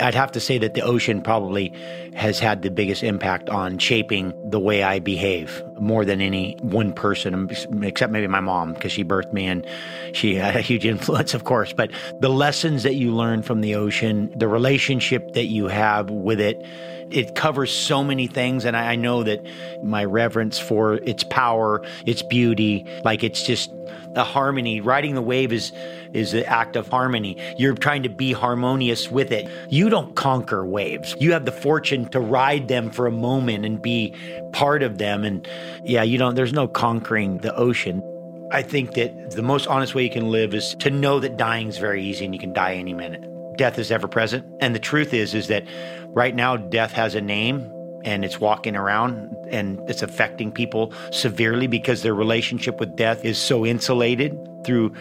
[0.00, 1.72] I'd have to say that the ocean probably
[2.14, 6.92] has had the biggest impact on shaping the way I behave more than any one
[6.92, 7.48] person,
[7.82, 9.66] except maybe my mom, because she birthed me and
[10.12, 11.72] she had a huge influence, of course.
[11.72, 11.90] But
[12.20, 16.64] the lessons that you learn from the ocean, the relationship that you have with it,
[17.10, 18.64] it covers so many things.
[18.64, 19.46] And I, know that
[19.82, 23.70] my reverence for its power, its beauty, like it's just
[24.18, 24.80] a harmony.
[24.80, 25.72] Riding the wave is
[26.12, 27.36] is the act of harmony.
[27.56, 29.48] You're trying to be harmonious with it.
[29.70, 31.14] You don't conquer waves.
[31.20, 34.14] You have the fortune to ride them for a moment and be
[34.52, 35.24] part of them.
[35.24, 35.46] And
[35.84, 36.34] yeah, you don't.
[36.34, 38.02] There's no conquering the ocean.
[38.50, 41.68] I think that the most honest way you can live is to know that dying
[41.68, 43.22] is very easy and you can die any minute.
[43.58, 44.46] Death is ever present.
[44.60, 45.66] And the truth is, is that
[46.08, 47.70] right now death has a name
[48.04, 53.38] and it's walking around and it's affecting people severely because their relationship with death is
[53.38, 54.94] so insulated through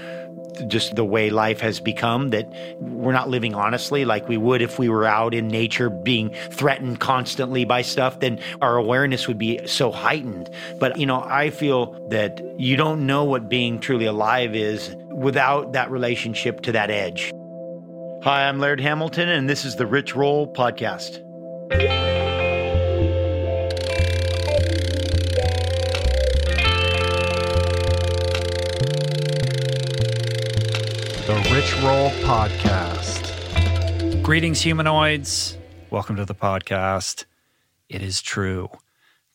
[0.67, 4.79] just the way life has become that we're not living honestly like we would if
[4.79, 9.59] we were out in nature being threatened constantly by stuff then our awareness would be
[9.67, 10.49] so heightened.
[10.79, 15.73] But you know i feel that you don't know what being truly alive is without
[15.73, 17.31] that relationship to that edge.
[18.23, 21.23] Hi i'm laird hamilton and this is the rich roll podcast
[31.75, 33.31] Roll Podcast.
[34.23, 35.57] Greetings, humanoids.
[35.89, 37.25] Welcome to the podcast.
[37.89, 38.69] It is true.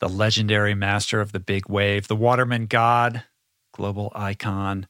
[0.01, 3.25] The legendary master of the big wave, the waterman god,
[3.73, 4.89] global icon,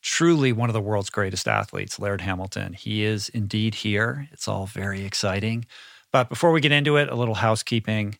[0.00, 2.72] truly one of the world's greatest athletes, Laird Hamilton.
[2.72, 4.28] He is indeed here.
[4.32, 5.66] It's all very exciting.
[6.12, 8.18] But before we get into it, a little housekeeping.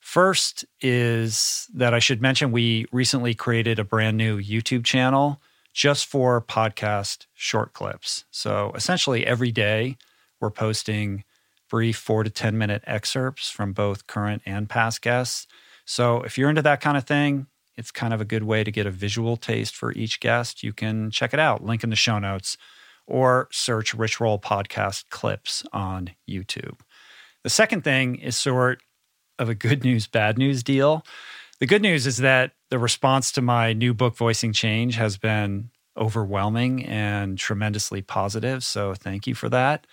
[0.00, 5.40] First is that I should mention we recently created a brand new YouTube channel
[5.72, 8.24] just for podcast short clips.
[8.30, 9.96] So essentially, every day
[10.40, 11.24] we're posting
[11.70, 15.46] brief four to 10 minute excerpts from both current and past guests.
[15.84, 17.46] So if you're into that kind of thing,
[17.76, 20.62] it's kind of a good way to get a visual taste for each guest.
[20.62, 22.58] You can check it out, link in the show notes,
[23.06, 26.80] or search Rich Roll Podcast clips on YouTube.
[27.42, 28.82] The second thing is sort
[29.38, 31.04] of a good news, bad news deal.
[31.58, 35.68] The good news is that the response to my new book, Voicing Change, has been
[35.94, 38.64] overwhelming and tremendously positive.
[38.64, 39.86] So thank you for that.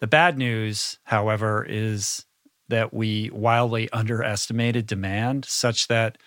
[0.00, 2.26] The bad news, however, is
[2.68, 6.18] that we wildly underestimated demand such that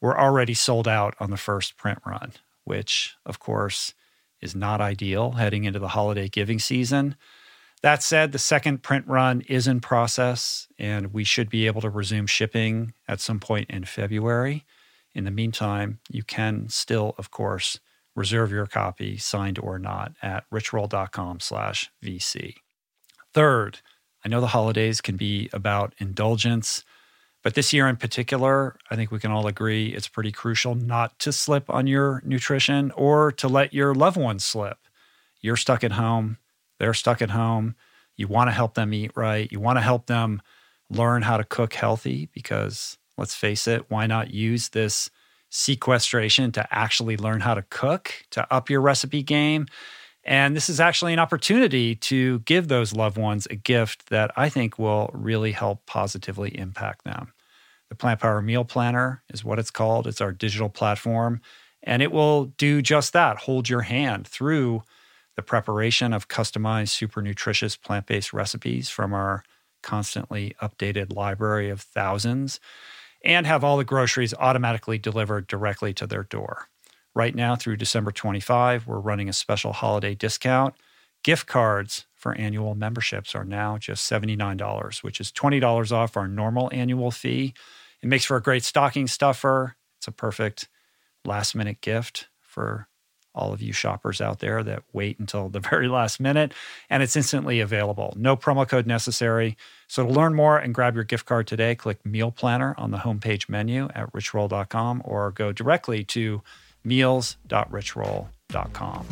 [0.00, 2.32] we're already sold out on the first print run,
[2.64, 3.94] which, of course,
[4.40, 7.14] is not ideal heading into the holiday giving season.
[7.80, 11.90] That said, the second print run is in process, and we should be able to
[11.90, 14.64] resume shipping at some point in February.
[15.14, 17.78] In the meantime, you can still, of course,
[18.16, 22.54] reserve your copy, signed or not, at richroll.com slash VC.
[23.32, 23.80] Third,
[24.24, 26.84] I know the holidays can be about indulgence,
[27.42, 31.18] but this year in particular, I think we can all agree it's pretty crucial not
[31.20, 34.78] to slip on your nutrition or to let your loved ones slip.
[35.40, 36.38] You're stuck at home
[36.78, 37.74] they're stuck at home.
[38.16, 39.50] You want to help them eat right.
[39.50, 40.42] You want to help them
[40.90, 45.10] learn how to cook healthy because let's face it, why not use this
[45.50, 49.66] sequestration to actually learn how to cook, to up your recipe game?
[50.24, 54.48] And this is actually an opportunity to give those loved ones a gift that I
[54.48, 57.32] think will really help positively impact them.
[57.90, 60.06] The Plant Power Meal Planner is what it's called.
[60.06, 61.40] It's our digital platform,
[61.82, 64.82] and it will do just that hold your hand through
[65.36, 69.44] the preparation of customized, super nutritious plant based recipes from our
[69.82, 72.58] constantly updated library of thousands,
[73.24, 76.68] and have all the groceries automatically delivered directly to their door.
[77.14, 80.74] Right now, through December 25, we're running a special holiday discount.
[81.22, 86.68] Gift cards for annual memberships are now just $79, which is $20 off our normal
[86.72, 87.54] annual fee.
[88.02, 89.76] It makes for a great stocking stuffer.
[89.98, 90.68] It's a perfect
[91.24, 92.88] last minute gift for
[93.34, 96.52] all of you shoppers out there that wait until the very last minute
[96.88, 98.14] and it's instantly available.
[98.16, 99.56] No promo code necessary.
[99.86, 102.98] So to learn more and grab your gift card today, click Meal Planner on the
[102.98, 106.42] homepage menu at richroll.com or go directly to
[106.84, 109.06] meals.richroll.com.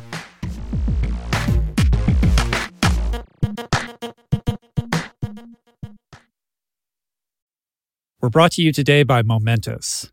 [8.21, 10.13] We're brought to you today by Momentous.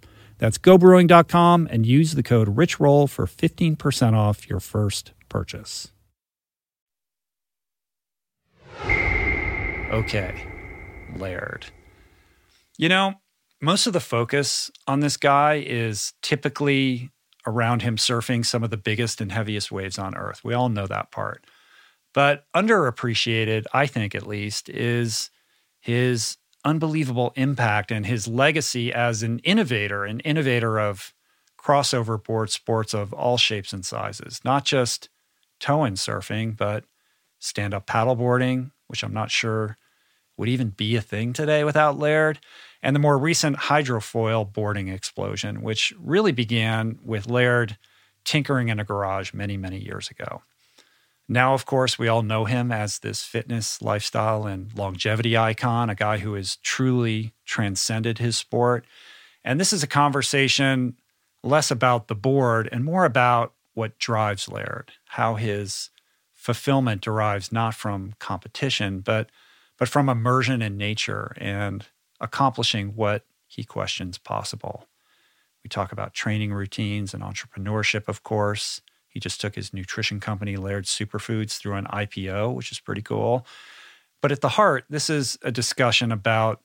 [0.41, 5.91] That's gobrewing.com and use the code RICHROLL for 15% off your first purchase.
[9.91, 10.33] Okay,
[11.15, 11.67] Laird.
[12.75, 13.13] You know,
[13.61, 17.11] most of the focus on this guy is typically
[17.45, 20.41] around him surfing some of the biggest and heaviest waves on earth.
[20.43, 21.45] We all know that part.
[22.15, 25.29] But underappreciated, I think at least, is
[25.81, 31.13] his unbelievable impact and his legacy as an innovator, an innovator of
[31.57, 35.09] crossover board sports of all shapes and sizes, not just
[35.59, 36.85] tow in surfing, but
[37.39, 39.77] stand up paddleboarding, which I'm not sure
[40.37, 42.39] would even be a thing today without Laird,
[42.81, 47.77] and the more recent hydrofoil boarding explosion, which really began with Laird
[48.23, 50.41] tinkering in a garage many, many years ago.
[51.31, 55.95] Now, of course, we all know him as this fitness, lifestyle, and longevity icon, a
[55.95, 58.83] guy who has truly transcended his sport.
[59.41, 60.97] And this is a conversation
[61.41, 65.89] less about the board and more about what drives Laird, how his
[66.33, 69.29] fulfillment derives not from competition, but
[69.77, 71.85] but from immersion in nature and
[72.19, 74.85] accomplishing what he questions possible.
[75.63, 80.55] We talk about training routines and entrepreneurship, of course, he just took his nutrition company,
[80.55, 83.45] Laird Superfoods, through an IPO, which is pretty cool.
[84.21, 86.61] But at the heart, this is a discussion about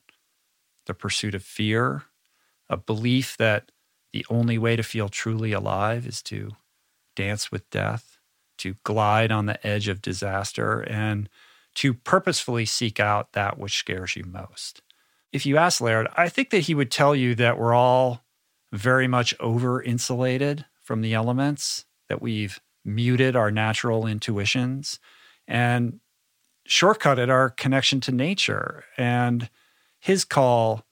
[0.85, 2.03] the pursuit of fear,
[2.69, 3.71] a belief that
[4.13, 6.51] the only way to feel truly alive is to
[7.17, 8.17] dance with death,
[8.59, 11.27] to glide on the edge of disaster, and
[11.75, 14.81] to purposefully seek out that which scares you most.
[15.33, 18.23] If you ask Laird, I think that he would tell you that we're all
[18.71, 24.99] very much over insulated from the elements that we've muted our natural intuitions
[25.47, 25.99] and
[26.67, 28.85] shortcutted our connection to nature.
[28.97, 29.49] And
[29.99, 30.85] his call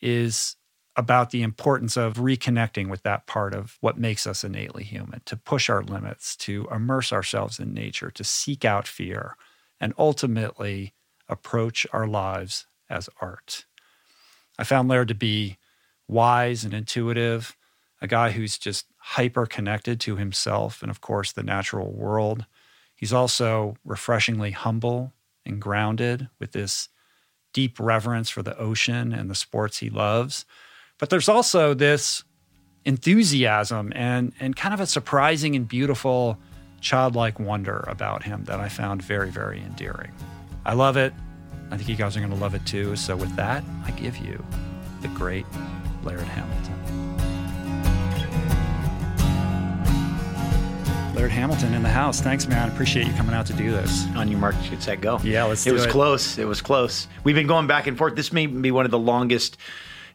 [0.00, 0.56] is
[0.96, 5.36] about the importance of reconnecting with that part of what makes us innately human, to
[5.36, 9.36] push our limits, to immerse ourselves in nature, to seek out fear,
[9.80, 10.94] and ultimately
[11.28, 13.64] approach our lives as art.
[14.58, 15.58] I found Laird to be
[16.08, 17.56] wise and intuitive,
[18.00, 22.46] a guy who's just hyper connected to himself and, of course, the natural world.
[22.94, 25.12] He's also refreshingly humble
[25.44, 26.88] and grounded with this
[27.52, 30.44] deep reverence for the ocean and the sports he loves.
[30.98, 32.24] But there's also this
[32.84, 36.38] enthusiasm and, and kind of a surprising and beautiful
[36.80, 40.12] childlike wonder about him that I found very, very endearing.
[40.64, 41.12] I love it.
[41.70, 42.96] I think you guys are going to love it too.
[42.96, 44.42] So, with that, I give you
[45.02, 45.46] the great
[46.02, 46.77] Laird Hamilton.
[51.18, 52.20] Laird Hamilton in the house.
[52.20, 52.70] Thanks, man.
[52.70, 54.06] Appreciate you coming out to do this.
[54.14, 55.18] On your mark, get set, go.
[55.24, 55.90] Yeah, let's do It was it.
[55.90, 56.38] close.
[56.38, 57.08] It was close.
[57.24, 58.14] We've been going back and forth.
[58.14, 59.56] This may be one of the longest.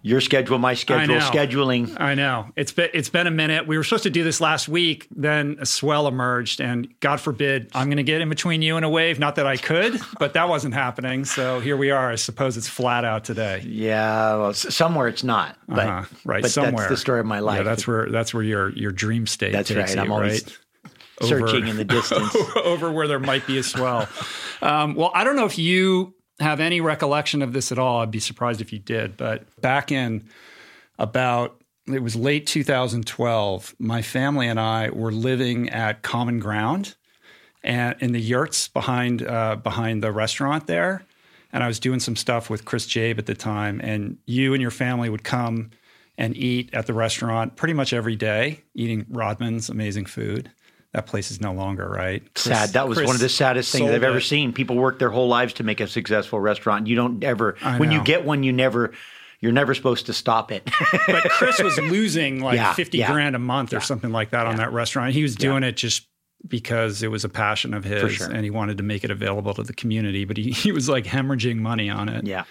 [0.06, 1.30] Your schedule, my schedule, know.
[1.30, 1.98] scheduling.
[2.00, 3.68] I know it's been it's been a minute.
[3.68, 7.70] We were supposed to do this last week, then a swell emerged, and God forbid
[7.74, 9.18] I'm going to get in between you and a wave.
[9.18, 11.24] Not that I could, but that wasn't happening.
[11.24, 12.12] So here we are.
[12.12, 13.62] I suppose it's flat out today.
[13.66, 16.16] Yeah, well, somewhere it's not, but Uh-huh.
[16.26, 16.72] Right, but somewhere.
[16.74, 17.60] that's the story of my life.
[17.60, 19.54] Yeah, that's where that's where your your dream state.
[19.54, 19.98] That's right.
[19.98, 20.58] I'm always right?
[21.28, 22.36] Searching Over- in the distance.
[22.56, 24.08] over where there might be a swell.
[24.62, 28.02] Um, well, I don't know if you have any recollection of this at all.
[28.02, 29.18] I'd be surprised if you did.
[29.18, 30.28] But back in
[31.00, 36.96] about it was late 2012, my family and I were living at Common Ground
[37.64, 41.04] and in the yurts behind uh, behind the restaurant there.
[41.52, 43.80] And I was doing some stuff with Chris Jaeb at the time.
[43.84, 45.70] And you and your family would come
[46.18, 50.52] and eat at the restaurant pretty much every day, eating Rodman's amazing food.
[50.94, 52.22] That place is no longer, right?
[52.36, 52.70] Chris- Sad.
[52.74, 54.22] That was Chris one of the saddest things I've ever it.
[54.22, 54.54] seen.
[54.54, 56.86] People work their whole lives to make a successful restaurant.
[56.88, 58.92] You don't ever, when you get one, you never,
[59.40, 60.70] you're never supposed to stop it.
[61.08, 63.12] But Chris was losing like Yeah, 50 yeah.
[63.12, 65.14] grand a month or something like that on that restaurant.
[65.14, 66.08] He was doing it just
[66.48, 68.30] because it was a passion of his sure.
[68.30, 71.06] and he wanted to make it available to the community, but he, he was like
[71.06, 72.26] hemorrhaging money on it.
[72.28, 72.44] yeah.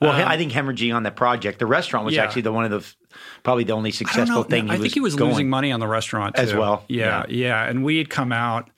[0.00, 2.24] Well, I think hemorrhaging on that project, the restaurant was Um, yeah.
[2.24, 2.94] actually the one of the,
[3.42, 4.42] probably the only I successful know.
[4.42, 4.70] thing.
[4.70, 5.30] I think he was going.
[5.30, 6.58] losing money on the restaurant As too.
[6.58, 6.84] well.
[6.88, 7.64] Yeah, yeah.
[7.68, 8.70] And we had come out.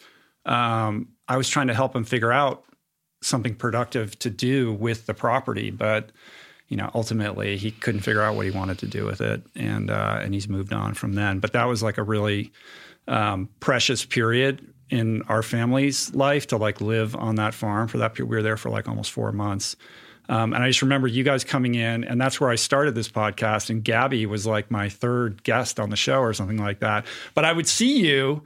[0.44, 2.64] Um, I was trying to help him figure out
[3.22, 6.10] something productive to do with the property, but
[6.68, 9.90] you know, ultimately he couldn't figure out what he wanted to do with it, and
[9.90, 11.38] uh, and he's moved on from then.
[11.38, 12.52] But that was like a really
[13.08, 18.14] um, precious period in our family's life to like live on that farm for that
[18.14, 18.30] period.
[18.30, 19.76] We were there for like almost four months.
[20.28, 23.08] Um, and I just remember you guys coming in, and that's where I started this
[23.08, 23.70] podcast.
[23.70, 27.06] And Gabby was like my third guest on the show or something like that.
[27.34, 28.42] But I would see you,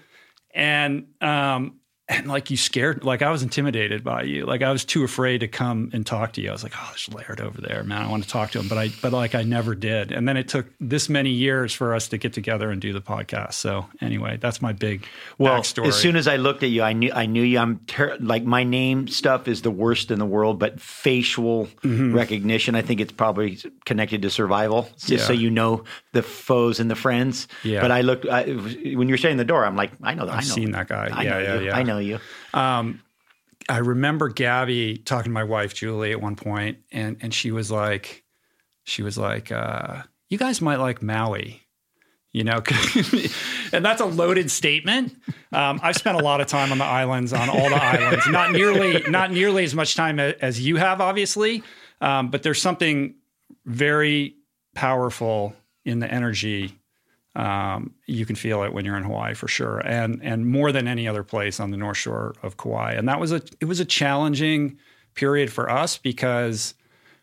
[0.55, 1.80] and um,
[2.11, 4.45] and like you scared, like I was intimidated by you.
[4.45, 6.49] Like I was too afraid to come and talk to you.
[6.49, 8.03] I was like, oh, there's Laird over there, man.
[8.03, 10.11] I want to talk to him, but I, but like I never did.
[10.11, 13.01] And then it took this many years for us to get together and do the
[13.01, 13.55] podcast.
[13.55, 15.07] So anyway, that's my big
[15.39, 15.87] well, backstory.
[15.87, 17.61] As soon as I looked at you, I knew I knew you.
[17.61, 22.13] I'm ter- like my name stuff is the worst in the world, but facial mm-hmm.
[22.13, 24.89] recognition, I think it's probably connected to survival.
[24.99, 25.19] Just yeah.
[25.19, 27.47] so you know the foes and the friends.
[27.63, 27.83] Yeah.
[27.83, 30.33] But I looked I, when you're saying the door, I'm like, I know that.
[30.33, 31.09] I've I know, seen that guy.
[31.13, 31.67] I yeah, yeah, you.
[31.67, 31.77] yeah.
[31.77, 32.19] I know you.
[32.55, 33.03] Um,
[33.69, 37.71] I remember Gabby talking to my wife Julie at one point, and and she was
[37.71, 38.25] like,
[38.85, 41.63] she was like, uh, "You guys might like Maui."
[42.33, 42.63] You know,
[43.73, 45.17] and that's a loaded statement.
[45.53, 48.29] Um, I've spent a lot of time on the islands, on all the islands.
[48.29, 51.65] Not nearly, not nearly as much time as you have, obviously.
[52.01, 53.17] Um, but there's something
[53.67, 54.37] very
[54.77, 56.80] powerful in the energy
[57.37, 60.89] um, you can feel it when you're in Hawaii for sure, and and more than
[60.89, 62.95] any other place on the North Shore of Kauai.
[62.95, 64.79] And that was a it was a challenging
[65.15, 66.75] period for us because,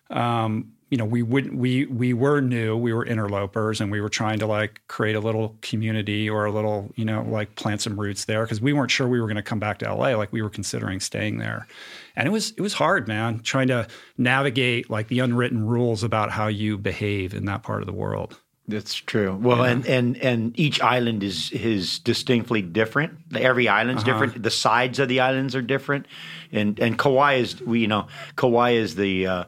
[0.09, 4.07] um, you know, we would we we were new, we were interlopers, and we were
[4.07, 7.99] trying to like create a little community or a little you know like plant some
[7.99, 10.15] roots there because we weren't sure we were going to come back to LA.
[10.15, 11.67] Like we were considering staying there,
[12.15, 13.85] and it was it was hard, man, trying to
[14.17, 18.39] navigate like the unwritten rules about how you behave in that part of the world.
[18.69, 19.33] That's true.
[19.33, 19.71] Well, yeah.
[19.71, 23.17] and, and and each island is is distinctly different.
[23.33, 24.12] Every island's uh-huh.
[24.12, 24.43] different.
[24.43, 26.05] The sides of the islands are different,
[26.51, 29.43] and and Kauai is we you know Kauai is the uh,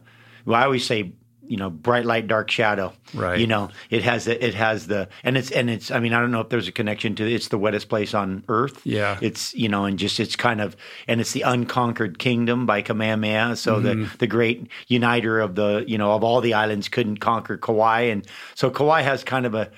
[0.45, 1.11] well I always say
[1.49, 2.93] you know bright light dark shadow.
[3.13, 3.39] Right.
[3.39, 6.19] You know it has the, it has the and it's and it's i mean i
[6.19, 8.81] don't know if there's a connection to it's the wettest place on earth.
[8.85, 9.17] Yeah.
[9.21, 10.77] It's you know and just it's kind of
[11.07, 13.55] and it's the unconquered kingdom by kamehameha.
[13.55, 14.03] So mm-hmm.
[14.03, 18.01] the the great uniter of the you know of all the islands couldn't conquer kauai.
[18.01, 19.71] And so kauai has kind of a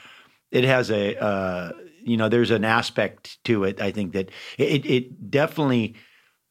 [0.51, 1.71] it has a uh
[2.03, 5.95] you know there's an aspect to it i think that it it definitely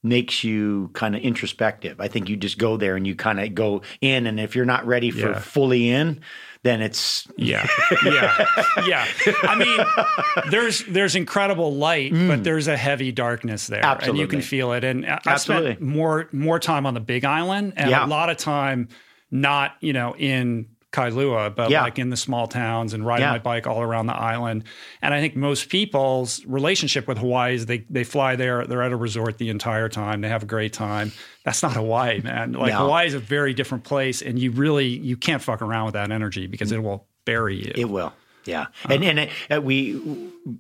[0.03, 2.01] makes you kind of introspective.
[2.01, 4.65] I think you just go there and you kind of go in, and if you're
[4.65, 5.39] not ready for yeah.
[5.39, 6.21] fully in,
[6.63, 7.67] then it's yeah,
[8.05, 8.47] yeah,
[8.87, 9.07] yeah.
[9.43, 12.29] I mean, there's there's incredible light, mm.
[12.29, 14.09] but there's a heavy darkness there, Absolutely.
[14.09, 14.85] and you can feel it.
[14.85, 15.75] And I Absolutely.
[15.75, 18.05] spent more more time on the Big Island, and yeah.
[18.05, 18.89] a lot of time
[19.31, 21.83] not you know in Kailua, but yeah.
[21.83, 23.33] like in the small towns and riding yeah.
[23.33, 24.65] my bike all around the island.
[25.03, 28.93] And I think most people's relationship with Hawaii is they they fly there, they're at
[28.93, 31.13] a resort the entire time, they have a great time.
[31.45, 32.53] That's not Hawaii, man.
[32.53, 32.79] Like no.
[32.79, 36.11] Hawaii is a very different place, and you really you can't fuck around with that
[36.11, 36.77] energy because mm.
[36.77, 37.73] it will bury you.
[37.75, 38.13] It will.
[38.51, 39.95] Yeah, and and uh, we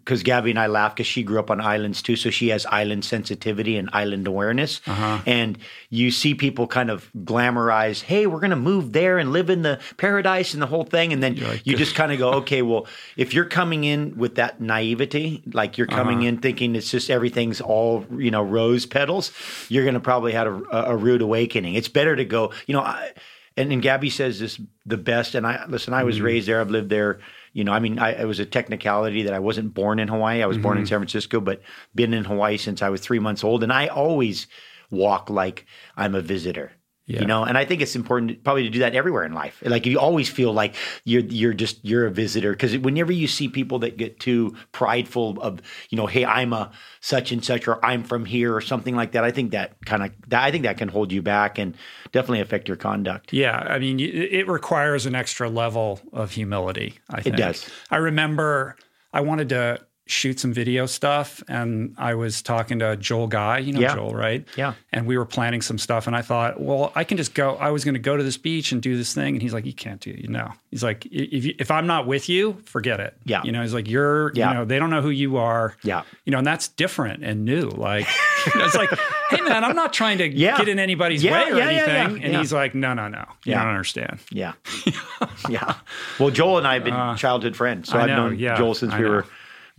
[0.05, 2.66] because Gabby and I laugh because she grew up on islands too, so she has
[2.66, 4.81] island sensitivity and island awareness.
[4.87, 5.20] Uh-huh.
[5.26, 9.50] And you see people kind of glamorize, "Hey, we're going to move there and live
[9.50, 12.31] in the paradise and the whole thing," and then like, you just kind of go,
[12.35, 16.29] "Okay, well, if you're coming in with that naivety, like you're coming uh-huh.
[16.29, 19.33] in thinking it's just everything's all you know rose petals,
[19.68, 21.74] you're going to probably have a, a, rude awakening.
[21.74, 23.12] It's better to go, you know." I,
[23.57, 25.35] and, and Gabby says this the best.
[25.35, 25.92] And I listen.
[25.92, 26.24] I was mm-hmm.
[26.24, 26.61] raised there.
[26.61, 27.20] I've lived there
[27.53, 30.43] you know, I mean, I, it was a technicality that I wasn't born in Hawaii.
[30.43, 30.63] I was mm-hmm.
[30.63, 30.89] born in mm-hmm.
[30.89, 31.63] San Francisco, but
[31.95, 33.63] been in Hawaii since I was three months old.
[33.63, 34.47] And I always
[34.91, 36.73] walk like I'm a visitor.
[37.11, 37.23] Yeah.
[37.23, 39.61] You know, and I think it's important probably to do that everywhere in life.
[39.64, 43.49] Like you always feel like you're you're just you're a visitor because whenever you see
[43.49, 46.70] people that get too prideful of you know, hey, I'm a
[47.01, 50.05] such and such or I'm from here or something like that, I think that kind
[50.05, 51.77] of I think that can hold you back and
[52.12, 53.33] definitely affect your conduct.
[53.33, 57.01] Yeah, I mean, it requires an extra level of humility.
[57.09, 57.68] I think it does.
[57.90, 58.77] I remember
[59.12, 63.73] I wanted to shoot some video stuff and I was talking to Joel Guy, you
[63.73, 63.94] know yeah.
[63.94, 64.46] Joel, right?
[64.57, 64.75] Yeah.
[64.92, 67.70] And we were planning some stuff and I thought, well, I can just go I
[67.70, 69.73] was going to go to this beach and do this thing and he's like, you
[69.73, 70.53] can't do it, you know.
[70.70, 73.16] He's like if you, if I'm not with you, forget it.
[73.25, 73.42] Yeah.
[73.44, 74.49] You know, he's like you're, yeah.
[74.49, 75.77] you know, they don't know who you are.
[75.83, 76.03] Yeah.
[76.25, 77.68] You know, and that's different and new.
[77.68, 78.07] Like
[78.46, 78.90] it's like,
[79.31, 80.59] hey man, I'm not trying to yeah.
[80.59, 82.23] get in anybody's way or anything.
[82.25, 83.25] And he's like, no, no, no.
[83.44, 84.18] You don't understand.
[84.31, 84.55] Yeah.
[85.49, 85.77] yeah.
[86.18, 87.88] Well, Joel and I have been uh, childhood friends.
[87.88, 89.27] So I have known Joel since we were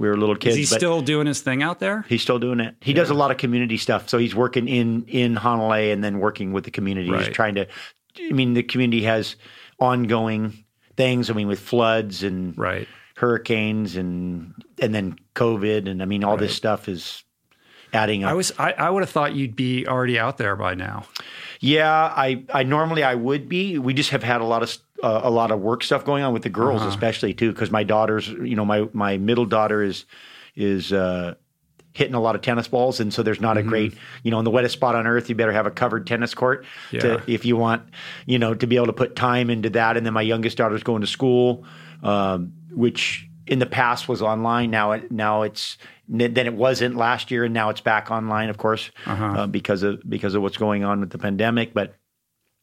[0.02, 0.58] we were little kids.
[0.58, 2.04] Is he still doing his thing out there?
[2.10, 2.76] He's still doing it.
[2.82, 2.98] He yeah.
[2.98, 4.10] does a lot of community stuff.
[4.10, 7.12] So he's working in in Honolulu and then working with the community.
[7.12, 7.28] Right.
[7.28, 7.68] He's trying to.
[8.20, 9.36] I mean, the community has
[9.80, 10.66] ongoing
[10.98, 11.30] things.
[11.30, 12.88] I mean, with floods and right.
[13.16, 16.40] hurricanes and and then COVID and I mean, all right.
[16.40, 17.24] this stuff is
[17.94, 18.32] adding up.
[18.32, 21.06] I was I, I would have thought you'd be already out there by now.
[21.60, 23.78] Yeah, I I normally I would be.
[23.78, 26.34] We just have had a lot of uh, a lot of work stuff going on
[26.34, 26.90] with the girls, uh-huh.
[26.90, 30.06] especially too, because my daughters, you know, my my middle daughter is
[30.56, 31.36] is uh,
[31.94, 33.68] hitting a lot of tennis balls, and so there's not mm-hmm.
[33.68, 36.08] a great, you know, in the wettest spot on earth, you better have a covered
[36.08, 37.00] tennis court yeah.
[37.02, 37.84] to, if you want,
[38.26, 39.98] you know, to be able to put time into that.
[39.98, 41.66] And then my youngest daughter's going to school,
[42.04, 44.72] um, which in the past was online.
[44.72, 48.58] Now it now it's then it wasn't last year, and now it's back online, of
[48.58, 51.74] course, uh, because of because of what's going on with the pandemic.
[51.74, 51.96] But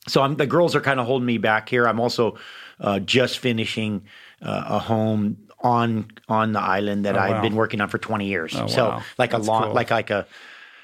[0.08, 1.86] so I'm, the girls are kind of holding me back here.
[1.86, 2.38] I'm also
[2.80, 4.02] uh, just finishing
[4.42, 7.42] uh, a home on on the island that Oh, I've wow.
[7.42, 8.54] been working on for 20 years.
[8.56, 9.02] Oh, so wow.
[9.18, 9.72] like That's a long cool.
[9.74, 10.26] like like a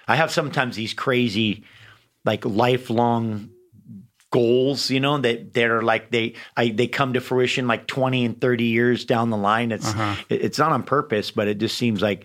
[0.09, 1.65] I have sometimes these crazy
[2.25, 3.51] like lifelong
[4.31, 8.25] goals, you know, that that are like they I they come to fruition like 20
[8.25, 9.71] and 30 years down the line.
[9.73, 10.17] It's Uh-huh.
[10.29, 12.25] it- it's not on purpose, but it just seems like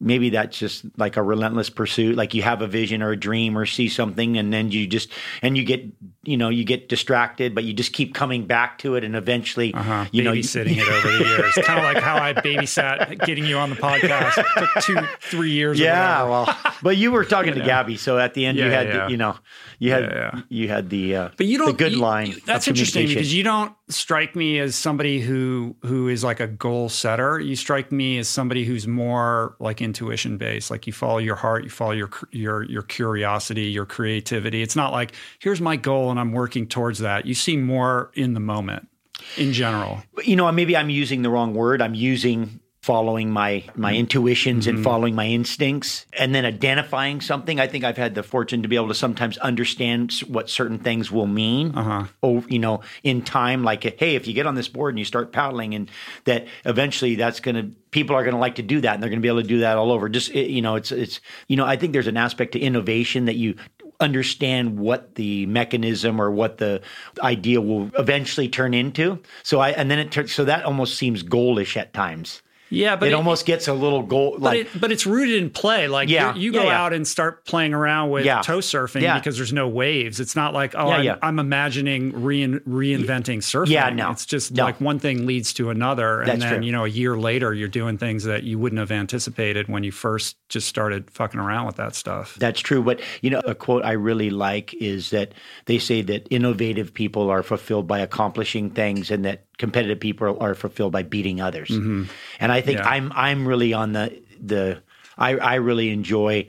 [0.00, 3.58] maybe that's just like a relentless pursuit like you have a vision or a dream
[3.58, 5.10] or see something and then you just
[5.42, 5.84] and you get
[6.22, 9.74] you know you get distracted but you just keep coming back to it and eventually
[9.74, 10.04] Uh-huh.
[10.12, 11.54] you know you- babysitting it over the years.
[11.64, 14.38] kind of like how I babysat getting you on the podcast.
[14.38, 15.80] It took two, three years.
[15.80, 19.04] yeah well but you were talking to gabby so at the end you had yeah.
[19.06, 19.36] the, you know
[19.80, 20.40] you had Yeah, yeah.
[20.48, 21.68] you had the uh But you don't.
[21.68, 25.74] the good you- line you- that's interesting because you don't strike me as somebody who
[25.82, 27.40] who is like a goal setter.
[27.40, 30.70] You strike me as somebody who's more like intuition based.
[30.70, 34.62] Like you follow your heart, you follow your your your curiosity, your creativity.
[34.62, 37.26] It's not like here's my goal and I'm working towards that.
[37.26, 38.88] You see more in the moment
[39.36, 40.02] in general.
[40.24, 41.82] you know, maybe I'm using the wrong word.
[41.82, 44.76] I'm using following my my intuitions Mm-hmm.
[44.76, 47.60] and following my instincts and then identifying something.
[47.60, 51.12] I think I've had the fortune to be able to sometimes understand what certain things
[51.12, 51.74] will mean.
[51.76, 52.40] Uh-huh.
[52.48, 55.32] You know, in time like hey, if you get on this board and you start
[55.32, 55.90] paddling and
[56.24, 59.10] that eventually that's going to people are going to like to do that and they're
[59.10, 60.08] going to be able to do that all over.
[60.08, 63.36] Just you know, it's it's you know, I think there's an aspect to innovation that
[63.36, 63.54] you
[64.00, 66.80] understand what the mechanism or what the
[67.22, 69.20] idea will eventually turn into.
[69.42, 72.42] So I and then it turns so that almost seems goalish at times.
[72.70, 75.50] Yeah, but it, almost gets a little goal But, like it, but it's rooted in
[75.50, 75.88] play.
[75.88, 76.82] Like Yeah, you, you yeah, go yeah.
[76.82, 78.40] out and start playing around with Yeah.
[78.42, 79.18] tow surfing Yeah.
[79.18, 80.20] because there's no waves.
[80.20, 81.16] It's not like oh, Yeah, I'm, yeah.
[81.22, 83.68] I'm imagining rein, reinventing surfing.
[83.70, 84.10] Yeah, no.
[84.10, 84.64] it's just No.
[84.64, 86.66] like one thing leads to another, and That's then true.
[86.66, 89.92] you know a year later you're doing things that you wouldn't have anticipated when you
[89.92, 92.36] first just started fucking around with that stuff.
[92.38, 92.82] That's true.
[92.82, 95.32] But, you know, a quote I really like is that
[95.66, 100.54] they say that innovative people are fulfilled by accomplishing things and that competitive people are
[100.54, 101.70] fulfilled by beating others.
[101.70, 102.08] And
[102.40, 102.86] I think Mm-hmm.
[102.88, 102.94] Yeah.
[102.94, 104.82] I'm, I'm really on the, the,
[105.16, 106.46] I, I really enjoy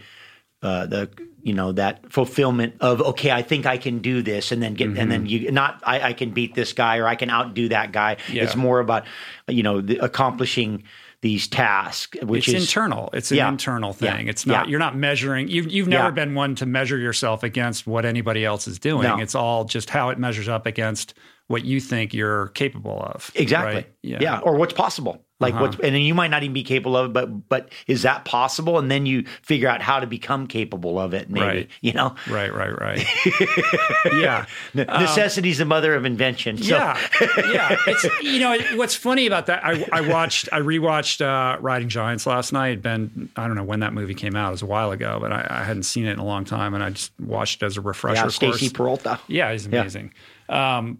[0.62, 1.10] uh, the,
[1.41, 4.52] you know, that fulfillment of, okay, I think I can do this.
[4.52, 5.10] And then get, and Mm-hmm.
[5.10, 8.17] then you not, I, I can beat this guy or I can outdo that guy.
[8.32, 8.43] Yeah.
[8.43, 9.06] It's more about,
[9.48, 10.84] you know, the, accomplishing
[11.22, 13.10] these tasks, which it's is internal.
[13.13, 13.50] It's an Yeah.
[13.50, 14.15] internal Yeah.
[14.17, 14.28] thing.
[14.28, 14.69] It's not Yeah.
[14.72, 15.48] you're not measuring.
[15.50, 16.12] You've you've never Yeah.
[16.12, 19.04] been one to measure yourself against what anybody else is doing.
[19.04, 19.17] No.
[19.19, 21.13] It's all just how it measures up against
[21.49, 23.29] what you think you're capable of.
[23.35, 23.75] Exactly.
[23.75, 23.91] right?
[24.01, 24.39] Yeah.
[24.39, 25.23] Or what's possible.
[25.41, 25.63] Like Uh-huh.
[25.63, 28.25] what's and then you might not even be capable of it, but but is that
[28.25, 28.77] possible?
[28.77, 31.45] And then you figure out how to become capable of it, maybe.
[31.45, 31.69] Right.
[31.81, 32.13] You know?
[32.29, 33.07] Right, right, right.
[34.13, 34.45] yeah.
[34.73, 36.57] Ne- Necessity is the mother of invention.
[36.57, 36.99] So yeah,
[37.51, 37.77] yeah.
[37.88, 39.63] It's you know what's funny about that.
[39.65, 42.81] I, I watched, I rewatched uh, Riding Giants last night.
[42.81, 44.49] Been I don't know when that movie came out.
[44.49, 46.73] It was a while ago, but I, I hadn't seen it in a long time,
[46.73, 48.23] and I just watched it as a refresher.
[48.23, 48.27] yeah.
[48.27, 49.19] Stacy Peralta.
[49.27, 49.79] Yeah, he's Yeah.
[49.81, 50.13] amazing.
[50.49, 50.99] Um,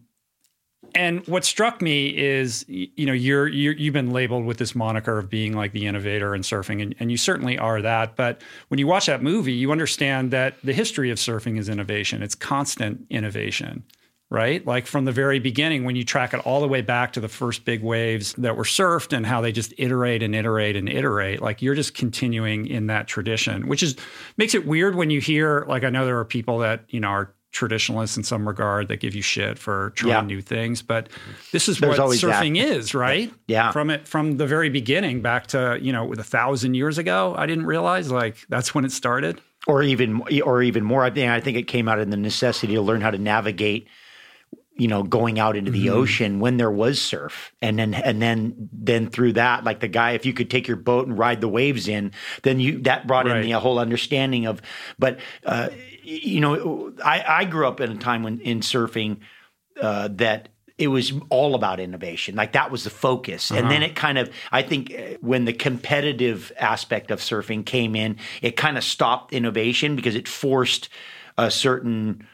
[0.95, 5.17] and what struck me is, you know, you're, you're you've been labeled with this moniker
[5.17, 8.15] of being like the innovator in surfing, and, and you certainly are that.
[8.15, 12.23] But when you watch that movie, you understand that the history of surfing is innovation.
[12.23, 13.84] It's constant innovation,
[14.30, 14.65] right?
[14.65, 17.30] Like from the very beginning, when you track it all the way back to the
[17.30, 21.41] first big waves that were surfed and how they just iterate and iterate and iterate.
[21.41, 23.95] Like you're just continuing in that tradition, which is
[24.38, 27.10] makes it weird when you hear like I know there are people that you know
[27.10, 30.21] are traditionalists in some regard that give you shit for trying Yeah.
[30.21, 31.09] new things, but
[31.51, 33.33] this is There's what surfing is, right?
[33.47, 33.71] Yeah.
[33.71, 37.33] From it from the very beginning back to you know with a thousand years ago.
[37.38, 39.41] I didn't realize like that's when it started.
[39.67, 41.03] Or even or even more.
[41.03, 43.88] I think I think it came out in the necessity to learn how to navigate
[44.77, 45.95] you know going out into the Mm-hmm.
[45.97, 50.12] ocean when there was surf and then and then then through that like the guy
[50.12, 53.25] if you could take your boat and ride the waves in then you that brought
[53.25, 53.43] Right.
[53.43, 54.62] in the whole understanding of
[54.97, 55.67] but uh
[56.10, 59.17] you know i i grew up in a time when in surfing
[59.82, 63.69] uh that it was all about innovation like that was the focus and Uh-huh.
[63.69, 68.17] then it kind of i think uh, when the competitive aspect of surfing came in
[68.41, 70.89] it kind of stopped innovation because it forced
[71.38, 72.26] a certain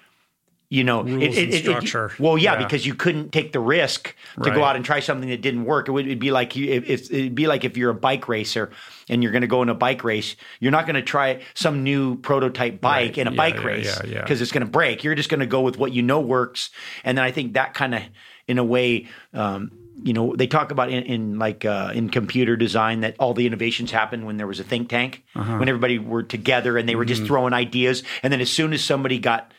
[0.70, 2.12] you know Rules and structure.
[2.18, 2.64] well yeah, Yeah.
[2.66, 4.56] because you couldn't take the risk to Right.
[4.56, 6.90] go out and try something that didn't work it would it'd be like you if,
[7.12, 8.72] it'd be like if you're a bike racer
[9.08, 11.84] and you're going to go in a bike race you're not going to try some
[11.84, 13.18] new prototype bike Right.
[13.20, 14.22] in a Yeah, bike yeah, race yeah, yeah.
[14.22, 16.72] because it's going to break you're just going to go with what you know works
[17.04, 18.02] and then i think that kind of
[18.48, 19.72] in a way um,
[20.04, 23.46] you know they talk about in, in like uh, in computer design that all the
[23.46, 25.58] innovations happened when there was a think tank Uh-huh.
[25.58, 27.14] when everybody were together and they were Mm-hmm.
[27.16, 29.52] just throwing ideas and then as soon as somebody got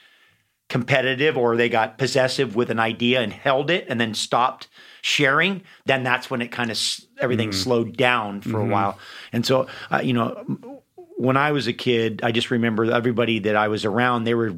[0.68, 4.68] competitive or they got possessive with an idea and held it and then stopped
[5.02, 6.78] sharing, then that's when it kind of
[7.20, 8.98] everything slowed down for a while.
[9.32, 10.82] And so, uh, you know,
[11.16, 14.24] when I was a kid, I just remember everybody that I was around.
[14.24, 14.52] They were,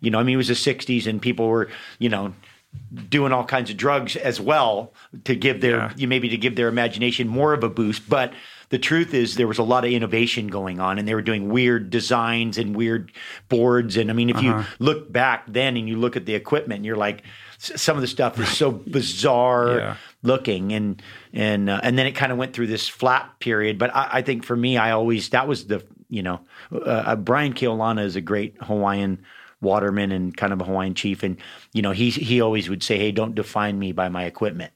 [0.00, 2.34] you know, I mean, it was the '60s, and people were, you know,
[3.08, 4.92] doing all kinds of drugs as well
[5.24, 5.92] to give their, Yeah.
[5.96, 8.08] you maybe to give their imagination more of a boost.
[8.08, 8.32] But
[8.70, 11.48] the truth is, there was a lot of innovation going on, and they were doing
[11.48, 13.12] weird designs and weird
[13.48, 13.96] boards.
[13.96, 14.58] And I mean, if Uh-huh.
[14.60, 17.22] you look back then and you look at the equipment, and you're like,
[17.58, 19.96] some of the stuff is so bizarre Yeah.
[20.22, 21.00] looking and
[21.32, 24.22] and uh, and then it kind of went through this flat period but I, I
[24.22, 26.40] think for me i always that was the you know
[26.72, 29.22] uh, uh, brian keaulana is a great hawaiian
[29.62, 31.36] waterman and kind of a hawaiian chief and
[31.72, 34.72] you know he he always would say hey don't define me by my equipment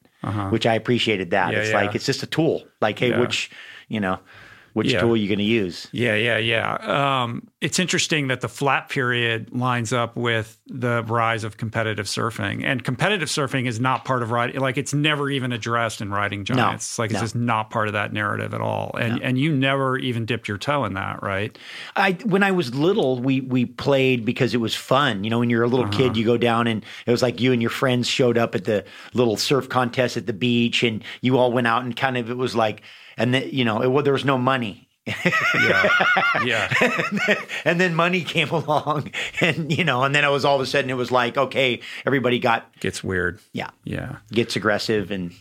[0.49, 1.53] which i appreciated that Uh-huh.
[1.53, 1.81] Yeah, it's yeah.
[1.81, 3.51] like it's just a tool like hey which
[3.89, 4.19] you know
[4.73, 5.01] which Yeah.
[5.01, 6.75] tool are going to use Yeah, yeah, yeah.
[7.23, 12.63] Um, it's interesting that the flat period lines up with the rise of competitive surfing,
[12.63, 14.61] and competitive surfing is not part of riding.
[14.61, 16.85] Like it's never even addressed in Riding Giants.
[16.85, 17.21] It's like it's no.
[17.21, 18.95] just not part of that narrative at all.
[18.97, 21.57] And and you never even dipped your toe in that, right?
[21.95, 25.23] I when I was little, we we played because it was fun.
[25.23, 25.97] You know, when you're a little Uh-huh.
[25.97, 28.65] kid, you go down and it was like you and your friends showed up at
[28.65, 32.29] the little surf contest at the beach, and you all went out and kind of
[32.29, 32.83] it was like,
[33.19, 34.87] and then you know, it, well, there was no money.
[35.55, 35.89] Yeah,
[36.45, 40.61] yeah, and then money came along, and you know, and then it was all of
[40.61, 43.39] a sudden it was like, okay, everybody got gets weird.
[43.53, 44.17] yeah Yeah.
[44.31, 45.33] gets aggressive and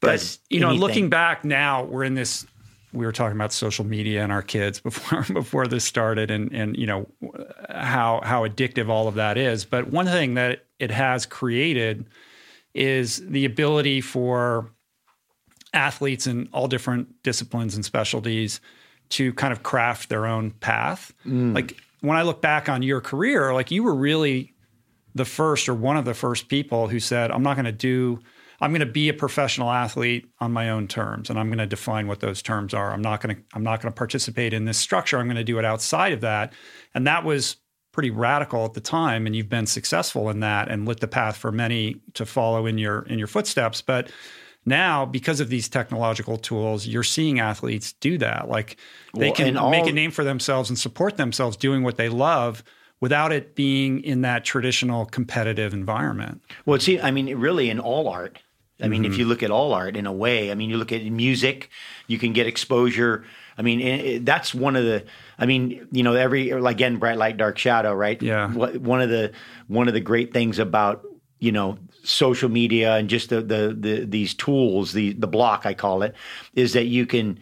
[0.00, 0.80] But you know, anything.
[0.80, 2.46] looking back now, we're in this.
[2.92, 6.76] We were talking about social media and our kids before before this started, and and
[6.76, 7.06] you know
[7.70, 9.64] how how addictive all of that is.
[9.64, 12.06] But one thing that it has created
[12.74, 14.70] is the ability for
[15.72, 18.60] athletes in all different disciplines and specialties
[19.10, 21.12] to kind of craft their own path.
[21.26, 21.54] Mm.
[21.54, 24.54] Like when I look back on your career, like you were really
[25.14, 28.20] the first or one of the first people who said, I'm not going to do,
[28.60, 31.66] I'm going to be a professional athlete on my own terms and I'm going to
[31.66, 32.92] define what those terms are.
[32.92, 35.18] I'm not going to, I'm not going to participate in this structure.
[35.18, 36.52] I'm going to do it outside of that.
[36.94, 37.56] And that was
[37.92, 39.26] pretty radical at the time.
[39.26, 42.78] And you've been successful in that and lit the path for many to follow in
[42.78, 43.82] your, in your footsteps.
[43.82, 44.10] But
[44.66, 48.48] now, because of these technological tools, you're seeing athletes do that.
[48.48, 48.76] Like
[49.14, 52.08] they Well, can all- make a name for themselves and support themselves doing what they
[52.08, 52.62] love
[53.00, 56.42] without it being in that traditional competitive environment.
[56.66, 58.38] Well, see, I mean, really in all art.
[58.80, 59.12] I mean, Mm-hmm.
[59.12, 61.68] if you look at all art in a way, I mean, you look at music,
[62.06, 63.24] you can get exposure.
[63.56, 65.04] I mean, it, it- that's one of the.
[65.38, 68.20] I mean, you know, every like, again, bright light, dark shadow, right?
[68.22, 68.48] Yeah.
[68.52, 69.32] One of the
[69.66, 71.04] one of the great things about
[71.40, 75.74] you know social media and just the the, the these tools, the the block I
[75.74, 76.14] call it,
[76.54, 77.38] is that you can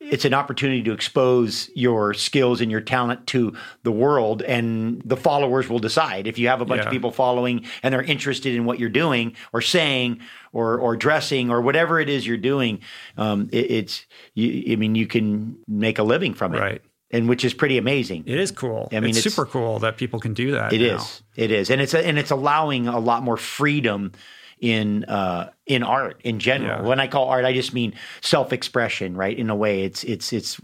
[0.00, 5.16] it's an opportunity to expose your skills and your talent to the world and the
[5.16, 6.86] followers will decide if you have a bunch Yeah.
[6.86, 10.18] of people following and they're interested in what you're doing or saying
[10.52, 12.80] or or dressing or whatever it is you're doing
[13.16, 16.82] um, it, it's you, i mean you can make a living from it Right.
[17.12, 18.88] And which is pretty amazing It is cool.
[18.90, 20.72] I mean, it's, it's- super cool that people can do that.
[20.72, 20.96] It now.
[20.96, 21.22] is.
[21.36, 24.12] It is, and it's and it's allowing a lot more freedom
[24.60, 26.82] in uh, in art in general.
[26.82, 26.88] Yeah.
[26.88, 29.36] When I call art, I just mean self expression, right?
[29.36, 30.60] In a way, it's it's it's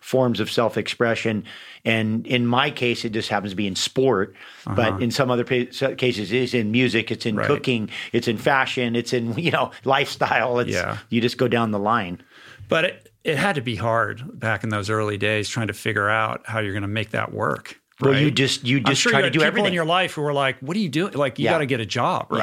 [0.00, 1.44] forms of self expression,
[1.84, 4.34] and in my case, it just happens to be in sport.
[4.64, 7.48] But in some other pa- cases, it's in music, it's in Uh-huh.
[7.48, 7.56] Right.
[7.56, 10.58] cooking, it's in fashion, it's in you know lifestyle.
[10.60, 10.98] It's Yeah.
[11.10, 12.22] you just go down the line.
[12.68, 16.08] But it, it had to be hard back in those early days trying to figure
[16.08, 17.80] out how you're going to make that work.
[18.00, 19.86] Well, you just you I'm just sure try you to do people everything in your
[19.86, 21.14] life who were like, "What are you doing?
[21.14, 21.52] Like, you Yeah.
[21.52, 22.38] got to get a job, Yeah.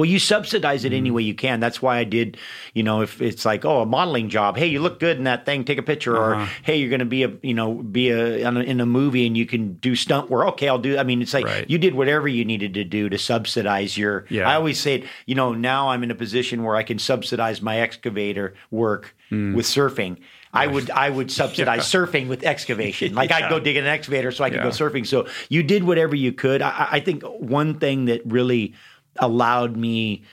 [0.00, 1.60] Right?" Well, you subsidize it any way you can.
[1.60, 2.36] That's why I did,
[2.74, 4.56] you know, if it's like, oh, a modeling job.
[4.56, 5.64] Hey, you look good in that thing.
[5.64, 6.16] Take a picture.
[6.16, 6.42] Uh-huh.
[6.42, 9.36] Or hey, you're going to be a, you know, be a, in a movie and
[9.36, 10.48] you can do stunt work.
[10.48, 10.96] Okay, I'll do.
[10.98, 11.68] I mean, it's like Right.
[11.68, 14.24] you did whatever you needed to do to subsidize your.
[14.30, 14.48] Yeah.
[14.48, 17.78] I always say, you know, now I'm in a position where I can subsidize my
[17.80, 19.54] excavator work Mm.
[19.54, 20.16] with surfing.
[20.52, 23.14] I would I would subsidize surfing with excavation.
[23.14, 24.64] Like I'd go dig an excavator so I could Yeah.
[24.64, 25.06] go surfing.
[25.06, 26.62] So you did whatever you could.
[26.62, 28.74] I, I think one thing that really
[29.18, 30.24] allowed me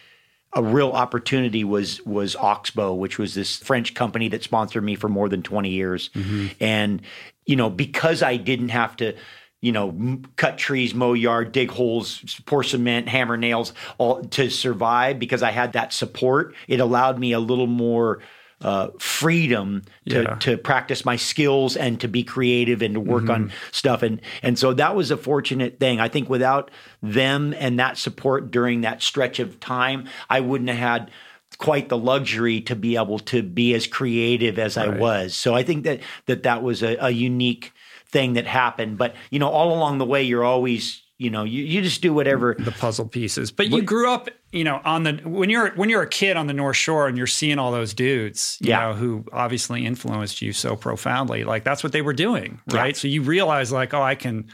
[0.54, 5.10] a real opportunity was was Oxbow, which was this French company that sponsored me for
[5.10, 6.10] more than 20 years.
[6.10, 6.48] Mm-hmm.
[6.60, 7.02] And
[7.46, 9.16] you know, because I didn't have to
[9.62, 14.50] you know, m- cut trees, mow yard, dig holes, pour cement, hammer nails, all to
[14.50, 15.20] survive.
[15.20, 18.20] Because I had that support, it allowed me a little more
[18.62, 20.36] uh, freedom to, Yeah.
[20.40, 23.56] to practice my skills and to be creative and to work on Mm-hmm.
[23.72, 24.02] stuff.
[24.04, 26.00] And and so that was a fortunate thing.
[26.00, 26.72] I think without
[27.04, 31.12] them and that support during that stretch of time, I wouldn't have had
[31.60, 35.34] quite the luxury to be able to be as creative as I was.
[35.36, 37.74] So I think that that that was a, a unique
[38.10, 38.98] thing that happened.
[38.98, 42.14] But you know, all along the way, you're always You know, you, you just do
[42.14, 42.56] whatever.
[42.60, 43.52] the puzzle pieces.
[43.52, 46.46] But you grew up, you know, on the when you're when you're a kid on
[46.46, 48.82] the North Shore and you're seeing all those dudes, you Yeah.
[48.90, 51.44] know, who obviously influenced you so profoundly.
[51.44, 52.78] Like that's what they were doing, Yeah.
[52.80, 52.96] right?
[52.98, 54.46] So you realize like, oh, I can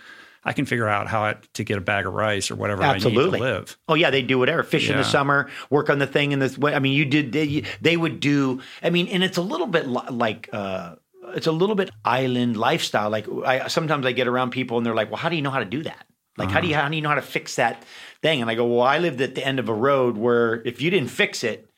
[0.45, 3.21] I can figure out how to get a bag of rice or whatever Absolutely.
[3.21, 3.77] I need to live.
[3.89, 4.63] Oh yeah, they do whatever.
[4.63, 6.57] Fish in the summer, work on the thing in this.
[6.63, 7.33] I mean, you did.
[7.33, 8.61] They, they would do.
[8.81, 10.49] I mean, and it's a little bit like.
[10.53, 10.95] uh
[11.35, 13.09] it's a little bit island lifestyle.
[13.09, 15.49] Like I sometimes I get around people and they're like, "Well, how do you know
[15.51, 16.05] how to do that?
[16.37, 16.83] Like, how do you uh-huh.
[16.83, 17.83] how do you know how to fix that
[18.21, 20.81] thing?" And I go, "Well, I lived at the end of a road where if
[20.81, 21.69] you didn't fix it,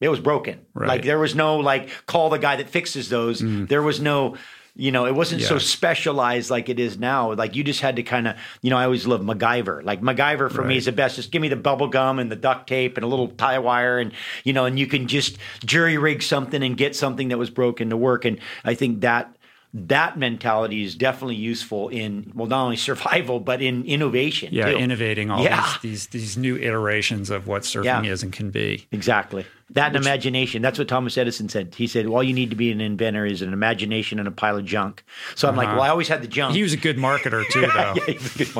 [0.00, 0.60] it was broken.
[0.74, 0.88] Right.
[0.88, 3.42] Like there was no like call the guy that fixes those.
[3.42, 3.68] Mm.
[3.68, 4.36] There was no,
[4.74, 7.34] you know, it wasn't so specialized like it is now.
[7.34, 9.84] Like you just had to kind of, you know, I always love MacGyver.
[9.84, 11.16] Like MacGyver for me is the best.
[11.16, 13.98] Just give me the bubble gum and the duct tape and a little tie wire,
[13.98, 14.12] and
[14.44, 17.90] you know, and you can just jury rig something and get something that was broken
[17.90, 18.24] to work.
[18.24, 19.36] And I think that
[19.72, 24.48] that mentality is definitely useful in well, not only survival but in innovation.
[24.52, 24.76] Yeah, too.
[24.78, 25.64] innovating all Yeah.
[25.82, 28.02] these, these these new iterations of what surfing Yeah.
[28.12, 28.86] is and can be.
[28.92, 29.46] Exactly.
[29.72, 30.62] That and imagination.
[30.62, 31.76] That's what Thomas Edison said.
[31.76, 34.56] He said, all you need to be an inventor is an imagination and a pile
[34.56, 35.04] of junk.
[35.36, 36.56] So I'm like, well, I always had the junk.
[36.56, 37.94] He was a good marketer too, though.
[37.94, 38.14] Yeah, a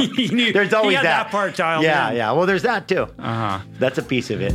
[0.07, 0.17] good.
[0.17, 1.03] He knew- there's always that.
[1.03, 2.17] that part dialed Yeah, in.
[2.17, 2.31] yeah.
[2.31, 3.09] Well, there's that too.
[3.19, 3.59] Uh-huh.
[3.81, 4.55] That's a piece of it.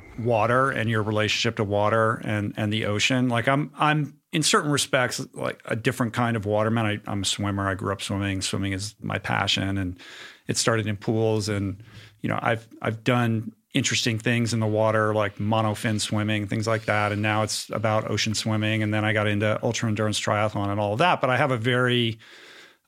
[0.23, 3.29] water and your relationship to water and and the ocean.
[3.29, 6.85] Like I'm I'm in certain respects like a different kind of waterman.
[6.85, 7.67] I, I'm a swimmer.
[7.67, 8.41] I grew up swimming.
[8.41, 9.99] Swimming is my passion, and
[10.47, 11.49] it started in pools.
[11.49, 11.83] And
[12.21, 16.85] you know I've I've done interesting things in the water like monofin swimming, things like
[16.85, 17.11] that.
[17.11, 18.83] And now it's about ocean swimming.
[18.83, 21.21] And then I got into ultra endurance triathlon and all of that.
[21.21, 22.19] But I have a very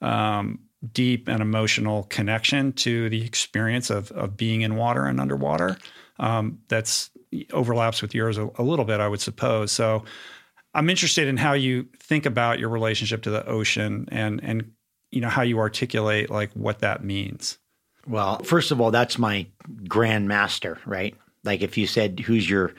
[0.02, 0.60] um,
[0.92, 5.78] deep and emotional connection to the experience of of being in water and underwater.
[6.20, 7.10] Um, that's
[7.52, 9.72] overlaps with yours a, a, little bit, I would suppose.
[9.72, 10.04] So
[10.74, 14.72] I'm interested in how you think about your relationship to the ocean and and
[15.12, 17.58] you know how you articulate like what that means.
[18.08, 19.48] Well, first of all, that's my
[19.88, 21.16] grand master, right?
[21.44, 22.74] Like if you said who's your,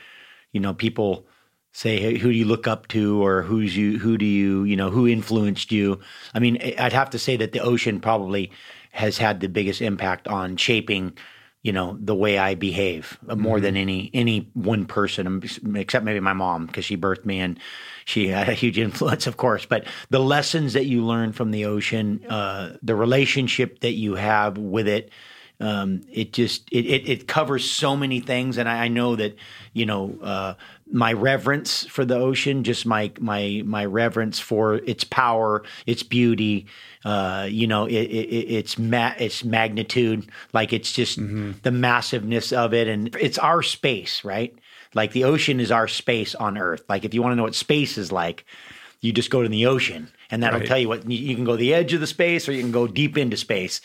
[0.52, 1.26] you know, people
[1.72, 4.76] say hey, who do you look up to or who's you who do you you
[4.76, 5.98] know who influenced you
[6.32, 8.48] i mean i'd have to say that the ocean probably
[8.92, 11.12] has had the biggest impact on shaping
[11.64, 13.64] you know the way i behave more mm-hmm.
[13.64, 15.42] than any any one person
[15.74, 17.58] except maybe my mom because she birthed me and
[18.04, 21.64] she had a huge influence of course but the lessons that you learn from the
[21.64, 25.10] ocean uh, the relationship that you have with it
[25.60, 29.36] um, it just it, it, it covers so many things and I, I know that
[29.72, 30.54] you know uh,
[30.94, 36.66] my reverence for the ocean just my my my reverence for its power its beauty
[37.04, 41.50] uh, you know it, it, its ma- its magnitude like it's just mm-hmm.
[41.62, 44.56] the massiveness of it and it's our space right
[44.94, 47.56] like the ocean is our space on earth like if you want to know what
[47.56, 48.46] space is like
[49.00, 50.68] you just go to the ocean and that'll right.
[50.68, 52.86] tell you what you can go the edge of the space or you can go
[52.86, 53.80] deep into space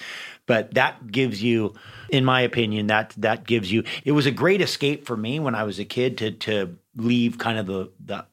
[0.45, 1.73] but that gives you
[2.09, 5.55] in my opinion that that gives you it was a great escape for me when
[5.55, 8.25] i was a kid to to leave kind of the the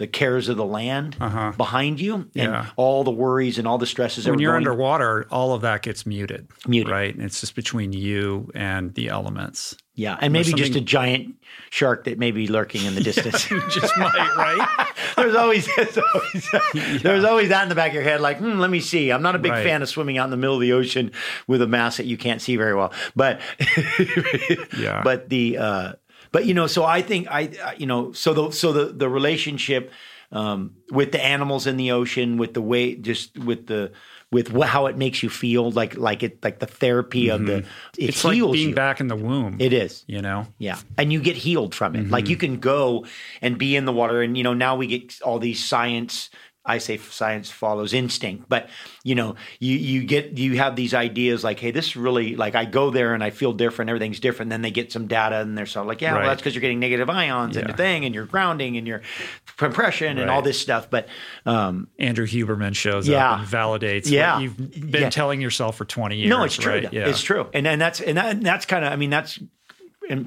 [0.00, 1.52] the cares of the land uh-huh.
[1.58, 2.70] behind you and yeah.
[2.76, 4.26] all the worries and all the stresses.
[4.26, 6.48] When you're underwater, all of that gets muted.
[6.66, 6.90] Muted.
[6.90, 7.14] Right.
[7.14, 9.76] And it's just between you and the elements.
[9.94, 10.16] Yeah.
[10.18, 11.34] And maybe just a giant
[11.68, 13.44] shark that may be lurking in the distance.
[13.44, 14.86] just might, right?
[15.16, 16.98] there's always, there's always, yeah.
[17.02, 19.12] there's always that in the back of your head, like, hmm, let me see.
[19.12, 19.62] I'm not a big right.
[19.62, 21.12] fan of swimming out in the middle of the ocean
[21.46, 22.90] with a mask that you can't see very well.
[23.14, 23.42] But
[24.78, 25.02] yeah.
[25.04, 25.92] But the uh
[26.32, 29.92] but you know, so I think I, you know, so the so the the relationship
[30.32, 33.92] um, with the animals in the ocean, with the way, just with the
[34.30, 37.34] with how it makes you feel, like like it like the therapy mm-hmm.
[37.34, 38.02] of the mm-hmm.
[38.02, 38.74] it it's heals like being you.
[38.74, 39.56] back in the womb.
[39.58, 42.02] It is, you know, yeah, and you get healed from it.
[42.02, 42.12] Mm-hmm.
[42.12, 43.06] Like you can go
[43.42, 46.30] and be in the water, and you know now we get all these science
[46.64, 48.68] I say science follows instinct, but
[49.02, 52.66] you know, you you get you have these ideas like, hey, this really like I
[52.66, 54.50] go there and I feel different, everything's different.
[54.50, 56.20] Then they get some data and they're sort of like, yeah, right.
[56.20, 57.62] well, that's because you're getting negative ions yeah.
[57.62, 59.00] and the thing, and you're grounding and your
[59.56, 60.22] compression right.
[60.22, 60.90] and all this stuff.
[60.90, 61.08] But
[61.46, 63.32] um, Andrew Huberman shows yeah.
[63.32, 64.34] up and validates yeah.
[64.34, 65.10] what you've been yeah.
[65.10, 66.28] telling yourself for 20 years.
[66.28, 66.72] No, it's true.
[66.74, 66.92] Right?
[66.92, 67.08] Yeah.
[67.08, 69.38] It's true, and and that's and, that, and that's kind of I mean that's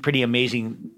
[0.01, 0.91] pretty amazing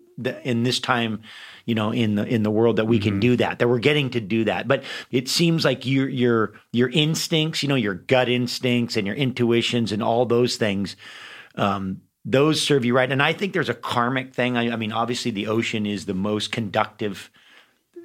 [0.44, 1.24] in this time
[1.66, 3.10] you know in the in the world that we mm-hmm.
[3.10, 6.54] can do that that we're getting to do that but it seems like your your
[6.72, 10.96] your instincts you know your gut instincts and your intuitions and all those things
[11.56, 14.92] um, those serve you right and i think there's a karmic thing i, I mean
[14.92, 17.30] obviously the ocean is the most conductive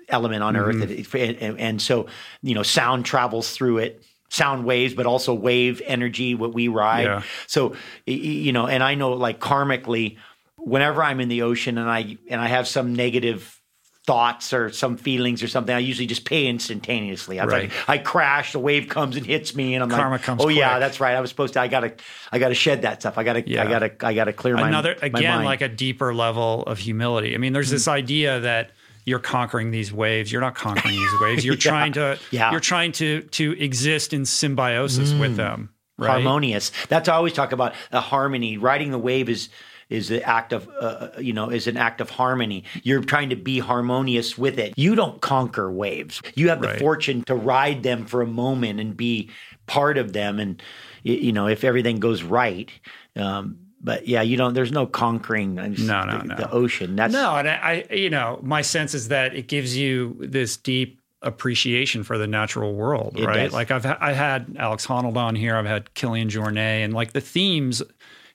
[0.08, 0.82] element on mm-hmm.
[0.82, 2.06] earth and, and so
[2.42, 7.04] you know sound travels through it sound waves, but also wave energy, what we ride.
[7.04, 7.22] Yeah.
[7.46, 7.74] So,
[8.06, 10.16] you know, and I know like karmically,
[10.64, 13.60] whenever I'm in the ocean and I and I have some negative
[14.06, 17.38] thoughts or some feelings or something, I usually just pay instantaneously.
[17.38, 17.70] I right.
[17.70, 20.46] like, I crash, the wave comes and hits me, and I'm Karma like, comes oh
[20.46, 20.56] quick.
[20.56, 21.14] yeah, that's right.
[21.14, 21.60] I was supposed to.
[21.60, 21.94] I gotta,
[22.32, 23.18] I gotta shed that stuff.
[23.18, 23.62] I gotta, yeah.
[23.62, 27.34] I gotta, I gotta clear my another again my like a deeper level of humility.
[27.34, 27.74] I mean, there's mm-hmm.
[27.74, 28.72] this idea that
[29.04, 30.32] you're conquering these waves.
[30.32, 31.44] You're not conquering these waves.
[31.44, 31.60] You're yeah.
[31.60, 32.50] trying to, yeah.
[32.50, 35.20] you're trying to to exist in symbiosis mm.
[35.20, 35.70] with them.
[35.98, 36.12] Right?
[36.12, 36.72] Harmonious.
[36.88, 38.56] That's I always talk about the harmony.
[38.56, 39.50] Riding the wave is
[39.90, 43.28] is the act of uh, uh, you know is an act of harmony you're trying
[43.28, 46.74] to be harmonious with it you don't conquer waves you have right.
[46.74, 49.28] the fortune to ride them for a moment and be
[49.66, 50.62] part of them and
[51.02, 52.70] you know if everything goes right
[53.16, 54.52] um, but yeah, you don't.
[54.52, 55.54] There's no conquering.
[55.54, 56.36] no, no, the, no.
[56.36, 56.96] the ocean.
[56.96, 61.00] That's no, and I, you know, my sense is that it gives you this deep
[61.22, 63.44] appreciation for the natural world, It right?
[63.44, 63.52] does.
[63.52, 67.12] Like I've ha- I had Alex Honnold on here, I've had Kilian Jornet, and like
[67.12, 67.82] the themes,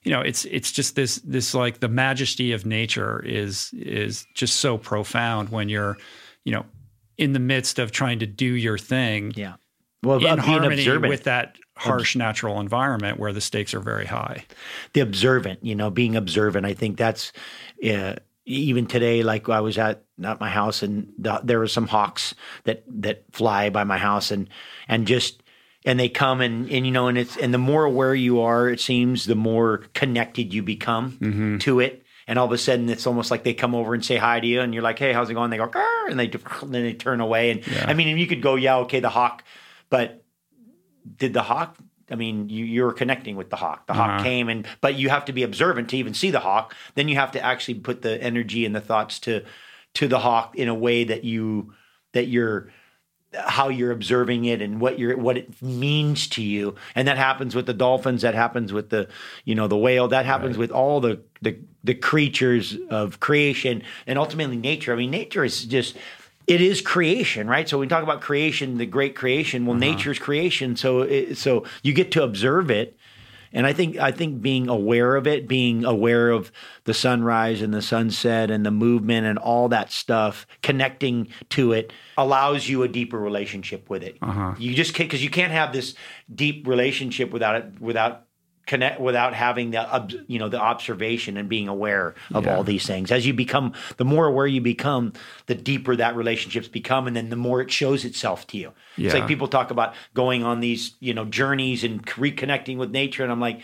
[0.06, 4.56] you know, it's it's just this this like the majesty of nature is is just
[4.56, 5.98] so profound when you're,
[6.44, 6.64] you know,
[7.18, 9.54] in the midst of trying to do your thing Yeah.
[10.04, 11.08] Well, in harmony observant.
[11.08, 14.44] with that harsh natural environment where the stakes are very high.
[14.92, 16.66] the observant, you know, being observant.
[16.66, 17.32] I think that's
[17.84, 19.24] uh, even today.
[19.24, 22.32] Like I was at at my house, and the, there were some hawks
[22.62, 24.48] that that fly by my house, and
[24.86, 25.42] and just
[25.86, 28.68] and they come and and you know, and it's and the more aware you are,
[28.68, 32.02] it seems, the more connected you become to it.
[32.28, 34.46] And all of a sudden, it's almost like they come over and say hi to
[34.46, 35.70] you, and you're like, "Hey, how's it going?" They go,
[36.10, 36.42] and they and
[36.74, 37.52] then they turn away.
[37.52, 39.44] And I mean, and you could go, "Yeah, okay, the hawk,"
[39.88, 40.24] but
[41.16, 41.76] did the hawk
[42.10, 43.86] I mean, you, you're connecting with the hawk.
[43.86, 44.22] The hawk Uh-huh.
[44.22, 46.74] came, and but you have to be observant to even see the hawk.
[46.94, 49.42] Then you have to actually put the energy and the thoughts to
[49.94, 51.72] to the hawk in a way that you
[52.12, 52.70] that you're
[53.34, 56.74] how you're observing it and what you're what it means to you.
[56.94, 58.22] And that happens with the dolphins.
[58.22, 59.08] That happens with the
[59.44, 60.08] you know the whale.
[60.08, 64.92] That happens with all the the the creatures of creation and ultimately nature.
[64.92, 65.96] I mean, nature is just
[66.46, 67.68] it is creation, right?
[67.68, 69.66] So we talk about creation, the great creation.
[69.66, 69.92] Well, uh-huh.
[69.92, 70.76] nature's creation.
[70.76, 72.96] So it, so you get to observe it,
[73.52, 76.52] and I think I think being aware of it, being aware of
[76.84, 81.92] the sunrise and the sunset and the movement and all that stuff, connecting to it
[82.18, 84.18] allows you a deeper relationship with it.
[84.22, 84.54] Uh-huh.
[84.58, 85.94] You just because you can't have this
[86.32, 88.25] deep relationship without it without
[88.66, 93.10] connect without having the you know the observation and being aware of all these things.
[93.12, 95.12] As you become the more aware you become
[95.46, 98.72] the deeper that relationships become and then the more it shows itself to you.
[98.96, 103.22] It's like people talk about going on these you know journeys and reconnecting with nature
[103.22, 103.60] and i'm like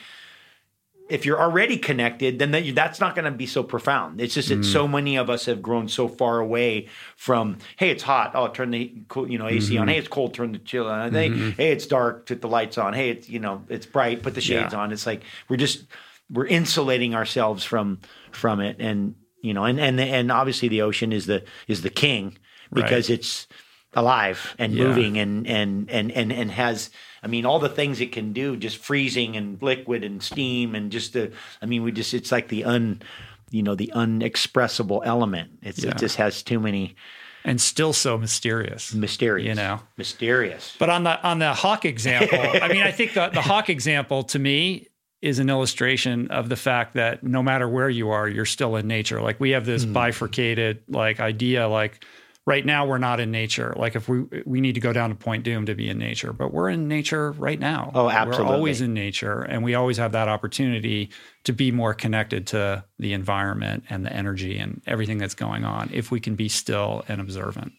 [1.10, 4.48] if you're already connected then that, that's not going to be so profound it's just
[4.48, 4.64] that Mm.
[4.64, 8.70] so many of us have grown so far away from hey it's hot oh turn
[8.70, 8.92] the
[9.28, 9.82] you know ac Mm-hmm.
[9.82, 12.78] on hey it's cold turn the chill on hey, hey it's dark put the lights
[12.78, 14.80] on hey it's you know it's bright put the shades Yeah.
[14.80, 15.84] on it's like we're just
[16.30, 17.98] we're insulating ourselves from
[18.30, 21.90] from it and you know and and and obviously the ocean is the is the
[21.90, 22.38] king
[22.72, 23.48] because it's
[23.94, 24.84] alive and Yeah.
[24.84, 26.90] moving and and and and and has
[27.22, 30.90] I mean all the things it can do just freezing and liquid and steam and
[30.90, 33.02] just the I mean we just it's like the un
[33.50, 35.90] you know the unexpressible element it's Yeah.
[35.90, 36.96] it just has too many
[37.44, 38.94] And still so mysterious.
[38.94, 39.80] mysterious You know.
[39.96, 43.68] mysterious But on the on the hawk example, I mean, I think the, the hawk
[43.68, 44.88] example to me
[45.20, 48.88] is an illustration of the fact that no matter where you are, you're still in
[48.88, 49.20] nature.
[49.22, 49.92] Like we have this hmm.
[49.92, 52.04] bifurcated like idea, like
[52.46, 53.72] right now we're not in nature.
[53.76, 56.32] Like if we we need to go down to Point Dume to be in nature,
[56.32, 57.90] but we're in nature right now.
[57.94, 58.44] Oh, absolutely.
[58.44, 61.10] We're always in nature, and we always have that opportunity
[61.44, 65.90] to be more connected to the environment and the energy and everything that's going on
[65.92, 67.72] if we can be still and observant.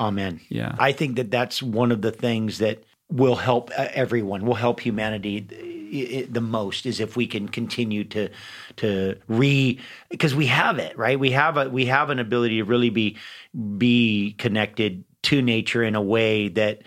[0.00, 0.40] Amen.
[0.48, 0.74] Yeah.
[0.78, 4.80] I think that that's one of the things that will help uh, everyone, will help
[4.80, 5.40] humanity
[5.94, 8.28] i- i- the most is if we can continue to
[8.76, 9.78] to re
[10.10, 11.18] because we have it, right?
[11.18, 13.16] We have a we have an ability to really be
[13.78, 16.82] be connected to nature in a way that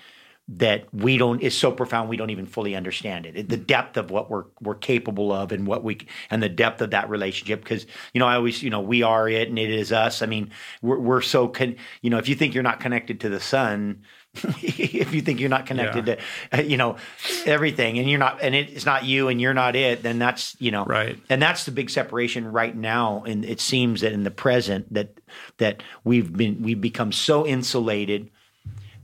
[0.49, 3.35] that we don't is so profound we don't even fully understand it.
[3.35, 5.97] It- The depth of what we're we're capable of and what we
[6.31, 9.27] and the depth of that relationship because you know I always you know we are
[9.29, 10.21] it and it is us.
[10.21, 10.51] I mean
[10.81, 14.03] we're we're so con, you know if you think you're not connected to the sun
[14.61, 16.17] if you think you're not connected to
[16.57, 16.97] uh, you know
[17.45, 20.71] everything and you're not and it's not you and you're not it then that's you
[20.71, 21.19] know Right.
[21.29, 23.23] and that's the big separation right now.
[23.25, 25.19] And it seems that in the present that
[25.57, 28.29] that we've been we've become so insulated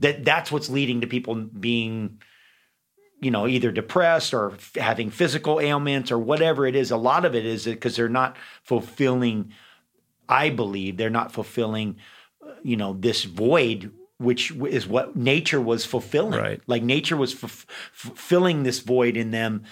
[0.00, 2.18] that that's what's leading to people being
[3.20, 6.90] you know either depressed or f- having physical ailments or whatever it is.
[6.90, 9.52] A lot of it is because they're not fulfilling
[10.26, 11.96] i believe they're not fulfilling
[12.62, 16.60] you know this void which is what nature was fulfilling Right.
[16.66, 19.64] like nature was f- fulfilling this void in them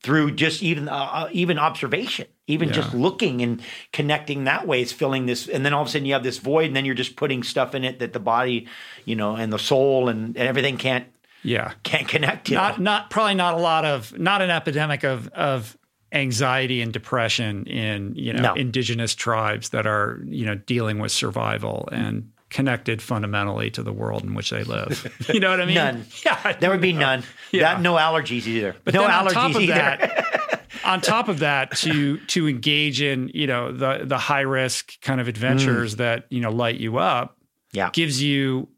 [0.00, 3.60] through just even uh, uh, even observation even just looking and
[3.92, 6.38] connecting that way is filling this and then all of a sudden you have this
[6.38, 8.66] void and then you're just putting stuff in it that the body
[9.04, 11.06] you know and the soul and, and everything can't
[11.42, 11.72] Yeah.
[11.82, 15.76] can't connect to not not probably not a lot of not an epidemic of of
[16.12, 18.54] anxiety and depression in you know No.
[18.54, 24.22] indigenous tribes that are you know dealing with survival and connected fundamentally to the world
[24.24, 25.06] in which they live.
[25.32, 25.74] You know what I mean?
[25.74, 26.06] None.
[26.24, 26.52] Yeah.
[26.60, 27.22] there would be none
[27.52, 27.74] Yeah.
[27.74, 31.28] that no allergies either But no then on allergies top of either that, on top
[31.28, 35.96] of that, to to engage in you know the the high risk kind of adventures
[35.96, 37.36] that you know light you up
[37.72, 38.68] yeah gives you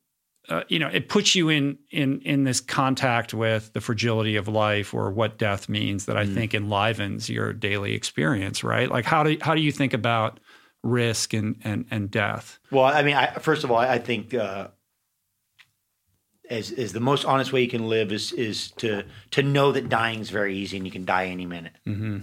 [0.48, 4.48] uh, you know it puts you in in in this contact with the fragility of
[4.48, 6.34] life or what death means that I Mm.
[6.34, 10.40] think enlivens your daily experience right like how do how do you think about
[10.82, 14.68] risk and and and death Well, I mean, I, first of all, I think uh,
[16.50, 19.88] as is the most honest way you can live is is to to know that
[19.88, 21.72] dying is very easy and you can die any minute.
[21.86, 22.18] Mm-hmm.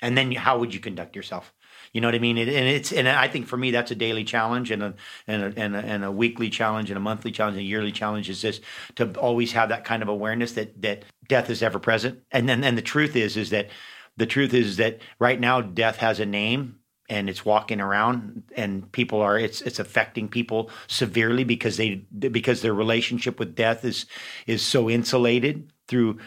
[0.00, 1.52] And then how would you conduct yourself?
[1.92, 2.38] You know what I mean?
[2.38, 4.94] It, and it's and I think for me that's a daily challenge and a
[5.26, 7.92] and a, and a and a weekly challenge and a monthly challenge and a yearly
[7.92, 8.62] challenge is just
[8.94, 12.20] to always have that kind of awareness that that death is ever present.
[12.30, 13.68] And then and the truth is is that
[14.16, 16.77] the truth is that right now death has a name
[17.08, 22.62] and it's walking around and people are it's it's affecting people severely because they because
[22.62, 24.06] their relationship with death is
[24.46, 26.18] is so insulated through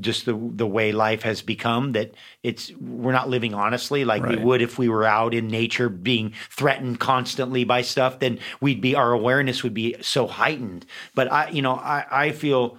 [0.00, 2.12] just the the way life has become that
[2.42, 4.38] it's we're not living honestly like right.
[4.38, 8.80] we would if we were out in nature being threatened constantly by stuff then we'd
[8.80, 12.78] be our awareness would be so heightened but i you know i i feel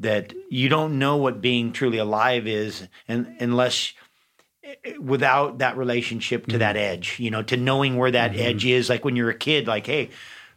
[0.00, 3.92] that you don't know what being truly alive is and unless
[5.00, 6.58] without that relationship to mm-hmm.
[6.60, 8.40] that edge, you know, to knowing where that mm-hmm.
[8.40, 8.88] edge is.
[8.88, 10.10] Like when you're a kid, like, hey,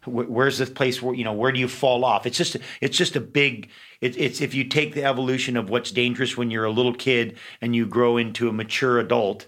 [0.05, 2.25] where's this place where you know where do you fall off?
[2.25, 3.69] It's just it's just a big.
[4.01, 7.37] It, it's if you take the evolution of what's dangerous when you're a little kid
[7.61, 9.47] and you grow into a mature adult,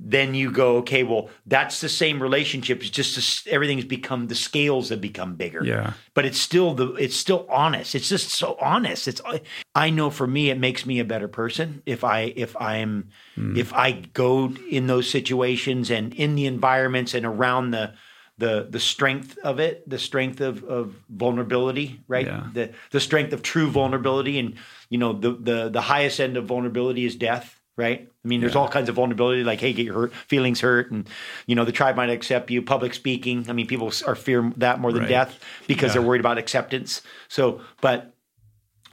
[0.00, 2.80] then you go, okay, well, that's the same relationship.
[2.80, 5.64] It's just everything's become the scales have become bigger.
[5.64, 5.94] Yeah.
[6.14, 7.94] But it's still the it's still honest.
[7.94, 9.08] It's just so honest.
[9.08, 9.20] It's
[9.74, 13.56] I know for me it makes me a better person if I if I'm mm.
[13.58, 17.94] if I go in those situations and in the environments and around the
[18.38, 22.26] the the strength of it, the strength of of vulnerability, right?
[22.26, 22.46] Yeah.
[22.52, 24.54] The the strength of true vulnerability and
[24.90, 28.08] you know the the the highest end of vulnerability is death right?
[28.24, 28.60] I mean, there's yeah.
[28.60, 31.08] all kinds of vulnerability, like, hey, get your hurt, feelings hurt, and
[31.46, 32.60] you know, the tribe might accept you.
[32.60, 35.08] Public speaking, I mean, people are fear that more than right.
[35.08, 35.94] death because yeah.
[35.94, 37.00] they're worried about acceptance.
[37.28, 38.14] So, but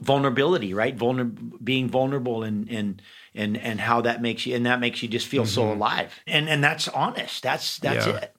[0.00, 0.96] vulnerability, right?
[0.96, 3.02] Vulner- being vulnerable and and
[3.34, 5.50] and and how that makes you, and that makes you just feel mm-hmm.
[5.54, 7.42] so alive, and and that's honest.
[7.42, 8.16] That's that's yeah.
[8.16, 8.35] it.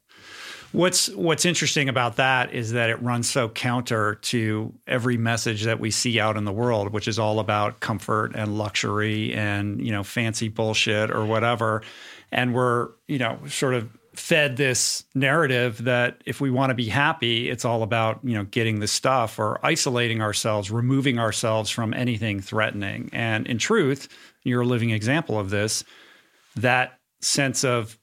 [0.78, 5.80] What's what's interesting about that is that it runs so counter to every message that
[5.80, 9.92] we see out in the world, which is all about comfort and luxury and you
[9.92, 11.82] know fancy bullshit or whatever.
[12.32, 16.90] And we're you know sort of fed this narrative that if we want to be
[16.90, 21.92] happy, it's all about you know getting the stuff or isolating ourselves, removing ourselves from
[21.96, 23.10] anything threatening.
[23.14, 24.10] And in truth,
[24.44, 25.84] you're a living example of this.
[26.56, 27.97] That sense of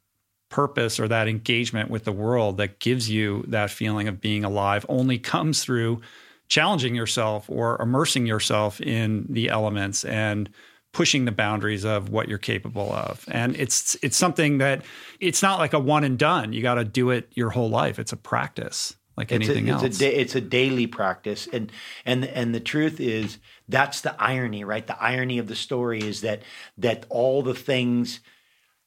[0.54, 4.86] purpose or that engagement with the world that gives you that feeling of being alive
[4.88, 6.00] only comes through
[6.46, 10.48] challenging yourself or immersing yourself in the elements and
[10.92, 13.24] pushing the boundaries of what you're capable of.
[13.26, 14.84] And it's it's something that
[15.18, 16.52] it's not like a one and done.
[16.52, 17.98] You got to do it your whole life.
[17.98, 19.96] It's a practice like it's anything a, it's else.
[19.96, 21.72] A da- it's a daily practice, and
[22.06, 23.38] and and the truth is
[23.68, 24.86] that's the irony, right?
[24.86, 26.42] The irony of the story is that
[26.78, 28.20] that all the things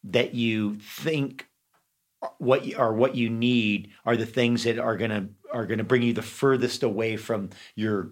[0.06, 1.48] that you think
[2.40, 5.78] what you, are what you need are the things that are going to are going
[5.78, 8.10] to bring you the furthest away from your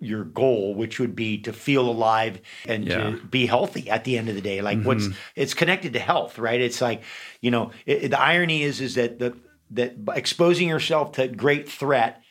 [0.00, 3.10] your goal which would be to feel alive and yeah.
[3.10, 4.86] to be healthy at the end of the day like mm-hmm.
[4.86, 7.02] what's it's connected to health right it's like
[7.40, 9.36] you know it, the irony is is that the
[9.70, 12.22] that exposing yourself to great threat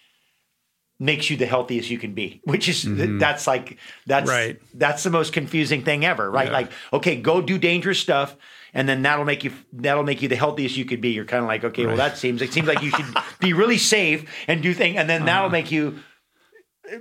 [0.99, 3.17] makes you the healthiest you can be which is mm-hmm.
[3.19, 4.59] that's like that's right.
[4.73, 6.53] that's the most confusing thing ever right yeah.
[6.53, 8.35] like okay go do dangerous stuff
[8.73, 11.09] and then that'll make you that'll make you the healthiest you could be.
[11.09, 11.89] You're kind of like, okay, right.
[11.89, 13.05] well, that seems it seems like you should
[13.39, 15.25] be really safe and do things, and then uh-huh.
[15.25, 15.99] that'll make you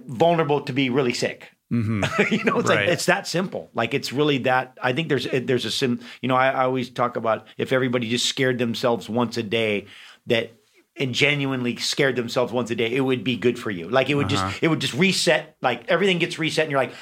[0.07, 1.51] vulnerable to be really sick.
[1.73, 2.03] Mm-hmm.
[2.35, 2.81] you know, it's right.
[2.81, 3.70] like it's that simple.
[3.75, 4.77] Like it's really that.
[4.83, 6.01] I think there's there's a sim.
[6.20, 9.87] You know, I, I always talk about if everybody just scared themselves once a day,
[10.27, 10.53] that
[10.97, 13.89] and genuinely scared themselves once a day, it would be good for you.
[13.89, 14.51] Like it would uh-huh.
[14.51, 15.57] just it would just reset.
[15.62, 16.93] Like everything gets reset, and you're like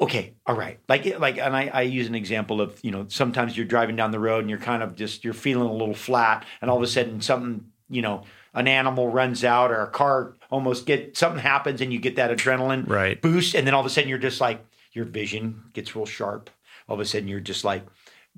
[0.00, 0.78] okay, all right.
[0.88, 4.10] Like, like, and I, I use an example of, you know, sometimes you're driving down
[4.10, 6.82] the road and you're kind of just, you're feeling a little flat and all of
[6.82, 8.22] a sudden something, you know,
[8.54, 12.30] an animal runs out or a car almost get, something happens and you get that
[12.30, 13.20] adrenaline right.
[13.20, 13.54] boost.
[13.54, 16.50] And then all of a sudden you're just like, your vision gets real sharp.
[16.88, 17.84] All of a sudden you're just like,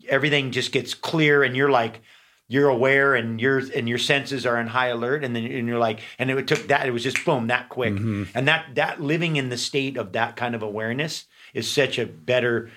[0.09, 2.01] everything just gets clear and you're like,
[2.49, 5.79] you're aware and your and your senses are in high alert and then and you're
[5.79, 8.25] like and it took that it was just boom that quick mm-hmm.
[8.35, 12.07] and that that living in the state of that kind of awareness is such a
[12.07, 12.71] better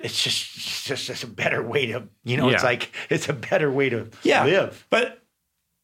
[0.00, 2.54] it's just it's just, just a better way to you know yeah.
[2.54, 4.44] it's like it's a better way to yeah.
[4.44, 5.22] live but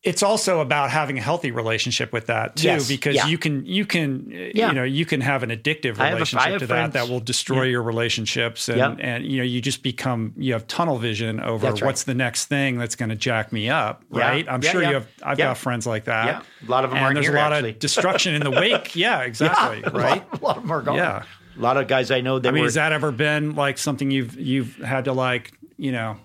[0.05, 2.89] it's also about having a healthy relationship with that too yes.
[2.89, 3.27] because yeah.
[3.27, 4.69] you can you can yeah.
[4.69, 6.93] you know you can have an addictive relationship a, to friends.
[6.93, 7.71] that that will destroy yeah.
[7.71, 8.97] your relationships and yep.
[9.01, 11.83] and you know you just become you have tunnel vision over right.
[11.83, 15.09] what's the next thing that's going to jack me up right i'm sure you have
[15.23, 17.53] i've got friends like that yeah a lot of them and there's here, a lot
[17.53, 17.71] actually.
[17.71, 20.83] of destruction in the wake yeah exactly right a lot, a lot, of them are
[20.83, 21.23] gone yeah
[21.57, 23.79] a lot of guys I know that I mean, were, has that ever been like
[23.79, 26.17] something you've you've had to like you know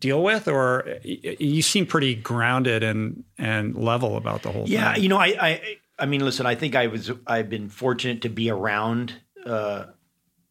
[0.00, 4.96] deal with, or you seem pretty grounded and and level about the whole yeah, thing?
[4.96, 5.60] Yeah, you know, I, I
[5.98, 9.14] I mean, listen, I think I was I've been fortunate to be around
[9.44, 9.86] uh,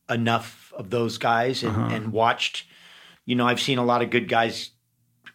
[0.09, 1.95] enough of those guys and, Uh-huh.
[1.95, 2.65] and watched.
[3.25, 4.71] You know, I've seen a lot of good guys,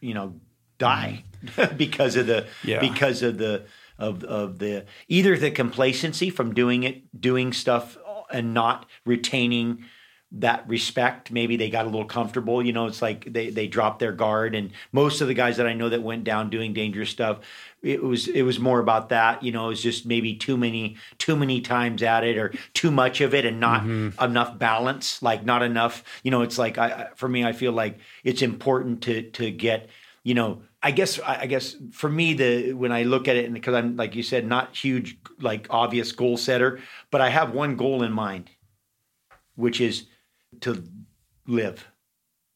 [0.00, 0.40] you know,
[0.78, 1.24] die
[1.76, 2.80] because of the Yeah.
[2.80, 3.64] because of the
[3.98, 7.96] of of the either the complacency from doing it, doing stuff,
[8.32, 9.84] and not retaining
[10.34, 11.30] that respect.
[11.30, 12.64] Maybe they got a little comfortable.
[12.64, 14.54] You know, it's like they they dropped their guard.
[14.54, 17.40] And most of the guys that I know that went down doing dangerous stuff,
[17.82, 19.42] it was it was more about that.
[19.42, 22.90] You know, it was just maybe too many too many times at it or too
[22.90, 24.22] much of it and not mm-hmm.
[24.24, 25.22] enough balance.
[25.22, 26.02] Like not enough.
[26.22, 29.50] You know, it's like I I- for me, I feel like it's important to to
[29.50, 29.88] get.
[30.24, 33.44] You know, I guess I I guess for me the when I look at it
[33.44, 36.80] and because I'm like you said, not huge like obvious goal setter,
[37.10, 38.50] but I have one goal in mind,
[39.54, 40.06] which is
[40.60, 40.82] to
[41.46, 41.86] live,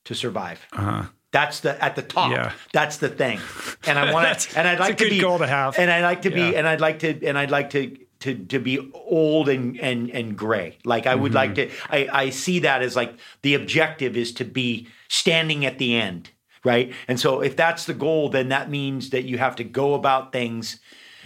[0.05, 0.66] to survive.
[0.72, 1.05] Uh-huh.
[1.33, 2.33] That's the at the top.
[2.33, 2.53] Yeah.
[2.72, 3.41] That's the thing.
[3.89, 5.79] And I want to and I'd like to be goal to have.
[5.79, 8.59] And I'd like to be and I'd like to and I'd like to to to
[8.59, 10.79] be old and and and gray.
[10.85, 14.45] Like I would like to I I see that as like the objective is to
[14.45, 16.31] be standing at the end,
[16.67, 16.93] right?
[17.09, 20.33] And so if that's the goal then that means that you have to go about
[20.33, 20.81] things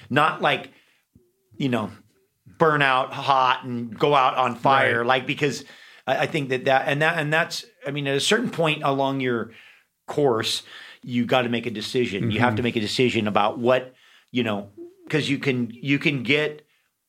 [0.09, 0.71] not like
[1.57, 1.91] you know
[2.59, 5.07] burn out hot and go out on fire Right.
[5.07, 5.65] like because
[6.07, 8.83] I, I think that that and that and that's i mean at a certain point
[8.83, 9.53] along your
[10.07, 10.63] course
[11.03, 12.65] you got to make a decision you have to mm-hmm.
[12.65, 13.95] make a decision about what
[14.31, 14.69] you know
[15.05, 16.67] because you can you can get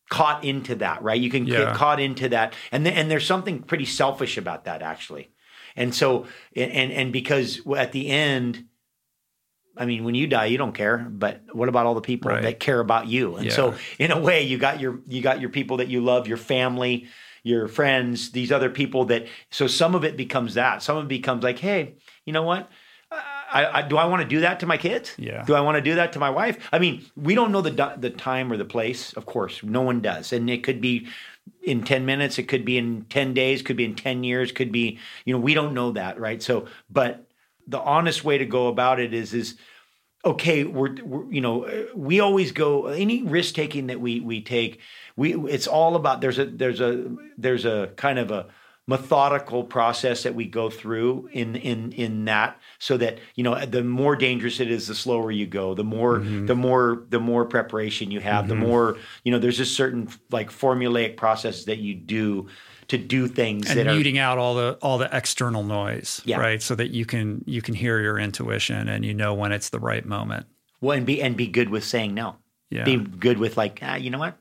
[0.09, 1.65] caught into that right you can Yeah.
[1.65, 5.31] get caught into that and th- and there's something pretty selfish about that actually
[5.75, 8.65] and so and and, because at the end
[9.77, 10.97] I mean, when you die, you don't care.
[10.97, 12.43] But what about all the people Right.
[12.43, 13.37] that care about you?
[13.37, 16.27] And so, in a way, you got your you got your people that you love,
[16.27, 17.07] your family,
[17.43, 19.27] your friends, these other people that.
[19.49, 20.83] So some of it becomes that.
[20.83, 21.95] Some of it becomes like, hey,
[22.25, 22.69] you know what?
[23.11, 25.13] I, I, do I want to do that to my kids?
[25.17, 25.43] Yeah.
[25.43, 26.69] Do I want to do that to my wife?
[26.71, 29.13] I mean, we don't know the the time or the place.
[29.13, 31.07] Of course, no one does, and it could be
[31.63, 34.71] in 10 minutes it could be in 10 days could be in 10 years could
[34.71, 36.41] be you know we don't know that right?
[36.41, 37.27] So but
[37.67, 39.57] the honest way to go about it is is
[40.23, 44.79] okay we're, we're you know we always go any risk taking that we we take
[45.15, 48.47] we it's all about there's a there's a there's a kind of a
[48.87, 53.83] methodical process that we go through in in in that so that you know the
[53.83, 58.11] more dangerous it is the slower you go the more the more the more preparation
[58.11, 62.47] you have the more you know there's just certain like formulaic processes that you do
[62.87, 66.37] to do things and that are muting out all the all the external noise, Yeah.
[66.39, 66.61] right?
[66.61, 69.79] So that you can you can hear your intuition and you know when it's the
[69.79, 70.47] right moment.
[70.81, 72.35] well and be and be good with saying no
[72.69, 72.83] Yeah.
[72.83, 74.37] be good with like ah, you know what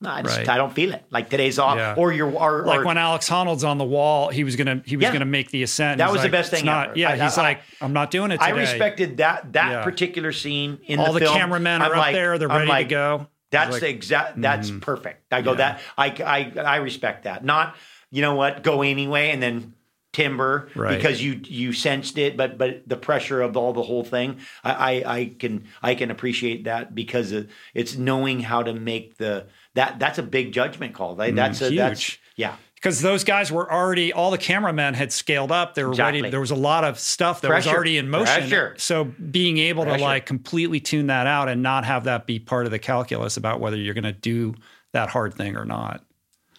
[0.00, 0.48] no, I, just, Right.
[0.48, 1.04] I don't feel it.
[1.10, 1.94] Like today's off, Yeah.
[1.96, 4.96] or you're or, like or- when Alex Honnold's on the wall, he was gonna he
[4.96, 5.12] was Yeah.
[5.12, 5.98] gonna make the ascent.
[5.98, 7.92] That He's was the best "It's thing Not, ever." yeah, I- he's I- like, I'm
[7.92, 9.82] not doing it I respected that that Yeah.
[9.84, 11.36] particular scene in all the, the film.
[11.36, 13.26] cameramen I'm are up like- there; they're I'm ready like, to go.
[13.50, 14.40] That's Like, the exact.
[14.40, 14.80] That's mm-hmm.
[14.80, 15.32] perfect.
[15.32, 15.56] I go Yeah.
[15.56, 15.80] that.
[15.96, 17.44] I, I I respect that.
[17.44, 17.74] Not
[18.10, 19.74] you know what go anyway and then
[20.18, 20.96] timber Right.
[20.96, 24.38] because you you sensed it, but but the pressure of all the whole thing.
[24.64, 24.72] I
[25.04, 27.32] I, I can I can appreciate that because
[27.74, 31.14] it's knowing how to make the that that's a big judgment call.
[31.16, 31.32] Right?
[31.32, 32.20] Mm, that's a that's huge.
[32.36, 32.54] yeah.
[32.74, 36.20] because those guys were already all the cameramen had scaled up they were Exactly.
[36.22, 38.74] ready there was a lot of stuff that was already in motion Pressure.
[38.78, 39.98] so being able Pressure.
[39.98, 43.36] to like completely tune that out and not have that be part of the calculus
[43.36, 44.54] about whether you're going to do
[44.92, 46.02] that hard thing or not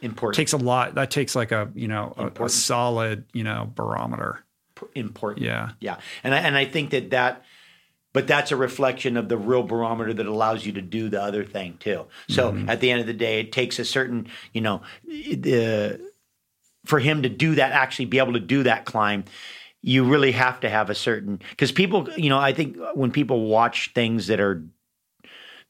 [0.02, 0.36] Important.
[0.36, 4.44] takes a lot that takes like a you know a, a solid you know barometer
[4.96, 5.46] important.
[5.46, 7.44] yeah Yeah, and I, and I think that that,
[8.14, 11.44] but that's a reflection of the real barometer that allows you to do the other
[11.44, 12.06] thing too.
[12.30, 12.70] So Mm-hmm.
[12.70, 16.00] at the end of the day, it takes a certain, you know, the
[16.86, 19.26] for him to do that, actually be able to do that climb.
[19.82, 23.48] You really have to have a certain because people, you know, I think when people
[23.48, 24.64] watch things that are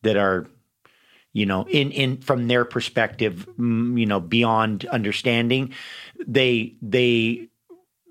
[0.04, 0.48] that are
[1.34, 5.74] you know in in from their perspective mm, you know beyond understanding
[6.28, 7.48] they they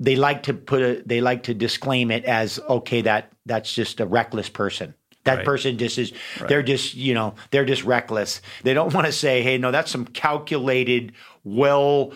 [0.01, 4.01] they like to put a they like to disclaim it as okay that that's just
[4.01, 4.95] a reckless person.
[5.25, 5.45] That Right.
[5.45, 6.13] person just is
[6.49, 8.41] they're just you know they're just reckless.
[8.63, 11.13] They don't want to say hey no that's some calculated
[11.45, 12.13] well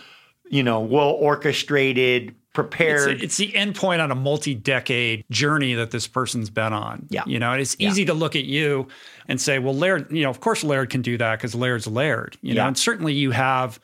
[0.49, 6.07] you know well orchestrated prepared it's the end point on a multi-decade journey that this
[6.07, 7.07] person's been on.
[7.09, 7.23] Yeah.
[7.27, 8.89] You know, and it's easy to look at you
[9.27, 12.37] and say, well, Laird, you know, of course Laird can do that because Laird's Laird,
[12.43, 12.69] you know, Yeah.
[12.69, 13.81] and certainly you have,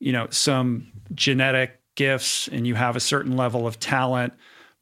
[0.00, 4.32] you know, some genetic gifts and you have a certain level of talent.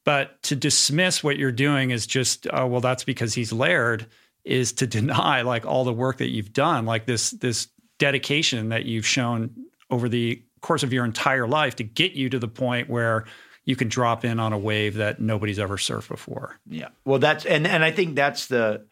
[0.04, 4.06] But to dismiss what you're doing is just, oh, well, that's because he's Laird
[4.44, 7.66] is to deny like all the work that you've done, like this this
[7.98, 9.50] dedication that you've shown
[9.90, 13.24] over the course of your entire life to get you to the point where
[13.64, 16.58] you can drop in on a wave that nobody's ever surfed before.
[16.68, 16.88] Yeah.
[17.04, 18.84] Well, that's and and I think that's the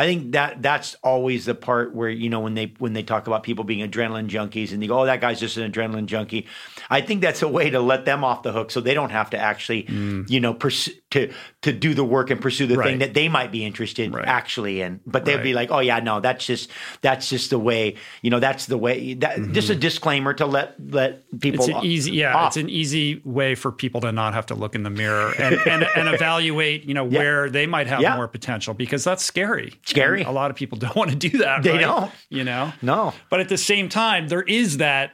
[0.00, 3.26] I think that that's always the part where you know when they when they talk
[3.26, 6.46] about people being adrenaline junkies and they go, oh, that guy's just an adrenaline junkie.
[6.88, 9.28] I think that's a way to let them off the hook so they don't have
[9.30, 10.28] to actually, mm.
[10.30, 11.30] you know, pursue, to
[11.60, 12.86] to do the work and pursue the right.
[12.86, 14.26] thing that they might be interested right.
[14.26, 15.00] actually in.
[15.04, 15.42] But they'd right.
[15.42, 16.70] be like, oh yeah, no, that's just
[17.02, 17.96] that's just the way.
[18.22, 19.12] You know, that's the way.
[19.14, 19.52] That, mm-hmm.
[19.52, 21.66] Just a disclaimer to let let people.
[21.66, 22.48] It's an easy, yeah, off.
[22.48, 25.56] it's an easy way for people to not have to look in the mirror and
[25.66, 27.18] and, and evaluate, you know, yeah.
[27.18, 28.16] where they might have yeah.
[28.16, 29.74] more potential because that's scary.
[29.90, 30.20] Scary.
[30.20, 31.62] And a lot of people don't want to do that.
[31.62, 31.80] They right?
[31.80, 32.12] don't.
[32.28, 32.72] You know.
[32.82, 33.12] No.
[33.28, 35.12] But at the same time, there is that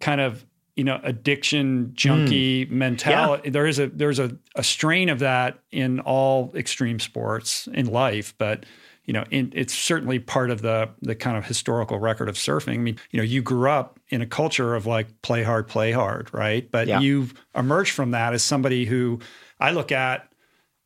[0.00, 0.44] kind of
[0.76, 2.70] you know addiction junkie mm.
[2.70, 3.50] mentality yeah.
[3.50, 8.32] there is a there's a, a strain of that in all extreme sports in life
[8.38, 8.64] but
[9.04, 12.74] you know in, it's certainly part of the the kind of historical record of surfing
[12.74, 15.92] i mean you know you grew up in a culture of like play hard play
[15.92, 16.98] hard right but yeah.
[17.00, 19.18] you've emerged from that as somebody who
[19.58, 20.32] i look at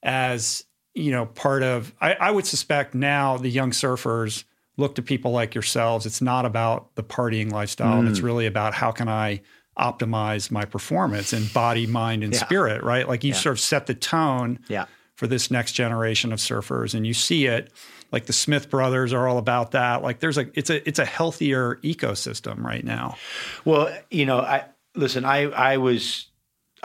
[0.03, 0.65] as
[0.95, 4.45] you know part of I, I would suspect now the young surfers
[4.77, 8.09] look to people like yourselves it's not about the partying lifestyle mm.
[8.09, 9.41] it's really about how can i
[9.79, 12.39] optimize my performance in body, mind, and yeah.
[12.39, 13.09] spirit, right?
[13.09, 13.37] Like you yeah.
[13.37, 14.87] sort of set the tone yeah.
[15.17, 16.95] for this next generation of surfers.
[16.95, 17.73] And you see it
[18.13, 20.03] like the Smith brothers are all about that.
[20.03, 23.17] Like there's a it's a it's a healthier ecosystem right now.
[23.65, 26.27] Well, you know, I listen, I I was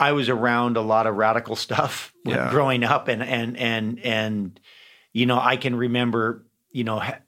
[0.00, 2.50] I was around a lot of radical stuff yeah.
[2.50, 4.60] growing up and and and and
[5.12, 7.20] you know, I can remember, you know, ha-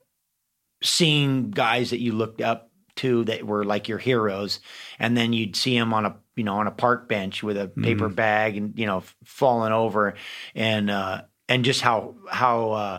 [0.82, 4.60] seeing guys that you looked up to that were like your heroes,
[4.98, 7.68] and then you'd see them on a you know on a park bench with a
[7.68, 8.14] paper mm.
[8.14, 10.14] bag and you know falling over,
[10.54, 12.98] and uh, and just how how uh,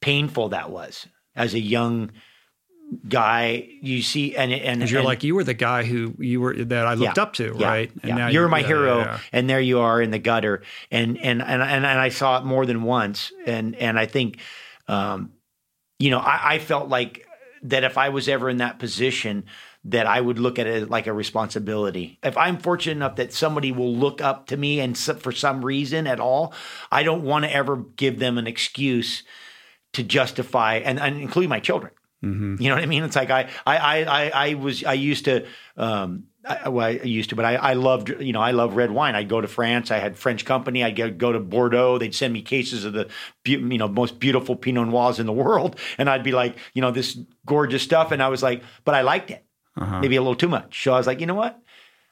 [0.00, 2.10] painful that was as a young
[3.06, 6.54] guy you see and and you're and, like you were the guy who you were
[6.54, 8.14] that I looked yeah, up to yeah, right and yeah.
[8.14, 11.86] now you're, my hero and there you are in the gutter and and and and,
[11.86, 14.38] I saw it more than once and and I think
[14.88, 15.32] um,
[15.98, 17.26] you know I, I felt like
[17.62, 19.44] that if I was ever in that position,
[19.84, 22.18] that I would look at it like a responsibility.
[22.22, 26.06] If I'm fortunate enough that somebody will look up to me and for some reason
[26.06, 26.52] at all,
[26.90, 29.22] I don't want to ever give them an excuse
[29.94, 31.92] to justify and, and including my children.
[32.24, 32.60] Mm-hmm.
[32.60, 33.04] You know what I mean?
[33.04, 35.46] It's like I I I I was I used to
[35.76, 38.90] um, I, well, I used to, but I, I loved, you know, I love red
[38.90, 39.14] wine.
[39.14, 39.90] I'd go to France.
[39.90, 40.82] I had French company.
[40.82, 41.98] I'd go, go to Bordeaux.
[41.98, 43.08] They'd send me cases of the,
[43.44, 45.78] you know, most beautiful Pinot Noirs in the world.
[45.98, 48.12] And I'd be like, you know, this gorgeous stuff.
[48.12, 49.44] And I was like, but I liked it.
[49.76, 50.00] Uh-huh.
[50.00, 50.82] Maybe a little too much.
[50.84, 51.60] So I was like, you know what?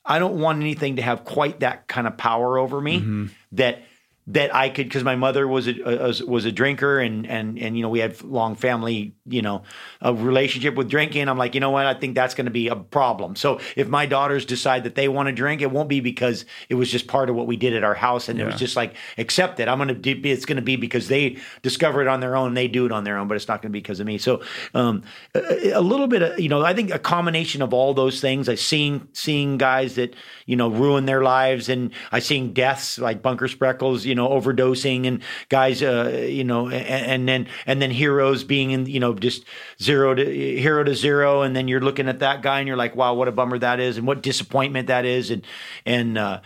[0.05, 3.27] I don't want anything to have quite that kind of power over me mm-hmm.
[3.53, 3.83] that–
[4.29, 7.77] that I could because my mother was a, a, was a drinker and and and
[7.77, 9.63] you know we had long family you know
[10.01, 11.29] a relationship with drinking.
[11.29, 13.37] I'm like you know what I think that's going to be a problem.
[13.37, 16.75] So if my daughters decide that they want to drink, it won't be because it
[16.75, 18.45] was just part of what we did at our house and yeah.
[18.45, 19.69] it was just like accept it.
[19.69, 22.55] I'm going to be it's going to be because they discover it on their own.
[22.55, 24.19] They do it on their own, but it's not going to be because of me.
[24.19, 24.43] So
[24.75, 25.05] um,
[25.37, 28.49] a, a, little bit of you know I think a combination of all those things.
[28.49, 30.17] I seeing seeing guys that
[30.47, 34.05] you know ruin their lives and I seeing deaths like Bunker Spreckels.
[34.05, 38.73] You know, overdosing and guys, uh, you know, and, and, then and then heroes being
[38.73, 39.45] in, you know, just
[39.81, 42.97] zero to hero to zero, and then you're looking at that guy and you're like,
[42.97, 45.47] wow, what a bummer that is, and what disappointment that is, and
[45.85, 46.41] and uh,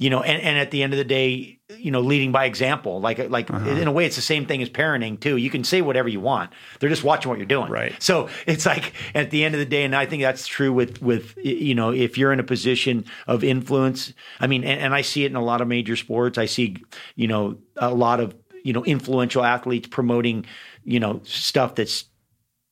[0.00, 3.02] you know, and, and at the end of the day, you know, leading by example.
[3.02, 3.68] Like like uh-huh.
[3.68, 5.36] in a way, it's the same thing as parenting too.
[5.36, 7.70] You can say whatever you want; they're just watching what you're doing.
[7.70, 7.94] Right.
[8.02, 11.02] So it's like at the end of the day, and I think that's true with
[11.02, 14.14] with you know, if you're in a position of influence.
[14.40, 16.38] I mean, and, and I see it in a lot of major sports.
[16.38, 16.78] I see
[17.14, 18.34] you know a lot of
[18.64, 20.46] you know influential athletes promoting
[20.82, 22.06] you know stuff that's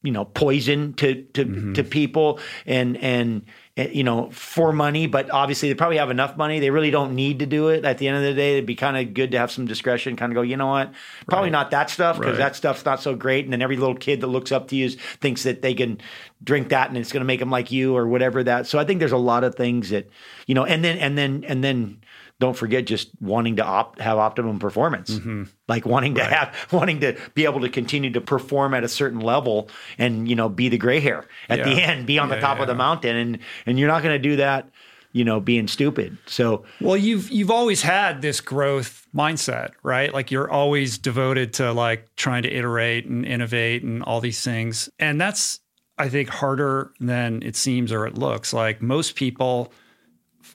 [0.02, 1.72] you know poison to to mm-hmm.
[1.74, 3.42] to people and and
[3.78, 6.58] Eh, you know, for money, but obviously they probably have enough money.
[6.58, 7.84] They really don't need to do it.
[7.84, 10.16] At the end of the day, it'd be kind of good to have some discretion,
[10.16, 10.92] kind of go, you know what?
[11.28, 11.52] Probably right.
[11.52, 12.38] not that stuff because right.
[12.38, 13.44] that stuff's not so great.
[13.44, 16.00] And then every little kid that looks up to you thinks that they can
[16.42, 18.66] drink that and it's going to make them like you or whatever that.
[18.66, 20.08] So I think there's a lot of things that,
[20.48, 22.00] you know, and then, and then, and then,
[22.40, 23.64] don't forget just wanting to
[23.98, 25.44] have optimum performance, mm-hmm.
[25.66, 26.32] like wanting to right.
[26.32, 29.68] have wanting to be able to continue to perform at a certain level,
[29.98, 31.64] and you know be the gray hair at yeah.
[31.64, 32.62] the end, be on yeah, the top yeah.
[32.62, 34.70] of the mountain, and and you're not going to do that,
[35.12, 36.16] you know, being stupid.
[36.26, 40.14] So well, you've you've always had this growth mindset, right?
[40.14, 44.88] Like you're always devoted to like trying to iterate and innovate and all these things,
[45.00, 45.58] and that's
[45.98, 48.52] I think harder than it seems or it looks.
[48.52, 49.72] Like most people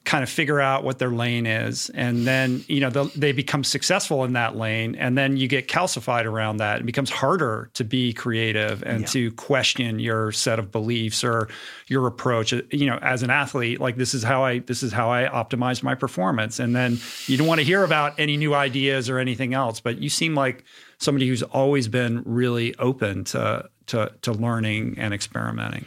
[0.05, 1.89] kind of figure out what their lane is.
[1.91, 5.67] And then you know the, they become successful in that lane and then you get
[5.67, 6.81] calcified around that.
[6.81, 9.07] It becomes harder to be creative and yeah.
[9.07, 11.47] to question your set of beliefs or
[11.87, 15.11] your approach you know as an athlete like this is how i this is how
[15.11, 16.59] i optimize my performance.
[16.59, 19.99] And then you don't want to hear about any new ideas or anything else but
[19.99, 20.65] you seem like
[20.97, 25.85] somebody who's always been really open to to, to learning and experimenting.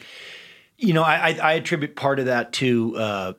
[0.79, 3.33] You know i i attribute part of that to uh,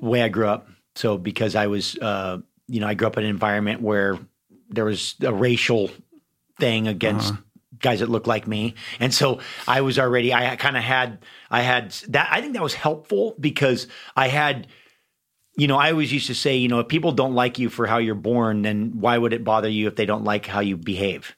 [0.00, 0.68] way I grew up.
[0.96, 4.18] So because I was, uh, you know, I grew up in an environment where
[4.68, 5.90] there was a racial
[6.58, 7.42] thing against uh-huh.
[7.78, 10.32] guys that looked like me, and so I was already.
[10.32, 11.18] I kind of had.
[11.50, 12.28] I had that.
[12.30, 14.66] I think that was helpful because I had.
[15.56, 17.86] You know, I always used to say, you know, if people don't like you for
[17.86, 20.76] how you're born, then why would it bother you if they don't like how you
[20.76, 21.36] behave?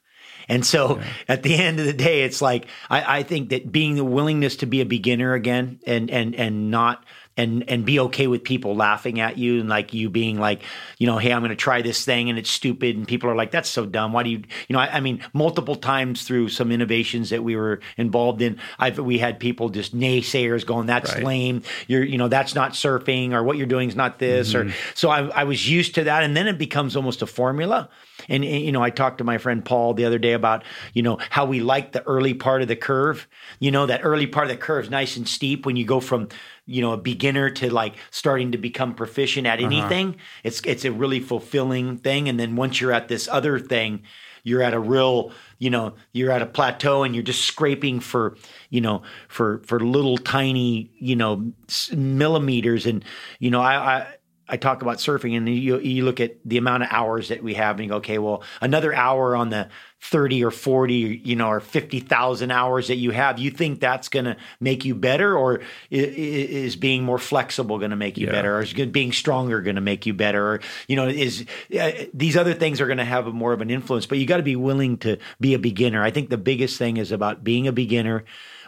[0.49, 1.05] And so yeah.
[1.28, 4.57] at the end of the day, it's like I, I, think that being the willingness
[4.57, 7.05] to be a beginner again and and and not
[7.37, 10.62] and and be okay with people laughing at you and like you being like
[10.99, 13.35] you know hey i'm going to try this thing and it's stupid and people are
[13.35, 16.51] like that's so dumb why do you you know i, I mean multiple times through
[16.51, 21.14] some innovations that we were involved in i've we had people just naysayers going that's
[21.14, 21.24] right.
[21.24, 24.68] lame you're you know that's not surfing or what you're doing is not this mm-hmm.
[24.68, 27.89] or so I, I was used to that and then it becomes almost a formula
[28.28, 31.03] and, and, you know, I talked to my friend Paul the other day about, you
[31.03, 33.26] know, how we like the early part of the curve.
[33.59, 36.01] You know, that early part of the curve is nice and steep when you go
[36.01, 36.28] from
[36.66, 39.66] you know a beginner to like starting to become proficient at uh-huh.
[39.66, 40.40] anything uh-huh.
[40.44, 44.02] it's it's a really fulfilling thing and then once you're at this other thing
[44.44, 48.36] you're at a real you know you're at a plateau and you're just scraping for
[48.70, 51.52] you know for for little tiny you know
[51.92, 53.04] millimeters and
[53.38, 54.06] you know i i
[54.48, 57.54] I talk about surfing and you, you look at the amount of hours that we
[57.54, 59.68] have and you go, okay, well, another hour on the
[60.03, 64.24] 30 or 40, you know, or 50,000 hours that you have, you think that's going
[64.24, 68.32] to make you better or is being more flexible going to make you yeah.
[68.32, 71.46] better or is being stronger going to make you better or, you know, is
[71.80, 74.38] uh, these other things are going to have more of an influence, but you got
[74.38, 76.03] to be willing to be a beginner.
[76.03, 78.24] I think the biggest thing is about being a beginner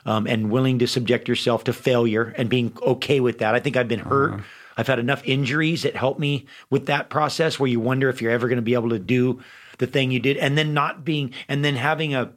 [0.07, 3.57] um, and willing to subject yourself to failure and being okay with that.
[3.57, 4.35] I think I've been hurt.
[4.35, 4.43] Uh-huh.
[4.77, 8.33] I've had enough injuries that help me with that process where you wonder if you're
[8.33, 9.43] ever going to be able to do
[9.79, 12.33] the thing you did and then not being and then having a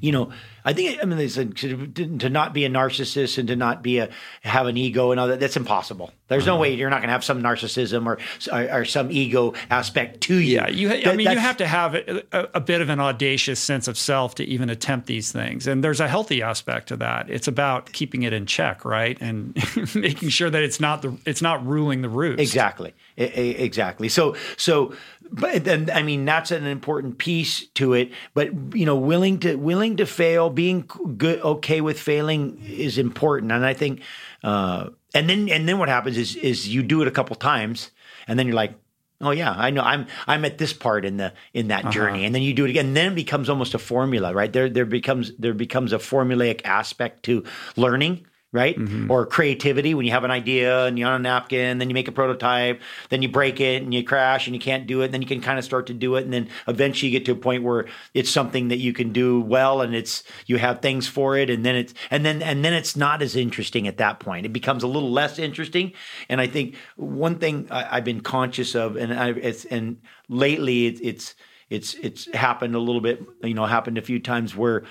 [0.00, 0.32] you know
[0.64, 1.86] I think I mean to,
[2.18, 4.10] to not be a narcissist and to not be a
[4.42, 5.40] have an ego and all that.
[5.40, 6.12] That's impossible.
[6.28, 6.62] There's no uh-huh.
[6.62, 8.18] way you're not going to have some narcissism or,
[8.52, 10.56] or, or some ego aspect to you.
[10.56, 10.90] Yeah, you.
[10.90, 12.22] I that, mean, you have to have a,
[12.54, 16.00] a, bit of an audacious sense of self to even attempt these things, and there's
[16.00, 17.28] a healthy aspect to that.
[17.30, 19.56] It's about keeping it in check, right, and
[19.94, 22.40] making sure that it's not the it's not ruling the roost.
[22.40, 24.08] Exactly, exactly.
[24.08, 24.94] So so
[25.32, 28.12] but then I mean that's an important piece to it.
[28.34, 33.52] But you know, willing to willing to fail, being good, okay with failing is important.
[33.52, 34.02] And I think,
[34.42, 37.90] uh, and then and then what happens is is you do it a couple times,
[38.26, 38.74] and then you're like,
[39.20, 41.92] oh yeah, I know I'm I'm at this part in the in that uh-huh.
[41.92, 42.88] journey, and then you do it again.
[42.88, 44.52] And then it becomes almost a formula, right?
[44.52, 47.44] There there becomes there becomes a formulaic aspect to
[47.76, 48.76] learning right?
[48.76, 49.10] Mm-hmm.
[49.10, 52.08] Or creativity when you have an idea and you're on a napkin, then you make
[52.08, 55.14] a prototype, then you break it and you crash and you can't do it, and
[55.14, 57.32] then you can kind of start to do it, and then eventually you get to
[57.32, 61.06] a point where it's something that you can do well, and it's you have things
[61.06, 64.18] for it, and then it's and then and then it's not as interesting at that
[64.18, 64.46] point.
[64.46, 65.92] It becomes a little less interesting,
[66.28, 69.98] and I think one thing I, have been conscious of, and I, it's and
[70.28, 71.34] lately it, it's
[71.68, 74.84] it's it's happened a little bit, you know, happened a few times where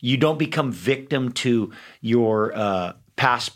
[0.00, 3.52] you don't become victim to your uh, past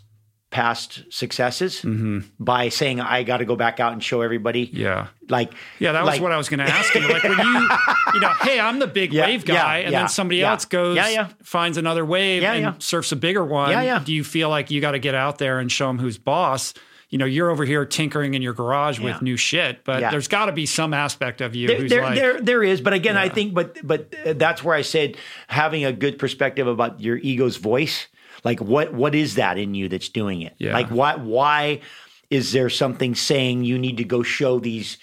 [0.50, 2.20] past successes mm-hmm.
[2.38, 4.70] by saying I got to go back out and show everybody.
[4.72, 7.00] Yeah, like yeah, that like, was what I was going to ask you.
[7.08, 7.68] Like when you,
[8.14, 10.66] you know, hey, I'm the big yeah, wave guy, yeah, and yeah, then somebody else
[10.66, 10.98] goes,
[11.42, 13.70] finds another wave and surfs a bigger one.
[13.70, 13.98] Yeah, yeah.
[14.04, 16.74] Do you feel like you got to get out there and show them who's boss?
[17.12, 19.04] You know, you're over here tinkering in your garage yeah.
[19.04, 20.10] with new shit, but yeah.
[20.10, 22.80] there's got to be some aspect of you there, who's there, like, there, there is.
[22.80, 23.20] But again, yeah.
[23.20, 27.18] I think, but, but uh, that's where I said having a good perspective about your
[27.18, 28.08] ego's voice.
[28.44, 30.54] Like, what, what is that in you that's doing it?
[30.56, 30.72] Yeah.
[30.72, 31.82] Like, why, why
[32.30, 34.96] is there something saying you need to go show these,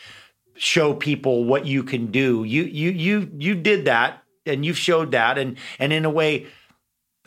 [0.56, 2.44] show people what you can do?
[2.44, 6.48] You, you, you, you did that, and you've showed that, and, and in a way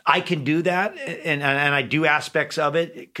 [0.05, 3.17] I can do that, and and I do aspects of it,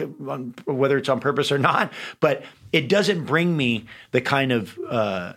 [0.65, 1.93] whether it's on purpose or not.
[2.19, 5.33] But it doesn't bring me the kind of uh,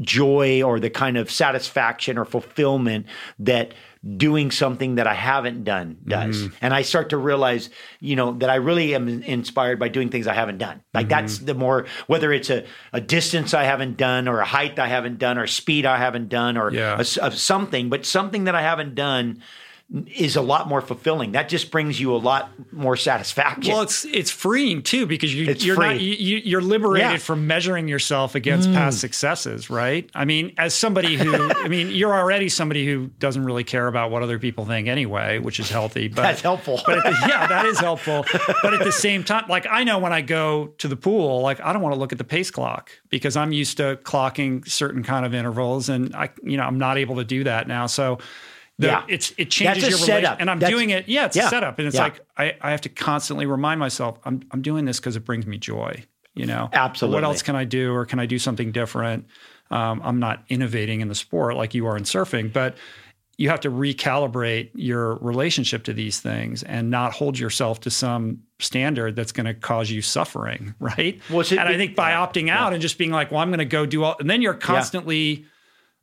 [0.00, 3.06] joy or the kind of satisfaction or fulfillment
[3.38, 3.74] that
[4.16, 6.44] doing something that I haven't done does.
[6.44, 6.56] Mm-hmm.
[6.62, 7.68] And I start to realize,
[7.98, 10.82] you know, that I really am inspired by doing things I haven't done.
[10.94, 11.10] Like mm-hmm.
[11.10, 14.86] that's the more, whether it's a, a distance I haven't done or a height I
[14.86, 16.96] haven't done or speed I haven't done or yeah.
[16.96, 19.42] a, a, something, but something that I haven't done
[20.08, 21.32] is a lot more fulfilling.
[21.32, 23.72] That just brings you a lot more satisfaction.
[23.72, 25.86] Well, it's it's freeing too because you, It's you're free.
[25.86, 27.16] not you, you're liberated Yeah.
[27.16, 27.20] Mm.
[27.22, 30.08] from measuring yourself against past successes, right?
[30.14, 34.10] I mean, as somebody who, I mean, you're already somebody who doesn't really care about
[34.10, 36.08] what other people think anyway, which is healthy.
[36.08, 36.80] But That's helpful.
[36.84, 38.26] But the, yeah, that is helpful.
[38.62, 41.62] But at the same time, like I know when I go to the pool, like
[41.62, 45.02] I don't want to look at the pace clock because I'm used to clocking certain
[45.02, 47.86] kind of intervals, and I, you know, I'm not able to do that now.
[47.86, 48.18] So.
[48.78, 49.04] The, Yeah.
[49.08, 50.40] it's it changes That's a your setup.
[50.40, 51.08] and I'm That's- doing it.
[51.08, 51.46] Yeah, it's yeah.
[51.46, 52.02] a setup, and it's Yeah.
[52.04, 55.46] like I, I have to constantly remind myself I'm I'm doing this because it brings
[55.46, 56.04] me joy.
[56.34, 57.16] You know, Absolutely.
[57.16, 59.26] What else can I do, or can I do something different?
[59.72, 62.76] Um, I'm not innovating in the sport like you are in surfing, but
[63.36, 68.40] you have to recalibrate your relationship to these things and not hold yourself to some
[68.60, 71.20] standard that's going to cause you suffering, right?
[71.30, 73.58] Well, and I think by yeah, opting out and just being like, "Well, I'm going
[73.58, 75.44] to go do all," and then you're constantly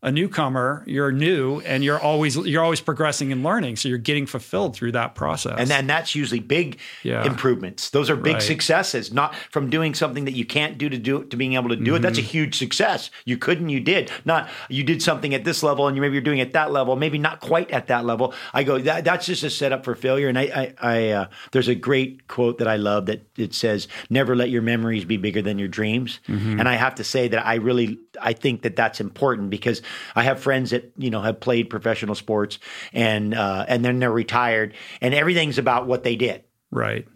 [0.06, 4.26] a newcomer, you're new, and you're always you're always progressing and learning, so you're getting
[4.28, 5.56] fulfilled through that process.
[5.58, 7.26] and then that's usually big Yeah.
[7.26, 7.90] improvements.
[7.90, 8.42] Those are big Right.
[8.42, 11.76] successes, not from doing something that you can't do to do to being able to
[11.76, 12.02] do it.
[12.02, 12.30] That's a Mm-hmm.
[12.38, 13.10] huge success.
[13.26, 14.12] You couldn't, you did.
[14.26, 16.72] Not you did something at this level, and you maybe you're doing it at that
[16.72, 18.34] level, maybe not quite at that level.
[18.54, 20.30] I go that that's just a setup for failure.
[20.30, 23.88] And I, I, I uh, there's a great quote that I love that it says,
[24.10, 26.60] "Never let your memories be bigger than your dreams." Mm-hmm.
[26.60, 29.82] And I have to say that I really I think that that's important because
[30.16, 32.60] I have friends that you know have played professional sports
[32.94, 36.44] and uh, and then they're retired, and everything's about what they did.
[36.72, 37.08] Right.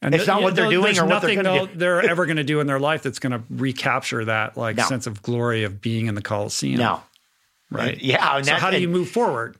[0.00, 2.60] And It's not what they're doing or what they're they'll- they're ever going to do
[2.60, 4.84] in their life that's going to recapture that like No.
[4.84, 6.78] sense of glory of being in the Coliseum.
[6.78, 7.02] No,
[7.70, 8.00] Right.
[8.00, 9.56] yeah, and So how do you move forward?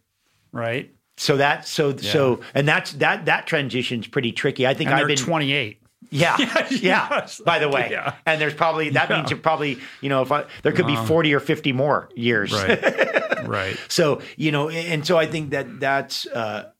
[0.52, 0.92] Right.
[1.16, 4.64] So that so so and that's that that transition's pretty tricky.
[4.66, 5.82] I think I've been 28.
[6.10, 6.36] yeah
[6.70, 7.08] yeah.
[7.10, 7.40] Yes.
[7.44, 8.14] By the way, Yeah.
[8.24, 11.34] and there's probably that means you're probably you know if I there could be forty
[11.34, 12.52] or fifty more years.
[12.52, 13.46] Right.
[13.46, 13.76] right.
[13.88, 16.70] So you know, and so I think that that's uh,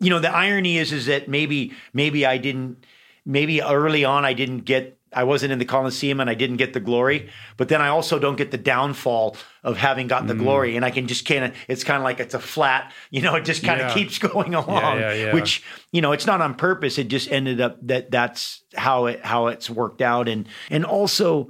[0.00, 2.84] you know the irony is is that maybe maybe I didn't
[3.24, 6.72] maybe early on I didn't get I wasn't in the Coliseum and I didn't get
[6.74, 10.38] the glory, but then I also don't get the downfall of having gotten the Mm.
[10.46, 13.22] glory, and I can just kind of it's kind of like it's a flat, you
[13.22, 13.94] know, it just kind of Yeah.
[13.94, 15.32] keeps going along, yeah, yeah.
[15.34, 16.98] which you know it's not on purpose.
[16.98, 21.48] It just ended up that that's how it how it's worked out, and and also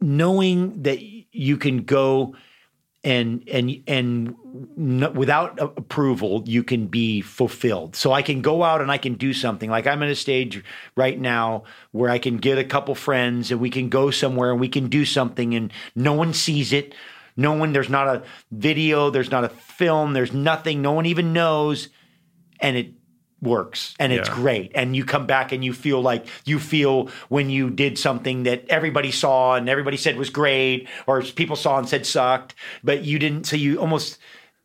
[0.00, 0.98] knowing that
[1.32, 2.34] you can go
[3.04, 4.34] and and and
[5.14, 7.94] without approval you can be fulfilled.
[7.94, 9.70] So i can go out and i can do something.
[9.70, 10.64] Like i'm in a stage
[10.96, 14.60] right now where i can get a couple friends and we can go somewhere and
[14.60, 16.94] we can do something and no one sees it.
[17.36, 20.80] No one there's not a video there's not a film there's nothing.
[20.80, 21.88] No one even knows.
[22.60, 22.94] And it
[23.44, 24.34] works and it's Yeah.
[24.34, 28.42] great and you come back and you feel like you feel when you did something
[28.44, 33.04] that everybody saw and everybody said was great or people saw and said sucked but
[33.04, 34.18] you didn't so you almost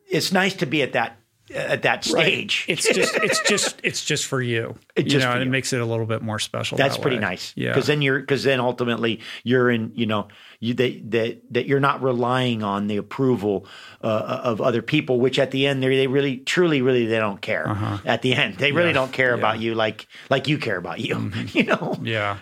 [0.09, 1.18] it's nice to be at that
[1.55, 4.75] at that stage It's just it's just it's just for you.
[4.95, 6.77] It's you just know, for and it makes it a little bit more special.
[6.77, 7.21] that's that pretty way.
[7.21, 7.69] nice Yeah.
[7.69, 10.27] because then you're because then ultimately you're in you know
[10.59, 13.65] you that that that you're not relying on the approval
[14.03, 17.41] uh, of other people which at the end they they really truly really they don't
[17.41, 17.65] care
[18.05, 18.89] at the end they really Uh-huh.
[18.89, 18.93] Yeah.
[18.93, 19.33] don't care Yeah.
[19.35, 19.39] Mm-hmm.
[19.45, 22.37] about you like like you care about you you know Yeah.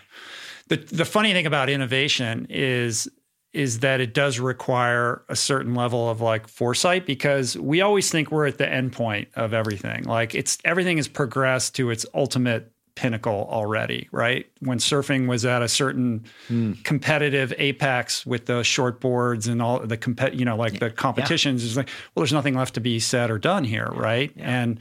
[0.69, 3.07] The the funny thing about innovation is
[3.53, 8.31] is that it does require a certain level of like foresight because we always think
[8.31, 10.03] we're at the end point of everything.
[10.03, 14.47] Like it's everything has progressed to its ultimate pinnacle already, right?
[14.59, 16.73] When surfing was at a certain hmm.
[16.83, 21.63] competitive apex with the short boards and all the compet, you know, like the competitions
[21.63, 24.33] is like, well, there's nothing left to be said or done here, right?
[24.35, 24.79] And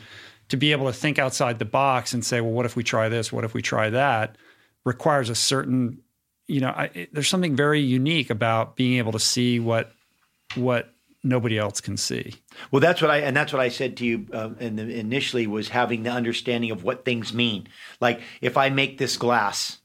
[0.49, 3.09] to be able to think outside the box and say, well, what if we try
[3.11, 3.31] this?
[3.31, 4.37] What if we try that?
[4.85, 5.99] Requires a certain,
[6.47, 9.93] you know, I, it, there's something very unique about being able to see what
[10.55, 10.93] what
[11.23, 12.35] nobody else can see.
[12.71, 15.47] Well, that's what I and that's what I said to you um, in the, initially
[15.47, 17.69] was having the understanding of what things mean.
[18.01, 19.79] Like if I make this glass,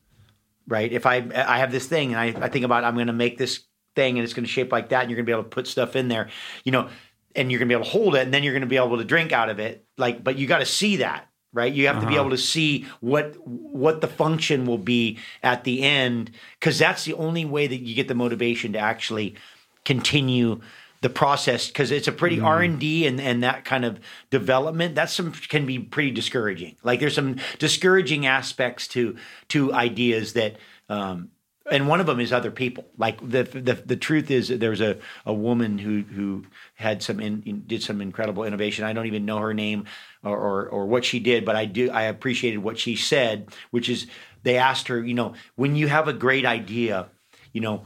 [0.68, 0.92] right?
[0.92, 3.38] If I I have this thing and I, I think about I'm going to make
[3.38, 3.62] this
[3.96, 5.50] thing and it's going to shape like that, and you're going to be able to
[5.50, 6.30] put stuff in there,
[6.64, 6.90] you know,
[7.36, 8.78] and you're going to be able to hold it, and then you're going to be
[8.78, 9.86] able to drink out of it.
[9.98, 11.28] Like, but you got to see that.
[11.54, 15.66] Right, you have to be able to see what what the function will be at
[15.66, 19.36] the end, because that's the only way that you get the motivation to actually
[19.84, 20.62] continue
[21.02, 22.46] the process because it's a pretty Mm.
[22.46, 24.00] r&d and, and that kind of
[24.30, 24.96] development.
[24.96, 26.78] That's some can be pretty discouraging.
[26.84, 29.18] Like there's some discouraging aspects to
[29.50, 30.56] to ideas that
[30.90, 31.32] um
[31.72, 32.86] and one of them is other people.
[32.98, 36.46] Like the the, the truth is that there's a, a woman who who
[36.76, 38.86] had some in- did some incredible innovation.
[38.86, 39.86] I don't even know her name
[40.24, 43.90] or, or or what she did but i do i appreciated what she said which
[43.90, 44.08] is
[44.44, 47.08] they asked her you know when you have a great idea
[47.54, 47.84] you know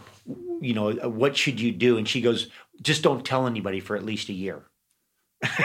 [0.61, 2.47] you know what should you do and she goes
[2.81, 4.63] just don't tell anybody for at least a year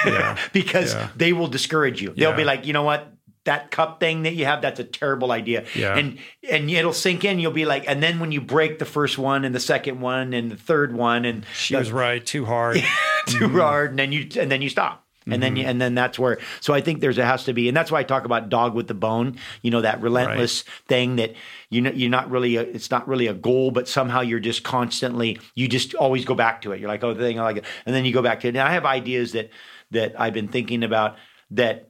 [0.04, 0.36] Yeah.
[0.52, 1.08] because Yeah.
[1.16, 2.12] they will discourage you.
[2.16, 2.36] They'll Yeah.
[2.36, 3.12] be like, you know what?
[3.44, 5.64] That cup thing that you have, that's a terrible idea.
[5.74, 5.96] Yeah.
[5.96, 6.18] And
[6.48, 7.38] and it'll sink in.
[7.38, 10.34] You'll be like, and then when you break the first one and the second one
[10.34, 12.24] and the third one and She was right.
[12.24, 12.76] Too hard.
[13.26, 13.58] too mm-hmm.
[13.58, 15.06] hard, and then you and then you stop.
[15.32, 15.70] And then, you, mm-hmm.
[15.70, 16.38] and then that's where.
[16.60, 18.74] So I think there's a has to be, and that's why I talk about dog
[18.74, 19.36] with the bone.
[19.62, 21.34] You know that relentless thing that
[21.68, 22.56] you know you're not really.
[22.56, 25.38] A, it's not really a goal, but somehow you're just constantly.
[25.54, 26.80] You just always go back to it.
[26.80, 28.50] You're like, oh, the thing I like it, and then you go back to it.
[28.50, 29.50] And I have ideas that
[29.90, 31.16] that I've been thinking about
[31.52, 31.89] that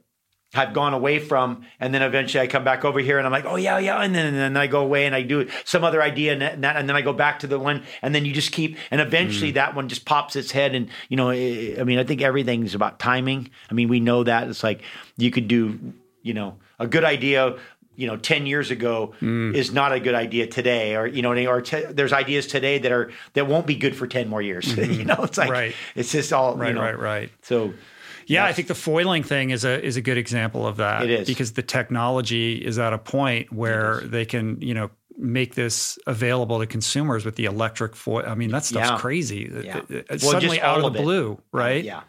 [0.53, 3.45] I've gone away from, and then eventually I come back over here and I'm like,
[3.45, 6.01] oh yeah, yeah, and then and then I go away and I do some other
[6.01, 8.25] idea and, that, and, that, and then I go back to the one, and then
[8.25, 9.55] you just keep, and eventually mm.
[9.55, 12.75] that one just pops its head, and you know, I I mean, I think everything's
[12.75, 13.49] about timing.
[13.69, 14.81] I mean, we know that it's like
[15.15, 17.55] you could do, you know, a good idea.
[17.95, 19.53] You know, ten years ago mm.
[19.53, 22.91] is not a good idea today, or you know, or te- there's ideas today that
[22.91, 24.67] are that won't be good for ten more years.
[24.75, 25.03] you mm-hmm.
[25.03, 25.75] know, it's like Right.
[25.95, 27.31] it's just all Right, you know, right, right.
[27.41, 27.73] So
[28.31, 31.03] Yeah, I think the foiling thing is a is a good example of that.
[31.03, 31.27] It is.
[31.27, 36.59] because the technology is at a point where they can, you know, make this available
[36.59, 38.23] to consumers with the electric foil.
[38.25, 38.97] I mean, that stuff's Yeah.
[38.97, 39.51] crazy.
[39.63, 39.81] Yeah.
[39.89, 41.03] Well, suddenly out of the it.
[41.03, 41.83] blue, right?
[41.83, 42.01] yeah.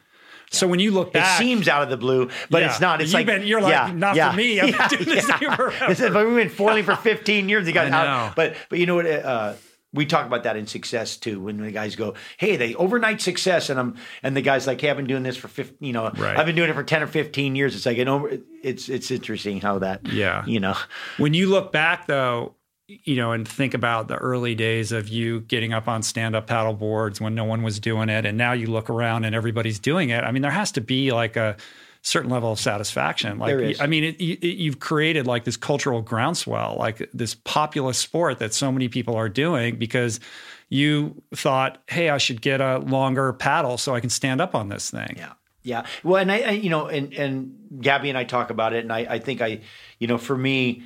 [0.51, 2.69] So when you look It seems out of the blue, but Yeah.
[2.71, 3.01] it's not.
[3.01, 4.61] It's You've like been- you're like, yeah, "Not for me.
[4.61, 5.39] I've been yeah, doing this yeah.
[5.39, 7.67] forever." It's like, we've been foiling for 15 years.
[7.67, 8.33] You got know.
[8.37, 9.07] But but you know what?
[9.07, 9.55] Uh,
[9.95, 11.41] we talk about that in success too.
[11.41, 14.91] When the guys go, "Hey, they overnight success," and I'm and the guys like, "Hey,
[14.91, 16.39] I've been doing this for 15, you know, Right.
[16.39, 18.39] I've been doing it for 10 or 15 years." It's like an over.
[18.63, 20.07] It's it's interesting how that.
[20.07, 20.45] Yeah.
[20.47, 20.77] You know.
[21.19, 22.55] When you look back, though,
[22.89, 26.47] you know, and think about the early days of you getting up on stand up
[26.47, 29.79] paddle boards when no one was doing it, and now you look around and everybody's
[29.79, 30.25] doing it.
[30.25, 31.57] I mean, there has to be like a
[32.03, 33.39] certain level of satisfaction.
[33.39, 33.51] Like.
[33.81, 38.39] I mean, it, you, it- you've created like this cultural groundswell, like this populous sport
[38.41, 40.21] that so many people are doing because
[40.69, 44.69] you thought, hey, I should get a longer paddle so I can stand up on
[44.69, 45.15] this thing.
[45.17, 45.33] Yeah.
[45.65, 45.87] Yeah.
[46.03, 48.93] Well, and I, I you know, and and Gabby and I talk about it, and
[48.93, 49.61] I, I think I,
[50.01, 50.83] you know, for me,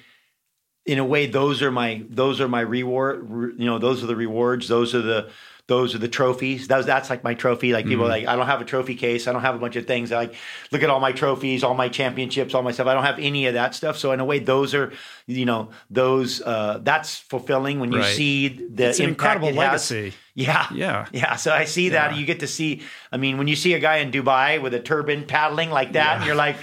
[0.84, 3.24] in a way, those are my those are my reward.
[3.30, 4.68] re- You know, those are the rewards.
[4.68, 5.30] Those are the
[5.68, 6.68] those are the trophies.
[6.68, 7.72] That's that's like my trophy.
[7.72, 9.26] Like people are like, I don't have a trophy case.
[9.26, 10.12] I don't have a bunch of things.
[10.12, 10.34] I like
[10.70, 12.86] look at all my trophies, all my championships, all my stuff.
[12.86, 13.98] I don't have any of that stuff.
[13.98, 14.92] So in a way, those are,
[15.26, 18.14] you know, those uh, that's fulfilling when you Right.
[18.14, 19.92] see the It's impact incredible it has.
[20.36, 20.66] Yeah.
[20.74, 21.06] Yeah.
[21.12, 21.36] Yeah.
[21.36, 22.12] So I see that.
[22.12, 22.18] Yeah.
[22.18, 24.80] You get to see, I mean, when you see a guy in Dubai with a
[24.80, 26.56] turban paddling like that, and you're like,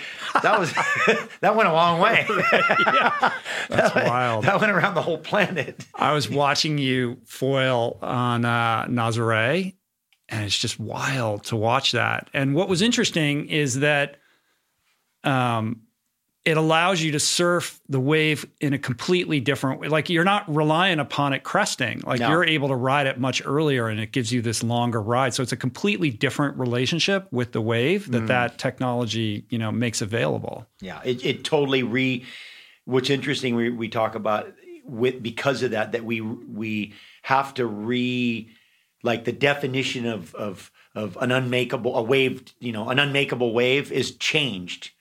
[0.43, 0.71] that was,
[1.41, 2.23] that went a long way.
[2.29, 3.33] yeah.
[3.69, 4.45] That's wild.
[4.45, 5.83] that went around the whole planet.
[5.95, 9.73] I was watching you foil on uh, Nazare,
[10.29, 12.29] and it's just wild to watch that.
[12.31, 14.17] And what was interesting is that
[15.23, 15.81] um,
[16.45, 19.87] it allows you to surf the wave in a completely different way.
[19.87, 22.01] Like you're not relying upon it cresting.
[22.05, 22.29] Like No.
[22.29, 25.33] you're able to ride it much earlier, and it gives you this longer ride.
[25.33, 28.27] So it's a completely different relationship with the wave that mm.
[28.27, 30.67] that technology you know makes available.
[30.81, 30.99] Yeah.
[31.05, 32.25] It, it totally re,
[32.85, 34.53] what's interesting, we, we talk about
[34.83, 38.49] with, because of that, that we, we have to re,
[39.01, 43.93] like the definition of, of, of an unmakeable, a wave, you know, an unmakeable wave
[43.93, 44.91] is changed.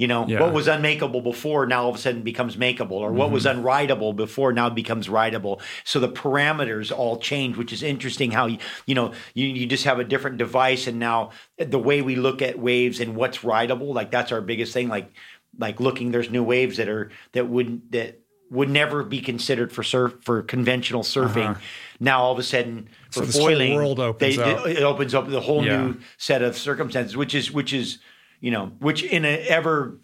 [0.00, 0.40] You know, Yeah.
[0.40, 4.16] what was unmakeable before now all of a sudden becomes makeable, or what was unrideable
[4.16, 5.60] before now becomes rideable.
[5.84, 8.56] So the parameters all change, which is interesting how you,
[8.86, 10.86] you know, you, you just have a different device.
[10.86, 14.72] And now the way we look at waves and what's rideable, like that's our biggest
[14.72, 14.88] thing.
[14.88, 15.12] Like,
[15.58, 18.20] like looking, there's new waves that are, that wouldn't, that
[18.50, 21.58] would never be considered for surf, for conventional surfing.
[22.00, 23.32] Now all of a sudden for Uh-huh.
[23.32, 25.76] whole foiling, world opens they- it opens up the whole Yeah.
[25.82, 27.98] new set of circumstances, which is which is
[28.40, 29.98] you know which in an ever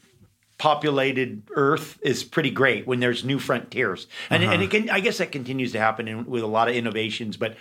[0.58, 4.86] populated Earth is pretty great when there's new frontiers, and and it uh-huh.
[4.86, 7.56] can I guess that continues to happen in, with a lot of innovations, but.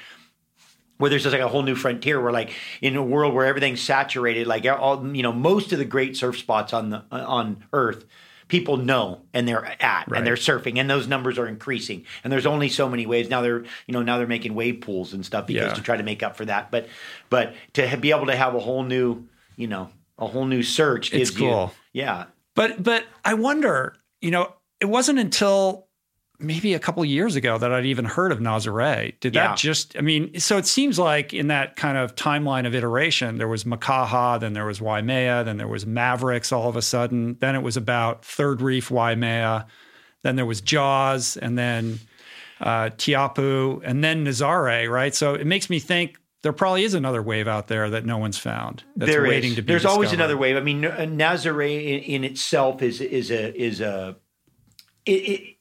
[0.98, 3.82] Where there's just like a whole new frontier, where like in a world where everything's
[3.82, 8.06] saturated, like all you know, most of the great surf spots on the on Earth,
[8.48, 10.18] people know and they're at Right.
[10.18, 12.06] and they're surfing, and those numbers are increasing.
[12.24, 13.42] And there's only so many ways now.
[13.42, 15.74] They're you know now they're making wave pools and stuff because Yeah.
[15.74, 16.72] to try to make up for that.
[16.72, 16.88] But
[17.30, 19.28] but to be able to have a whole new
[19.58, 21.74] you know a whole new search It's gives you cool.
[21.94, 22.26] yeah
[22.56, 25.88] But but I wonder, you know, it wasn't until
[26.38, 29.18] maybe a couple years ago that I'd even heard of Nazare.
[29.22, 29.48] Did Yeah.
[29.50, 33.38] that just I mean, so it seems like in that kind of timeline of iteration,
[33.38, 37.38] there was Makaha, then there was Waimea, then there was Mavericks all of a sudden,
[37.40, 39.66] then it was about Third Reef Waimea,
[40.24, 42.00] then there was Jaws, and then
[42.60, 45.14] uh, Teahupoo, and then Nazare, right?
[45.16, 48.38] So it makes me think there probably is another wave out there that no one's
[48.38, 49.30] found that's There is.
[49.30, 50.56] waiting to be There's always another wave.
[50.56, 54.16] I mean, Nazare in, in itself is is a is a
[55.08, 55.58] it, it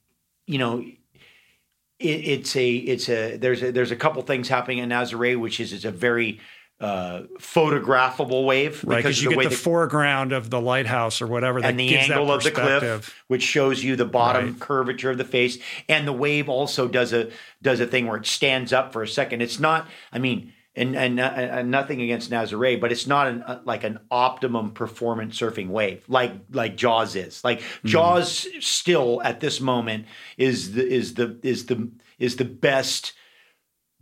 [0.46, 4.90] you know it, it's a it's a there's a there's a couple things happening in
[4.90, 6.38] Nazare, which is it's a very
[6.80, 11.26] uh, photographable wave Right, because you the get the the foreground of the lighthouse or
[11.26, 14.50] whatever that and the gives that angle of the cliff, which shows you the bottom
[14.50, 14.60] Right.
[14.60, 15.56] curvature of the face,
[15.88, 17.30] and the wave also does a
[17.62, 19.40] does a thing where it stands up for a second.
[19.40, 23.60] It's not, I mean, and and, and nothing against Nazare, but it's not an, uh,
[23.64, 27.42] like an optimum performance surfing wave like like Jaws is.
[27.44, 27.88] Like Mm-hmm.
[27.88, 30.06] Jaws still at this moment
[30.36, 33.12] is the is the is the is the best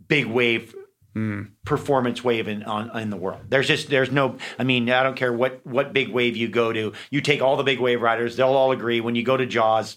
[0.07, 0.75] big wave
[1.15, 1.43] Hmm.
[1.63, 3.41] performance wave in on in the world.
[3.47, 6.73] There's just there's no I mean I don't care what what big wave you go
[6.73, 6.93] to.
[7.11, 9.95] You take all the big wave riders, they'll all agree when you go to Jaws.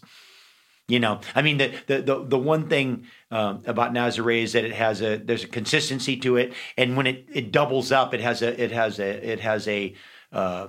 [0.88, 4.64] You know, I mean the the the, the one thing um, about Nazare is that
[4.64, 8.20] it has a there's a consistency to it, and when it it doubles up, it
[8.20, 9.94] has a it has a it has a
[10.32, 10.68] uh,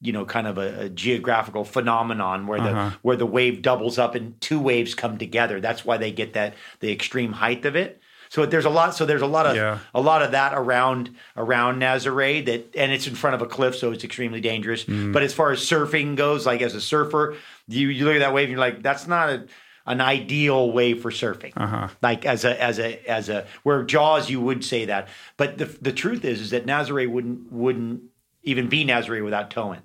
[0.00, 2.96] you know kind of a, a geographical phenomenon where the Uh-huh.
[3.02, 5.60] where the wave doubles up and two waves come together.
[5.60, 8.00] That's why they get that the extreme height of it.
[8.30, 8.94] So there's a lot.
[8.94, 9.78] So there's a lot of Yeah.
[9.94, 13.74] a lot of that around around Nazare that, and it's in front of a cliff,
[13.76, 14.84] so it's extremely dangerous.
[14.84, 15.12] Mm.
[15.12, 17.36] But as far as surfing goes, like as a surfer,
[17.68, 19.46] you you look at that wave and you're like, that's not a,
[19.86, 21.52] an ideal wave for surfing.
[21.56, 21.88] Uh-huh.
[22.02, 25.64] Like as a as a as a where Jaws, you would say that, but the
[25.80, 28.02] the truth is is that Nazare wouldn't wouldn't
[28.42, 29.80] even be Nazare without tow-in.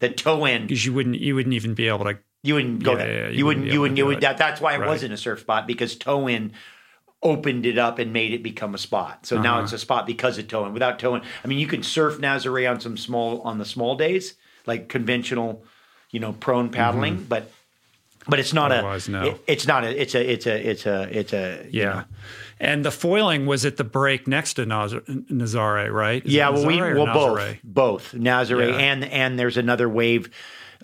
[0.00, 2.98] That tow-in Because you wouldn't you wouldn't even be able to you wouldn't go Yeah,
[2.98, 3.08] there.
[3.12, 3.64] yeah, yeah, you, you wouldn't.
[3.64, 3.98] wouldn't You wouldn't.
[3.98, 4.20] You would.
[4.20, 4.86] That, that's why it Right.
[4.88, 6.52] wasn't a surf spot because tow-in
[7.30, 9.26] opened it up and made it become a spot.
[9.26, 9.42] So Uh-huh.
[9.42, 10.72] now it's a spot because of tow-in.
[10.72, 14.34] Without tow-in, I mean, you can surf Nazare on some small on the small days,
[14.66, 15.64] like conventional,
[16.10, 17.50] you know, prone paddling, but.
[18.28, 18.78] But it's not Mm-hmm.
[18.80, 19.10] Otherwise, a.
[19.12, 19.22] no.
[19.22, 20.00] it- it's not a.
[20.02, 20.32] It's a.
[20.32, 20.70] It's a.
[20.70, 21.18] It's a.
[21.18, 21.66] It's a.
[21.70, 21.92] you Yeah.
[21.94, 22.04] know.
[22.58, 24.94] And the foiling was at the break next to Naz-
[25.40, 26.24] Nazare, right?
[26.26, 28.78] Is Yeah, well, we Nazare well both both Nazare Yeah.
[28.78, 30.28] and and there's another wave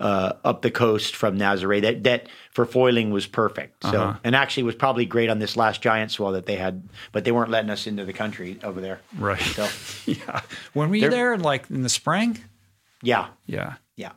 [0.00, 3.82] uh, up the coast from Nazare that that for foiling was perfect.
[3.84, 4.18] So Uh-huh.
[4.24, 6.82] and actually was probably great on this last giant swell that they had,
[7.12, 9.00] but they weren't letting us into the country over there.
[9.18, 9.40] Right.
[9.40, 9.68] So
[10.10, 10.40] yeah.
[10.72, 11.36] When were you there?
[11.38, 12.38] Like in the spring?
[13.02, 13.74] yeah, Yeah.
[13.96, 14.12] yeah.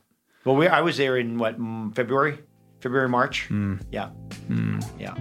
[0.45, 2.37] Well, we I was there in what mm, February,
[2.81, 3.45] February March.
[3.47, 3.77] Hmm.
[3.91, 4.09] Yeah,
[4.99, 5.15] yeah.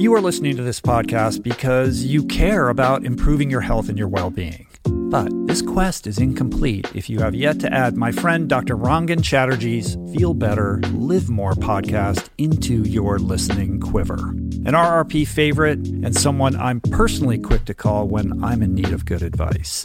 [0.00, 4.08] You are listening to this podcast because you care about improving your health and your
[4.08, 4.66] well being.
[4.84, 8.78] But this quest is incomplete if you have yet to add my friend Dr.
[8.78, 14.30] Rangan Chatterjee's Feel Better, Live More podcast into your listening quiver.
[14.30, 19.04] An RRP favorite and someone I'm personally quick to call when I'm in need of
[19.04, 19.84] good advice.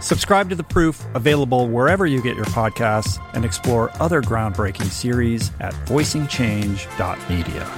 [0.00, 5.50] Subscribe to The Proof, available wherever you get your podcasts, and explore other groundbreaking series
[5.60, 7.70] at voicingchange.media.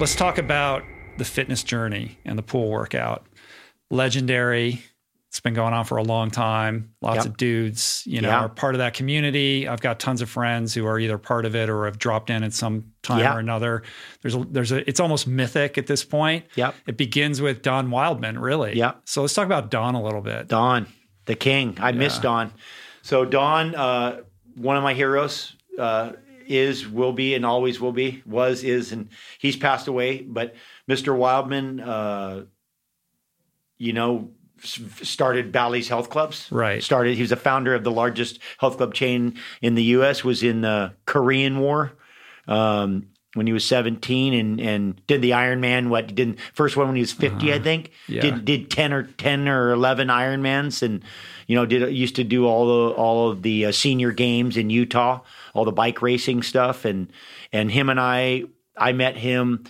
[0.00, 0.82] Let's talk about
[1.18, 3.26] the fitness journey and the pool workout.
[3.90, 4.82] Legendary.
[5.32, 6.92] It's been going on for a long time.
[7.00, 7.24] Lots Yep.
[7.24, 8.40] of dudes, you know, Yeah.
[8.40, 9.66] are part of that community.
[9.66, 12.42] I've got tons of friends who are either part of it or have dropped in
[12.42, 13.34] at some time Yeah.
[13.34, 13.82] or another.
[14.20, 16.44] There's a, there's a, it's almost mythic at this point.
[16.56, 16.74] Yep.
[16.86, 18.76] It begins with Don Wildman, really.
[18.76, 19.00] Yep.
[19.06, 20.48] So let's talk about Don a little bit.
[20.48, 20.86] Don,
[21.24, 21.78] the king.
[21.80, 22.52] I miss Don.
[23.00, 24.20] So Don, uh,
[24.56, 26.12] one of my heroes, uh,
[26.46, 30.20] is, will be, and always will be, was, is, and he's passed away.
[30.20, 30.54] But
[30.90, 31.16] Mr.
[31.16, 32.44] Wildman, uh,
[33.78, 34.32] you know,
[34.62, 36.48] started Bally's Health Clubs.
[36.50, 36.82] Right.
[36.82, 37.16] Started.
[37.16, 40.24] He was a founder of the largest health club chain in the U.S.
[40.24, 41.92] Was in the Korean War.
[42.48, 46.86] Um, when he was 17 and, and did the Ironman, what he did first one
[46.88, 47.90] when he was 50, I think.
[48.06, 48.22] Yeah.
[48.22, 51.02] Did did 10 or 10 or 11 Ironmans and
[51.46, 54.68] you know did used to do all the all of the uh, senior games in
[54.68, 55.20] Utah,
[55.54, 57.10] all the bike racing stuff and
[57.52, 58.44] and him and I
[58.76, 59.64] I met him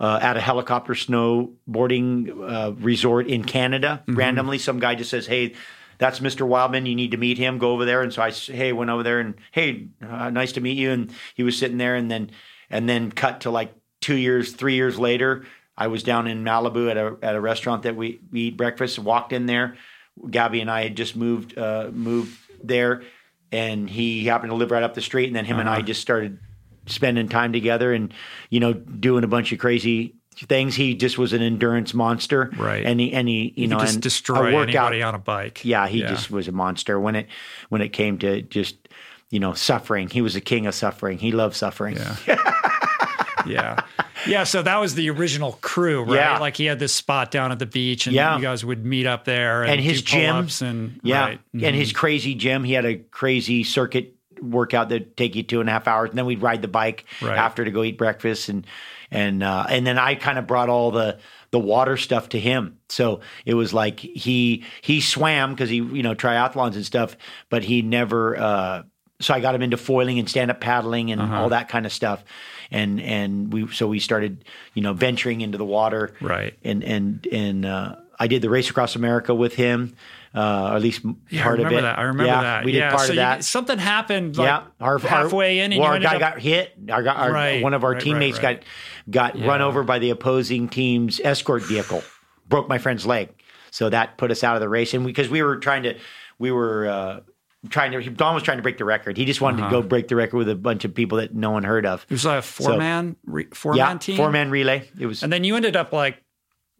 [0.00, 4.02] uh, at a helicopter snowboarding uh, resort in Canada.
[4.06, 5.54] Randomly, some guy just says, "Hey,
[5.98, 6.46] that's Mr.
[6.46, 6.86] Wildman.
[6.86, 7.58] You need to meet him.
[7.58, 10.60] Go over there." And so I, hey, went over there and hey, uh, nice to
[10.60, 10.90] meet you.
[10.90, 12.30] And he was sitting there, and then
[12.70, 15.44] and then cut to like two years, three years later.
[15.78, 18.98] I was down in Malibu at a at a restaurant that we, we eat breakfast.
[18.98, 19.76] Walked in there.
[20.30, 23.02] Gabby and I had just moved uh, moved there,
[23.52, 25.26] and he happened to live right up the street.
[25.26, 26.38] And then him and I just started
[26.86, 28.12] spending time together and
[28.50, 30.74] you know doing a bunch of crazy things.
[30.74, 32.84] He just was an endurance monster, Right.
[32.84, 34.68] And he and he you You know just and destroy workout.
[34.92, 35.64] anybody on a bike.
[35.64, 37.28] Yeah, he just was a monster when it
[37.68, 38.76] when it came to just
[39.30, 40.08] you know suffering.
[40.08, 41.18] He was a king of suffering.
[41.18, 41.96] He loved suffering.
[41.96, 42.16] Yeah.
[43.46, 43.80] yeah.
[44.26, 44.44] Yeah.
[44.44, 46.14] So that was the original crew, right?
[46.16, 46.38] Yeah.
[46.38, 48.36] Like he had this spot down at the beach and Yeah.
[48.36, 51.38] you guys would meet up there and, and his do gym and yeah right.
[51.54, 51.64] Mm-hmm.
[51.64, 55.68] and his crazy gym he had a crazy circuit workout that take you two and
[55.68, 57.36] a half hours and then we'd ride the bike Right.
[57.38, 58.66] after to go eat breakfast and
[59.10, 61.18] and uh, and then I kind of brought all the
[61.52, 66.02] the water stuff to him so it was like he he swam because he you
[66.02, 67.16] know triathlons and stuff
[67.48, 68.82] but he never uh
[69.20, 71.36] so I got him into foiling and stand up paddling and Uh-huh.
[71.42, 72.24] all that kind of stuff
[72.70, 74.44] and and we so we started
[74.74, 76.54] you know venturing into the water Right.
[76.64, 79.94] and and and uh, I did the race across America with him,
[80.36, 81.00] uh, or at least
[81.30, 81.80] Yeah, part of it.
[81.82, 81.98] that.
[81.98, 82.64] I remember yeah, that.
[82.64, 82.90] We did yeah.
[82.90, 83.44] part so of you- that.
[83.44, 86.40] something happened like yeah, our, halfway our, in and well, you our guy up, got
[86.40, 86.72] hit.
[86.90, 88.62] Our, our Right, one of our right, teammates right,
[89.10, 92.02] got got run over by the opposing team's escort vehicle.
[92.48, 93.30] Broke my friend's leg,
[93.70, 94.94] so that put us out of the race.
[94.94, 95.96] And because we, were trying to,
[96.38, 96.86] we were.
[96.86, 97.20] Uh,
[97.68, 99.16] Trying to, Don was trying to break the record.
[99.16, 99.70] He just wanted Uh-huh.
[99.70, 102.04] to go break the record with a bunch of people that no one heard of.
[102.08, 104.16] it was like a four man re, four yeah, man team.
[104.18, 104.88] four man relay.
[105.00, 106.22] It was And then you ended up like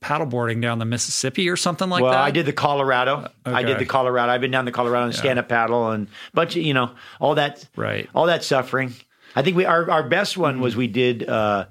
[0.07, 2.21] paddleboarding down the Mississippi or something like well, that.
[2.21, 3.29] I did the Colorado.
[3.45, 4.31] I did the Colorado.
[4.33, 7.35] I've been down the Colorado and stand up paddle and bunch of you know all
[7.35, 8.09] that Right.
[8.15, 8.95] all that suffering.
[9.35, 11.29] I think we our our best one was we did.
[11.29, 11.67] uh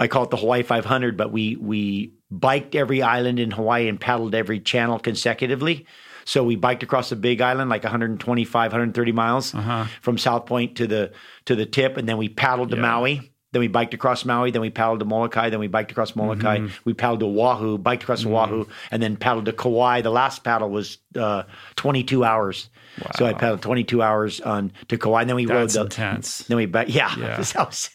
[0.00, 4.00] I call it the Hawaii 500, but we we biked every island in Hawaii and
[4.00, 5.86] paddled every channel consecutively.
[6.24, 9.86] So we biked across the Big Island like 125, 130 miles Uh-huh.
[10.02, 11.10] from South Point to the
[11.46, 12.82] to the tip, and then we paddled to Yeah.
[12.82, 13.32] Maui.
[13.52, 14.50] Then we biked across Maui.
[14.50, 15.48] Then we paddled to Molokai.
[15.48, 16.58] Then we biked across Molokai.
[16.58, 16.76] Mm-hmm.
[16.84, 20.02] We paddled to Oahu, biked across Oahu, and then paddled to Kauai.
[20.02, 21.44] The last paddle was uh,
[21.76, 22.68] 22 hours.
[23.16, 25.20] So I paddled 22 hours on to Kauai.
[25.22, 26.38] And then we That's rode the intense.
[26.40, 26.88] Then we back.
[26.92, 27.36] Yeah, Yeah.
[27.36, 27.90] that was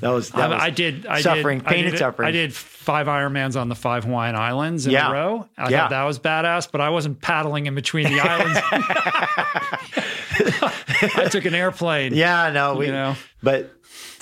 [0.00, 1.06] that was, that I, was I did.
[1.06, 2.28] I suffering, did, pain I did, and suffering.
[2.28, 5.10] I did five Ironmans on the five Hawaiian Islands in Yeah.
[5.10, 5.48] a row.
[5.58, 5.80] I Yeah.
[5.82, 8.58] thought that was badass, but I wasn't paddling in between the islands.
[11.16, 12.14] I took an airplane.
[12.14, 13.16] Yeah, no, we You know?
[13.42, 13.72] but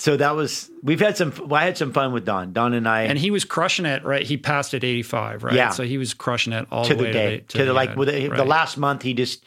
[0.02, 1.32] so that was we've had some.
[1.46, 2.52] Well, I had some fun with Don.
[2.52, 4.24] Don and I And he was crushing it, right?
[4.24, 5.54] He passed at 85, right?
[5.54, 5.70] Yeah.
[5.70, 7.72] So he was crushing it all to the the way day to the, to, the
[7.72, 9.44] like end, with the, the last month he just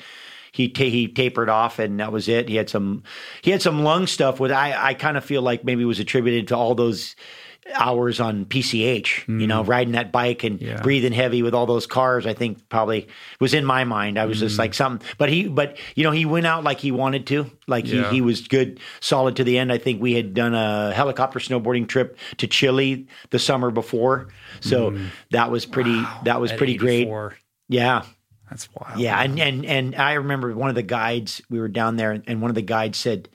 [0.53, 2.47] he ta- he tapered off and that was it.
[2.47, 3.03] He had some
[3.41, 5.99] he had some lung stuff with I I kind of feel like maybe it was
[5.99, 7.17] attributed to all those
[7.73, 10.61] hours on PCH, you know, riding that bike and Mm.
[10.67, 10.81] Yeah.
[10.81, 12.25] breathing heavy with all those cars.
[12.27, 13.07] I think probably
[13.39, 14.19] was in my mind.
[14.19, 14.41] I was Mm.
[14.41, 17.49] just like something, but he, but you know, he went out like he wanted to,
[17.67, 18.09] like Yeah.
[18.09, 19.71] he, he was good, solid to the end.
[19.71, 24.27] I think we had done a helicopter snowboarding trip to Chile the summer before.
[24.59, 24.97] So
[25.31, 26.53] that was pretty, that was Mm.
[26.53, 27.09] At pretty great.
[27.67, 28.03] Yeah.
[28.49, 28.99] That's wild.
[28.99, 31.41] Yeah, and and and I remember one of the guides.
[31.49, 33.27] We were down there, and one of the guides said,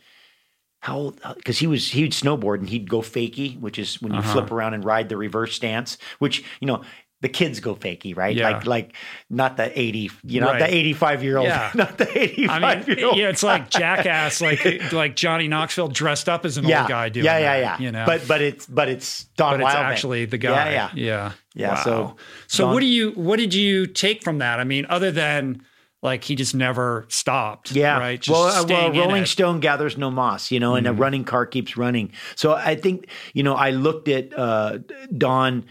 [0.81, 4.19] "How?" Because he was he would snowboard and he'd go fakie, which is when you
[4.19, 4.33] Uh-huh.
[4.33, 5.97] flip around and ride the reverse stance.
[6.19, 6.83] Which you know
[7.23, 8.35] the kids go fakie, right?
[8.35, 8.49] Yeah.
[8.51, 8.97] Like like
[9.29, 10.59] not the eighty, you know, Right.
[10.61, 11.71] the eighty five year old, Yeah.
[11.75, 13.17] not the 85 I mean, year old.
[13.19, 17.11] yeah, it's like Jackass, like like Johnny Knoxville dressed up as an yeah, old guy
[17.11, 17.85] doing yeah, yeah, that, yeah.
[17.87, 20.71] You know, but but it's but it's Don but it's actually the guy.
[20.73, 20.91] Yeah, yeah.
[20.95, 21.85] yeah, Yeah, Wow.
[21.85, 22.17] so
[22.47, 24.59] so Don- what do you what did you take from that?
[24.59, 25.61] I mean, other than
[26.03, 27.73] like he just never stopped.
[27.73, 27.99] Yeah.
[27.99, 28.21] right.
[28.21, 29.27] Just well, uh, well, Rolling.
[29.27, 30.97] Stone gathers no moss, you know, and Mm-hmm.
[30.97, 32.13] a running car keeps running.
[32.37, 34.79] So I think, you know, I looked at uh,
[35.17, 35.67] Don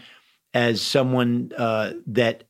[0.54, 2.44] as someone uh, that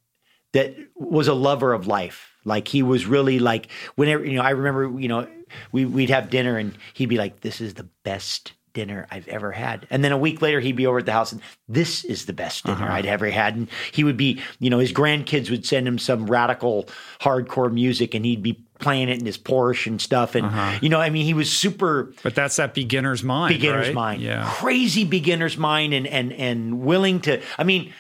[0.53, 2.29] that was a lover of life.
[2.45, 4.43] Like he was really like whenever you know.
[4.43, 5.27] I remember you know
[5.73, 9.53] we we'd have dinner and he'd be like, "This is the best." Dinner I've ever
[9.53, 9.87] had.
[9.91, 12.33] And then a week later he'd be over at the house and this is the
[12.33, 12.93] best dinner Uh-huh.
[12.95, 13.57] I'd ever had.
[13.57, 16.89] And he would be, you know, his grandkids would send him some radical
[17.21, 20.35] hardcore music and he'd be playing it in his Porsche and stuff.
[20.35, 23.55] And you know, I mean he was super But that's that beginner's mind.
[23.55, 23.95] beginner's right?
[23.95, 24.23] mind.
[24.23, 24.49] Yeah.
[24.55, 27.93] Crazy beginner's mind and and and willing to I mean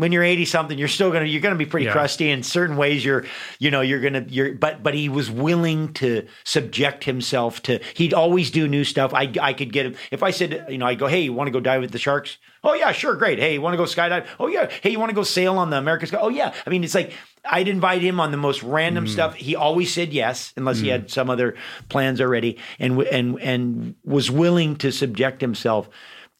[0.00, 1.92] when you're 80 something you're still gonna you're gonna be pretty Yeah.
[1.92, 2.30] crusty.
[2.30, 3.24] In certain ways you're
[3.58, 8.14] you know you're gonna you're but but he was willing to subject himself to he'd
[8.14, 9.12] always do new stuff.
[9.14, 11.48] I i could get him if i said you know i go hey you want
[11.48, 12.38] to go dive with the sharks?
[12.64, 13.38] Oh yeah sure great.
[13.38, 14.26] Hey you want to go skydive?
[14.38, 14.70] Oh yeah.
[14.82, 16.54] Hey you want to go sail on the america's oh yeah.
[16.66, 17.12] I mean it's like
[17.44, 19.34] i'd invite him on the most random stuff.
[19.34, 21.56] He always said yes unless he had some other
[21.90, 25.88] plans already and and and was willing to subject himself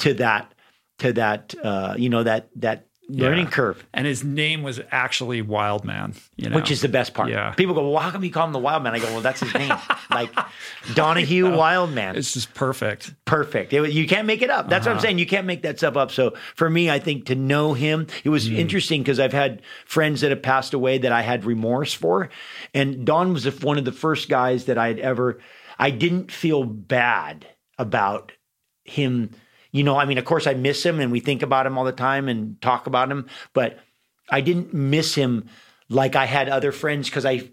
[0.00, 0.54] to that
[0.98, 3.50] to that uh you know that that learning Yeah.
[3.50, 6.56] curve And his name was actually Wild Man, you know?
[6.56, 7.28] which is the best part.
[7.30, 7.52] Yeah.
[7.52, 8.94] People go, well, how come you call him the Wild Man?
[8.94, 9.72] I go, well, that's his name.
[10.10, 10.30] like
[10.94, 12.16] Donahue Wildman.
[12.16, 13.14] it's just perfect.
[13.24, 13.72] Perfect.
[13.72, 14.68] It, you can't make it up.
[14.68, 14.98] That's what Uh-huh.
[14.98, 15.18] I'm saying.
[15.18, 16.10] You can't make that stuff up.
[16.10, 18.56] So for me, I think to know him, it was Hmm.
[18.56, 22.28] interesting because I've had friends that have passed away that I had remorse for.
[22.74, 25.38] And Don was one of the first guys that I had ever,
[25.78, 27.46] I didn't feel bad
[27.78, 28.32] about
[28.84, 29.30] him.
[29.72, 31.84] You know, I mean, of course, I miss him and we think about him all
[31.84, 33.78] the time and talk about him, but
[34.28, 35.48] I didn't miss him
[35.88, 37.48] like I had other friends because I,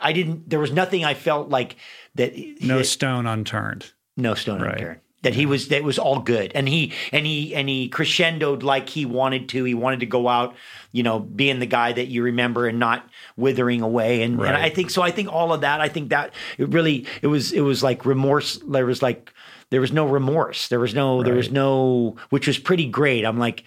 [0.00, 0.48] I didn't.
[0.50, 1.76] There was nothing I felt like
[2.16, 2.32] that.
[2.60, 3.92] No that- stone unturned.
[4.16, 4.74] no stone Right.
[4.74, 4.98] unturned.
[5.22, 8.88] That he was that was all good, and he and he and he crescendoed like
[8.88, 9.62] he wanted to.
[9.62, 10.56] He wanted to go out,
[10.90, 14.22] you know, being the guy that you remember and not withering away.
[14.22, 15.00] And, and I think so.
[15.00, 15.80] I think all of that.
[15.80, 18.58] I think that it really it was it was like remorse.
[18.68, 19.32] There was like
[19.72, 20.68] there was no remorse.
[20.68, 23.24] There was no there was no which was pretty great.
[23.24, 23.64] I'm like,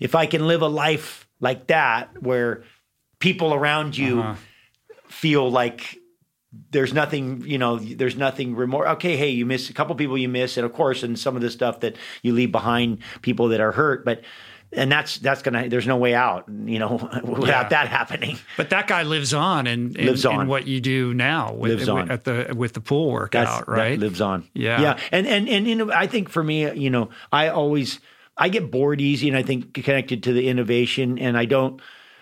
[0.00, 2.64] if I can live a life like that where
[3.20, 4.34] people around you Uh-huh.
[5.06, 5.98] feel like
[6.70, 8.88] there's nothing, you know, there's nothing remorse.
[8.96, 11.40] Okay, hey, you miss a couple people you miss, and of course, and some of
[11.42, 14.20] the stuff that you leave behind, people that are hurt, but
[14.74, 15.68] and that's that's gonna.
[15.68, 17.68] There's no way out, you know, without Yeah.
[17.68, 18.38] that happening.
[18.56, 20.42] But that guy lives on and Lives on.
[20.42, 22.10] in what you do now with, Lives on.
[22.10, 23.98] at the with the pool workout, That's, right?
[23.98, 24.48] Lives on.
[24.54, 24.80] Yeah.
[24.80, 28.00] yeah, and and and you know, I think for me, you know, I always
[28.36, 31.80] I get bored easy, and I think connected to the innovation, and I don't.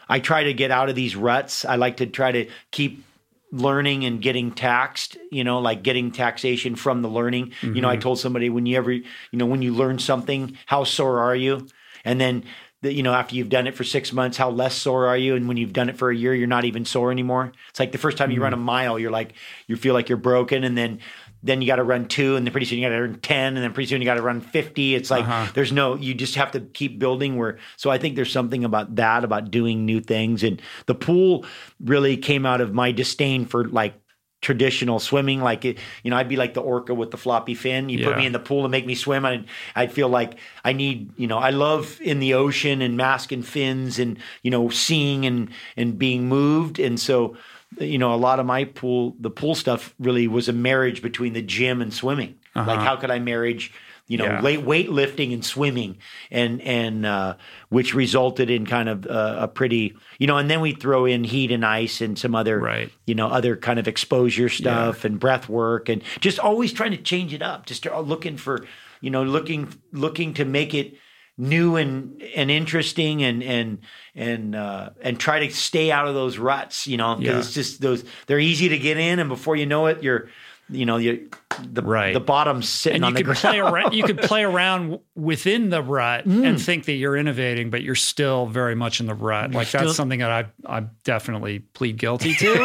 [0.09, 1.65] I try to get out of these ruts.
[1.65, 3.05] I like to try to keep
[3.53, 7.95] learning and getting taxed you know like getting taxation from the learning you know i
[7.95, 8.01] mm-hmm.
[8.01, 11.67] told somebody when you ever you know when you learn something how sore are you
[12.05, 12.45] and then
[12.83, 15.37] the, you know after you've done it for six months how less sore are you?
[15.37, 17.53] And when you've done it for a year you're not even sore anymore?
[17.71, 19.35] It's like the first time you run a mile you're like
[19.67, 21.01] you feel like you're broken and then
[21.43, 23.57] then you got to run two and then pretty soon you got to run 10
[23.57, 25.51] and then pretty soon you got to run 50 it's like Uh-huh.
[25.55, 28.97] there's no you just have to keep building where so i think there's something about
[28.97, 30.43] that about doing new things.
[30.43, 31.45] And the pool
[31.85, 33.95] really came out of my disdain for like
[34.41, 37.91] traditional swimming like it you know i'd be like the orca with the floppy fin.
[37.91, 39.45] You put me in the pool and make me swim i'd,
[39.77, 43.47] I'd feel like i need you know i love in the ocean and mask and
[43.47, 46.79] fins and you know seeing and and being moved.
[46.79, 47.37] And so
[47.79, 51.33] you know a lot of my pool the pool stuff really was a marriage between
[51.33, 52.39] the gym and swimming.
[52.55, 52.69] Uh-huh.
[52.69, 53.73] Like how could i marriage
[54.11, 54.43] you know, Yeah.
[54.43, 55.97] weight weightlifting and swimming,
[56.33, 57.35] and and uh,
[57.69, 61.23] which resulted in kind of uh, a pretty, you know, and then we throw in
[61.23, 62.91] heat and ice and some other, Right.
[63.07, 66.97] you know, other kind of exposure stuff and breath work, and just always trying to
[67.03, 68.67] change it up, just uh, looking for,
[69.01, 70.95] you know, looking looking to make it
[71.39, 73.79] new and and interesting and and
[74.17, 77.39] and uh, and try to stay out of those ruts, you know, because Yeah.
[77.39, 80.29] it's just those they're easy to get in, and before you know it, you're,
[80.71, 81.29] you know, you
[81.63, 82.15] the Right.
[82.15, 83.41] the bottom's sitting and on you the could ground.
[83.41, 83.93] play around.
[83.95, 88.47] You could play around within the rut and think that you're innovating, but you're still
[88.47, 89.51] very much in the rut.
[89.53, 90.47] like that's something that I
[90.79, 92.47] I definitely plead guilty to.
[92.47, 92.57] you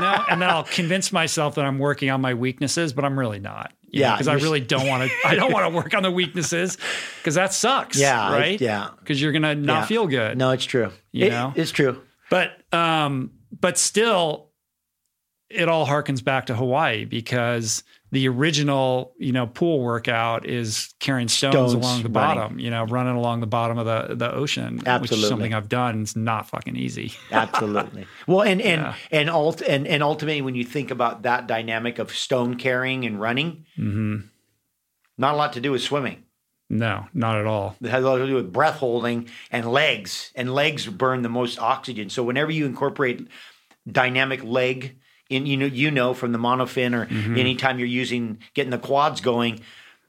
[0.00, 3.40] know, and then I'll convince myself that I'm working on my weaknesses, but I'm really
[3.40, 3.72] not.
[3.92, 5.16] Yeah, because I really don't want to.
[5.28, 6.78] I don't want to work on the weaknesses
[7.18, 7.98] because that sucks.
[7.98, 8.60] Yeah, right.
[8.60, 8.90] yeah.
[9.00, 9.86] because you're gonna not Yeah.
[9.86, 10.38] feel good.
[10.38, 10.90] No, it's true.
[11.12, 11.52] You It- know?
[11.56, 12.00] it's true.
[12.30, 14.49] But um, but still,
[15.50, 17.82] it all harkens back to Hawaii because
[18.12, 22.38] the original, you know, pool workout is carrying stones, Stones, along the running.
[22.38, 25.28] bottom, you know, running along the bottom of the the ocean, which is Absolutely.
[25.28, 26.02] something I've done.
[26.02, 27.12] It's not fucking easy.
[27.30, 28.06] Absolutely.
[28.26, 28.94] well, and and Yeah.
[29.12, 33.20] and ult and and ultimately, when you think about that dynamic of stone carrying and
[33.20, 34.16] running, hmm
[35.18, 36.22] not a lot to do with swimming.
[36.70, 37.76] No, not at all.
[37.82, 41.28] It has a lot to do with breath holding and legs, and legs burn the
[41.28, 42.08] most oxygen.
[42.10, 43.26] So whenever you incorporate
[43.90, 44.96] dynamic leg
[45.30, 47.38] in, you know, you know from the monofin or Mm-hmm.
[47.38, 49.60] anytime you're using getting the quads going,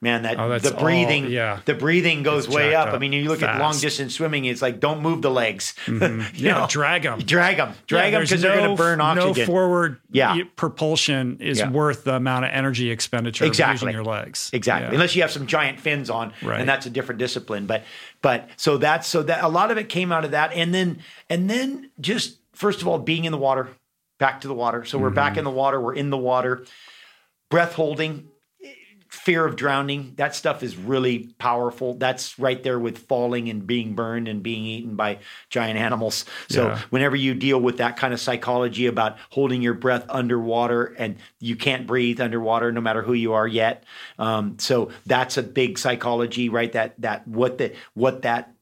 [0.04, 1.60] man, that Oh, the breathing, all- yeah.
[1.66, 2.96] the breathing goes It's way jacked up.
[2.96, 6.00] I mean, you look at long distance swimming, it's like don't move the legs, You
[6.34, 6.68] Yeah, know?
[6.68, 7.20] drag them.
[7.20, 9.38] drag them, drag them because they're going to burn oxygen.
[9.38, 10.42] No forward Yeah.
[10.56, 11.70] propulsion is Yeah.
[11.70, 13.74] worth the amount of energy expenditure of Exactly.
[13.90, 14.50] using your legs.
[14.54, 14.88] Exactly.
[14.88, 14.94] Yeah.
[14.96, 16.60] Unless you have some giant fins on, Right.
[16.60, 17.68] and that's a different discipline.
[17.68, 17.84] But
[18.24, 20.98] but so that's so that a lot of it came out of that, and then
[21.30, 23.70] and then just first of all being in the water,
[24.22, 24.86] back to the water.
[24.86, 25.16] So we're Mm-hmm.
[25.16, 25.82] back in the water.
[25.82, 26.64] We're in the water,
[27.50, 28.30] breath holding.
[29.10, 33.94] fear of drowning that stuff is really powerful that's right there with falling and being
[33.94, 35.20] burned and being eaten by
[35.50, 36.80] giant animals so Yeah.
[36.92, 41.58] whenever you deal with that kind of psychology about holding your breath underwater and you
[41.58, 43.84] can't breathe underwater no matter who you are yet
[44.18, 48.54] um, so that's a big psychology right that that what the what that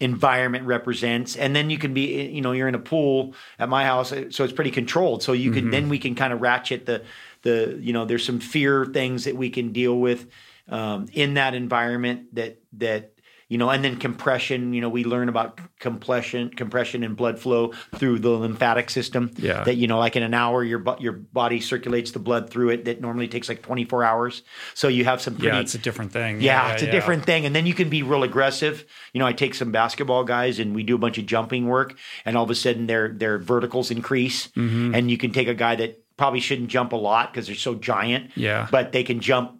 [0.00, 1.36] environment represents.
[1.36, 4.44] And then you can be you know you're in a pool at my house so
[4.44, 5.22] it's pretty controlled.
[5.22, 7.04] So you can then we can kind of ratchet the
[7.42, 10.26] the you know there's some fear things that we can deal with
[10.68, 13.12] um, in that environment that that
[13.48, 17.72] you know and then compression you know we learn about compression compression and blood flow
[17.96, 19.64] through the lymphatic system Yeah.
[19.64, 22.84] that you know like in an hour your your body circulates the blood through it
[22.84, 24.42] that normally takes like 24 hours
[24.74, 26.40] so you have some pretty Yeah, it's a different thing.
[26.40, 27.46] yeah, it's a different thing.
[27.46, 28.84] And then you can be real aggressive.
[29.12, 31.96] You know, I take some basketball guys and we do a bunch of jumping work,
[32.24, 34.48] and all of a sudden their their verticals increase.
[34.48, 34.94] Mm-hmm.
[34.94, 37.74] And you can take a guy that probably shouldn't jump a lot because they're so
[37.74, 38.30] giant.
[38.36, 38.68] Yeah.
[38.70, 39.57] But they can jump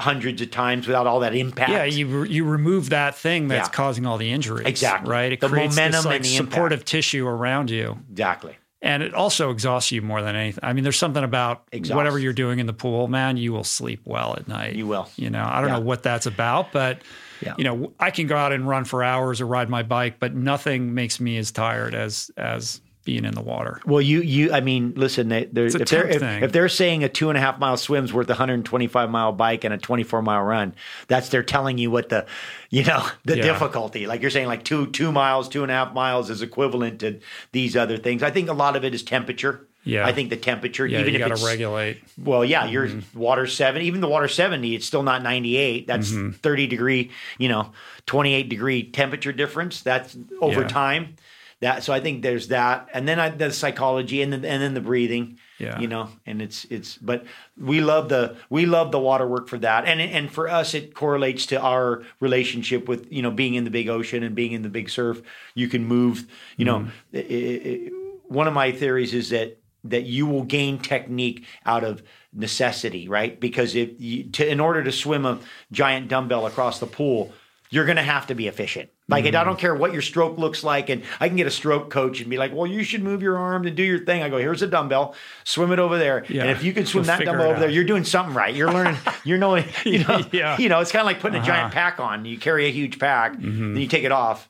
[0.00, 1.70] hundreds of times without all that impact.
[1.70, 3.72] Yeah, you you remove that thing that's Yeah.
[3.72, 4.66] causing all the injuries.
[4.66, 5.10] Exactly.
[5.10, 5.32] Right.
[5.32, 7.98] It The creates momentum this, like, and the supportive tissue around you.
[8.10, 8.56] exactly.
[8.82, 10.64] And it also exhausts you more than anything.
[10.64, 11.94] I mean, there's something about Exhaust.
[11.96, 14.74] whatever you're doing in the pool, man, you will sleep well at night.
[14.74, 15.06] You will.
[15.16, 15.76] You know, I don't Yeah.
[15.76, 16.98] know what that's about, but
[17.42, 17.52] Yeah.
[17.58, 20.34] you know, I can go out and run for hours or ride my bike, but
[20.34, 23.80] nothing makes me as tired as as being in the water.
[23.86, 26.42] Well, you you I mean, listen, they, they're, a if they're if, thing.
[26.42, 29.64] if they're saying a two and a half mile swim's worth a 125 mile bike
[29.64, 30.74] and a 24 mile run,
[31.08, 32.26] that's they're telling you what the
[32.68, 33.42] you know the Yeah.
[33.44, 34.06] difficulty.
[34.06, 37.20] Like you're saying, like two two miles, two and a half miles is equivalent to
[37.52, 38.22] these other things.
[38.22, 39.66] I think a lot of it is temperature.
[39.82, 40.06] Yeah.
[40.06, 42.02] I think the temperature, Yeah, even you if got it's to regulate.
[42.22, 43.18] well, yeah, your Mm-hmm.
[43.18, 45.86] water seven, even the water 70, it's still not 98.
[45.86, 46.32] That's Mm-hmm.
[46.32, 47.72] 30 degree, you know,
[48.04, 49.80] 28 degree temperature difference.
[49.80, 50.68] That's over Yeah.
[50.68, 51.16] time.
[51.60, 54.74] That so I think there's that, and then I, the psychology, and then and then
[54.74, 55.38] the breathing.
[55.58, 55.78] Yeah.
[55.78, 56.96] you know, and it's it's.
[56.96, 57.26] But
[57.58, 60.94] we love the we love the water work for that, and and for us it
[60.94, 64.62] correlates to our relationship with you know being in the big ocean and being in
[64.62, 65.20] the big surf.
[65.54, 66.26] You can move.
[66.56, 67.16] You know, Mm-hmm.
[67.16, 67.90] i- i- i-
[68.28, 73.38] one of my theories is that that you will gain technique out of necessity, right?
[73.38, 75.38] Because if you, to, in order to swim a
[75.72, 77.32] giant dumbbell across the pool,
[77.70, 78.88] you're going to have to be efficient.
[79.10, 79.36] Like Mm-hmm.
[79.36, 82.20] I don't care what your stroke looks like, and I can get a stroke coach
[82.20, 84.38] and be like, "Well, you should move your arm and do your thing." I go,
[84.38, 85.14] "Here's a dumbbell,
[85.44, 86.42] swim it over there." Yeah.
[86.42, 88.54] And if you can swim We'll that dumbbell over there, you're doing something right.
[88.54, 88.96] You're learning.
[89.24, 89.64] You're knowing.
[89.84, 90.22] You know.
[90.32, 90.56] Yeah.
[90.58, 90.80] You know.
[90.80, 91.74] It's kind of like putting a giant Uh-huh.
[91.74, 92.24] pack on.
[92.24, 94.48] You carry a huge pack, then you take it off.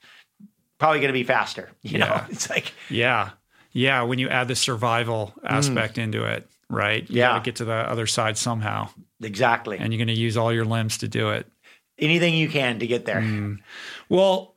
[0.79, 1.71] Probably going to be faster.
[1.83, 2.21] You know.
[2.31, 3.31] It's like Yeah.
[3.73, 4.03] Yeah.
[4.03, 7.03] When you add the survival aspect into it, right?
[7.09, 7.19] You Mm.
[7.19, 7.29] Yeah.
[7.29, 8.89] got to get to the other side somehow.
[9.23, 11.47] exactly And you're going to use all your limbs to do it.
[12.01, 13.21] Anything you can to get there.
[13.21, 13.59] Mm.
[14.09, 14.55] Well,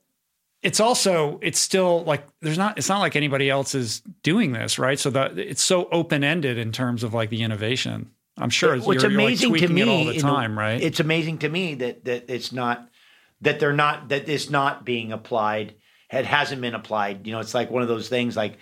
[0.61, 4.79] it's also it's still like there's not it's not like anybody else is doing this,
[4.79, 4.97] right?
[4.97, 8.11] So that it's so open ended in terms of like the innovation.
[8.37, 10.81] I'm sure you're, you're, like, amazing to me all the time, right?
[10.81, 12.89] It's amazing to me that that it's not
[13.41, 15.75] that they're not that it's not being applied.
[16.09, 17.27] It hasn't been applied.
[17.27, 18.35] You know, it's like one of those things.
[18.35, 18.57] Like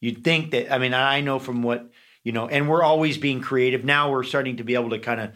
[0.00, 0.72] you'd think that.
[0.72, 1.90] I mean, I know from what
[2.22, 3.84] you know, and we're always being creative.
[3.84, 5.30] Now we're starting to be able to kind of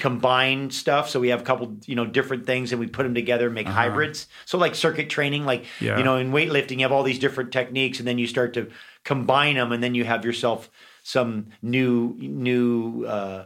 [0.00, 1.08] combine stuff.
[1.10, 3.54] So we have a couple, you know, different things, and we put them together and
[3.54, 4.26] make hybrids.
[4.46, 5.84] So like circuit training, like Uh-huh.
[5.86, 5.98] Yeah.
[5.98, 8.62] you know, in weightlifting, you have all these different techniques, and then you start to
[9.04, 10.68] combine them, and then you have yourself
[11.02, 13.04] some new new.
[13.06, 13.44] uh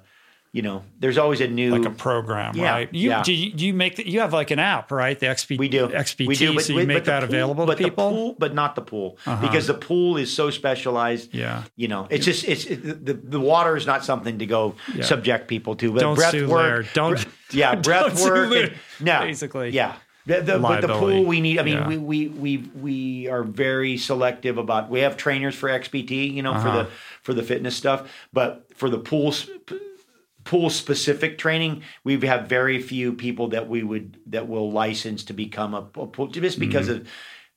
[0.55, 2.95] you know, there's always a new like a program, Yeah, right?
[2.95, 3.23] You, yeah.
[3.25, 5.19] do, you, do you make the, you have like an app, right?
[5.19, 5.89] The XP, We do.
[5.89, 8.09] XPT, we do, but, so you but make the that pool- available but to people.
[8.11, 11.35] The pool, but not the pool, because the pool is so specialized.
[11.35, 11.65] Yeah.
[11.75, 15.03] you know, it's just it's it, the the water is not something to go Yeah.
[15.05, 15.91] subject people to.
[15.93, 16.87] But Don't breath sue work.
[16.95, 18.53] Don't- bre- yeah, breath don't work.
[18.71, 19.71] And- no, basically.
[19.71, 19.97] yeah.
[20.27, 21.59] The, the, but the pool we need.
[21.59, 21.89] I mean, Yeah.
[21.89, 24.89] we, we we we are very selective about.
[24.89, 26.63] We have trainers for XPT, you know, Uh-huh.
[26.63, 26.91] for the
[27.23, 29.75] for the fitness stuff, but for the pool sp-
[30.45, 35.33] pool specific training, we have very few people that we would that will license to
[35.33, 37.09] become a, a pool just because of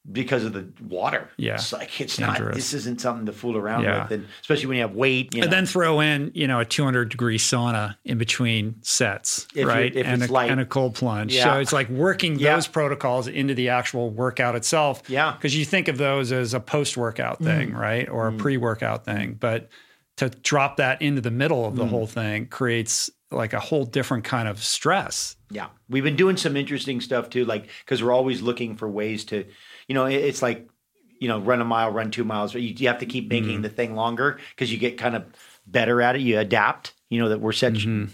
[0.09, 1.29] because of the water.
[1.33, 1.41] Mm-hmm.
[1.41, 1.53] Yeah.
[1.55, 2.39] it's like it's not.
[2.53, 4.03] This isn't something to fool around Yeah.
[4.03, 5.33] with, and especially when you have weight.
[5.33, 5.43] You know.
[5.45, 9.93] and then throw in, you know, a 200 degree sauna in between sets, If right?
[9.93, 10.49] and, it's a, light.
[10.49, 11.35] and a cold plunge.
[11.35, 11.43] Yeah.
[11.55, 12.55] So it's like working Yeah.
[12.55, 15.03] those protocols into the actual workout itself.
[15.09, 15.33] Yeah.
[15.33, 17.77] Because you think of those as a post workout thing, Mm.
[17.77, 18.07] right?
[18.07, 19.35] Or a pre workout thing.
[19.37, 19.67] But
[20.17, 21.89] to drop that into the middle of the Mm.
[21.89, 25.35] whole thing creates like a whole different kind of stress.
[25.51, 29.25] Yeah, we've been doing some interesting stuff too, like because we're always looking for ways
[29.25, 29.45] to,
[29.87, 30.67] you know, it- it's like,
[31.19, 32.53] you know, run a mile, run two miles.
[32.53, 33.61] You, you have to keep making Mm-hmm.
[33.63, 35.23] the thing longer because you get kind of
[35.65, 36.21] better at it.
[36.21, 36.93] You adapt.
[37.09, 38.05] You know that we're such Mm-hmm.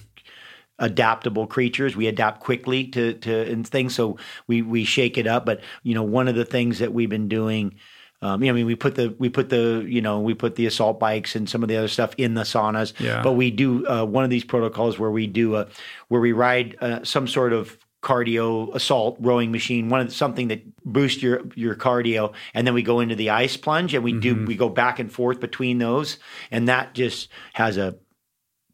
[0.80, 1.96] adaptable creatures.
[1.96, 3.94] We adapt quickly to to and things.
[3.96, 4.18] So
[4.48, 5.46] we we shake it up.
[5.46, 7.76] But you know, one of the things that we've been doing.
[8.24, 10.56] Um, you know, I mean, we put the we put the you know we put
[10.56, 12.98] the assault bikes and some of the other stuff in the saunas.
[13.00, 13.22] Yeah.
[13.22, 15.68] But we do uh, one of these protocols where we do a
[16.08, 20.62] where we ride uh, some sort of cardio assault rowing machine, one of something that
[20.86, 24.46] boosts your your cardio, and then we go into the ice plunge and we do
[24.46, 26.18] we go back and forth between those,
[26.50, 27.96] and that just has a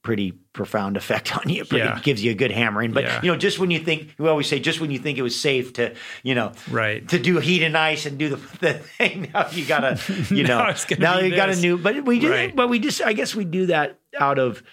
[0.02, 1.66] pretty profound effect on you.
[1.66, 2.00] Pretty, Yeah.
[2.02, 2.92] gives you a good hammering.
[2.94, 3.22] But Yeah.
[3.22, 5.40] you know, just when you think we always say, just when you think it was
[5.40, 5.94] safe to,
[6.24, 7.06] you know, Right.
[7.10, 10.00] to do heat and ice and do the, the thing, now you gotta,
[10.34, 11.78] you know, Now it's now be you got a new.
[11.78, 12.56] But we do, Right.
[12.56, 14.64] but we just, I guess we do that out of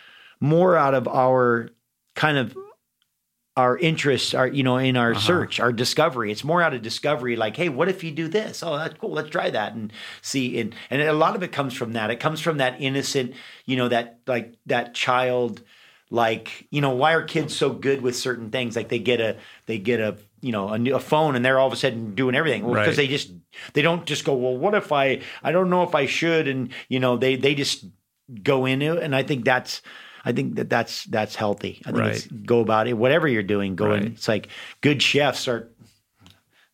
[0.41, 1.71] more out of our
[2.15, 2.57] kind of
[3.57, 5.21] our interests are you know in our Uh-huh.
[5.21, 6.31] search our discovery.
[6.31, 8.63] It's more out of discovery like hey what if you do this?
[8.63, 9.93] Oh that's cool let's try that and
[10.23, 12.11] see and and a lot of it comes from that.
[12.11, 13.35] It comes from that innocent
[13.65, 15.63] you know that like that child
[16.11, 18.77] like you know why are kids so good with certain things?
[18.77, 21.59] Like they get a they get a you know a, new, a phone and they're
[21.59, 22.63] all of a sudden doing everything.
[22.65, 22.97] Well, because Right.
[22.97, 23.33] they just
[23.73, 26.69] they don't just go well what if i i don't know if i should and
[26.89, 27.87] you know they they just
[28.43, 29.83] go into it and i think that's
[30.27, 31.81] I think that that's that's healthy.
[31.87, 32.95] I think it's go about it.
[32.95, 34.03] Whatever you're doing, go Right.
[34.03, 34.13] in.
[34.13, 34.49] It's like
[34.83, 35.71] good chefs are.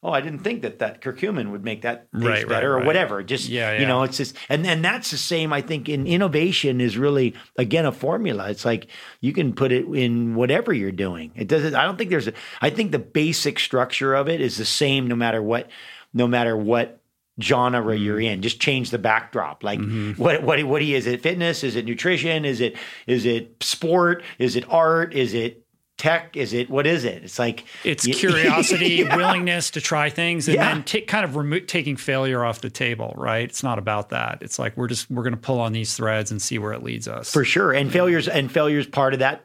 [0.05, 2.83] Oh, I didn't think that that curcumin would make that taste Right, right, better, right.
[2.83, 3.23] or whatever.
[3.23, 5.53] Just Yeah, you know, it's just and and that's the same.
[5.53, 8.49] I think in innovation is really again a formula.
[8.51, 8.89] It's like
[9.21, 11.31] you can put it in whatever you're doing.
[11.37, 11.77] It doesn't.
[11.77, 12.27] I don't think there's.
[12.27, 15.71] a I think the basic structure of it is the same no matter what,
[16.13, 16.99] no matter what
[17.41, 18.27] genre you're Mm-hmm.
[18.35, 18.43] in.
[18.43, 19.63] Just change the backdrop.
[19.65, 19.81] Like
[20.17, 21.23] what what what is it?
[21.23, 21.65] Fitness?
[21.65, 22.45] Is it nutrition?
[22.45, 22.77] Is it
[23.07, 24.23] is it sport?
[24.39, 25.15] Is it art?
[25.15, 25.65] Is it
[25.99, 26.37] tech?
[26.37, 27.23] Is it what is it?
[27.25, 29.17] It's like It's y- curiosity, Yeah.
[29.17, 30.75] willingness to try things, and Yeah.
[30.75, 33.15] then ta- kind of remo- taking failure off the table.
[33.17, 33.45] Right?
[33.49, 34.39] It's not about that.
[34.43, 36.83] It's like we're just we're going to pull on these threads and see where it
[36.83, 37.33] leads us.
[37.33, 37.73] for sure.
[37.73, 39.45] And failures and failures part of that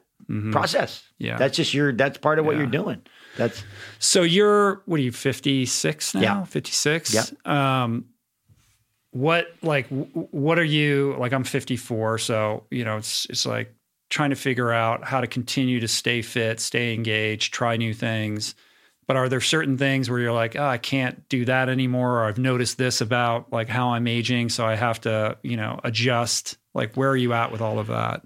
[0.51, 0.99] process.
[0.99, 1.23] Mm-hmm.
[1.25, 1.37] Yeah.
[1.37, 2.63] that's just your that's part of what Yeah.
[2.63, 3.01] you're doing.
[3.37, 3.63] That's
[3.99, 6.21] So you're what are you 56 now?
[6.21, 6.43] Yeah.
[6.43, 7.13] 56.
[7.13, 7.23] Yeah.
[7.81, 8.05] Um
[9.11, 13.73] what like what are you like I'm 54 so you know it's it's like
[14.09, 18.55] trying to figure out how to continue to stay fit, stay engaged, try new things.
[19.05, 22.25] But are there certain things where you're like, oh, I can't do that anymore, or
[22.25, 26.57] I've noticed this about like how I'm aging, so I have to, you know, adjust.
[26.73, 28.23] Like, where are you at with all of that?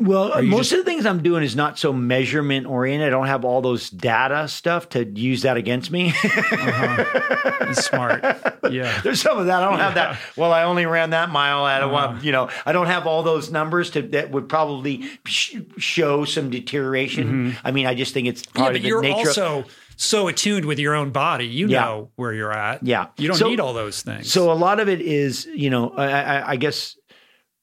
[0.00, 3.08] Well, most just- of the things I'm doing is not so measurement oriented.
[3.08, 6.12] I don't have all those data stuff to use that against me.
[6.24, 8.24] It's smart.
[8.72, 9.00] Yeah.
[9.02, 9.60] There's some of that.
[9.62, 10.18] I don't have that.
[10.36, 12.12] Well, I only ran that mile at a Uh-huh.
[12.14, 12.24] one.
[12.24, 16.48] You know, I don't have all those numbers to that would probably sh- show some
[16.48, 17.54] deterioration.
[17.64, 18.58] I mean, I just think it's Mm-hmm.
[18.58, 19.20] Yeah, part but of the you're nature.
[19.20, 19.64] of- also
[19.96, 21.46] so attuned with your own body.
[21.46, 21.80] You Yeah.
[21.82, 22.82] know where you're at.
[22.82, 23.08] Yeah.
[23.18, 24.32] You don't So- need all those things.
[24.32, 26.96] So a lot of it is, you know, I, I, I guess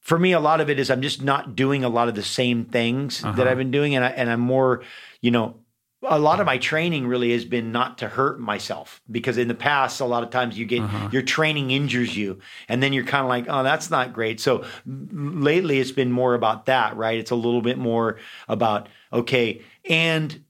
[0.01, 2.23] for me, a lot of it is I'm just not doing a lot of the
[2.23, 3.35] same things Uh-huh.
[3.38, 4.81] that I've been doing, and I, and I'm more,
[5.21, 5.55] you know,
[6.01, 9.53] a lot of my training really has been not to hurt myself because in the
[9.53, 11.09] past, a lot of times you get Uh-huh.
[11.11, 12.39] your training injures you,
[12.69, 14.39] and then you're kind of like, oh, that's not great.
[14.39, 17.19] So lately, it's been more about that, right?
[17.19, 18.17] It's a little bit more
[18.47, 20.43] about okay, and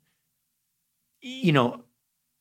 [1.21, 1.83] you know,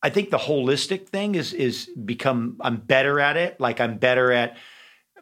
[0.03, 3.59] I think the holistic thing is is become I'm better at it.
[3.59, 4.57] Like I'm better at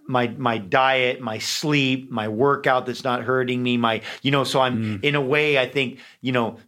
[0.07, 4.61] my my diet, my sleep, my workout that's not hurting me, my you know, so
[4.61, 5.05] I'm mm.
[5.05, 6.59] in a way I think, you know,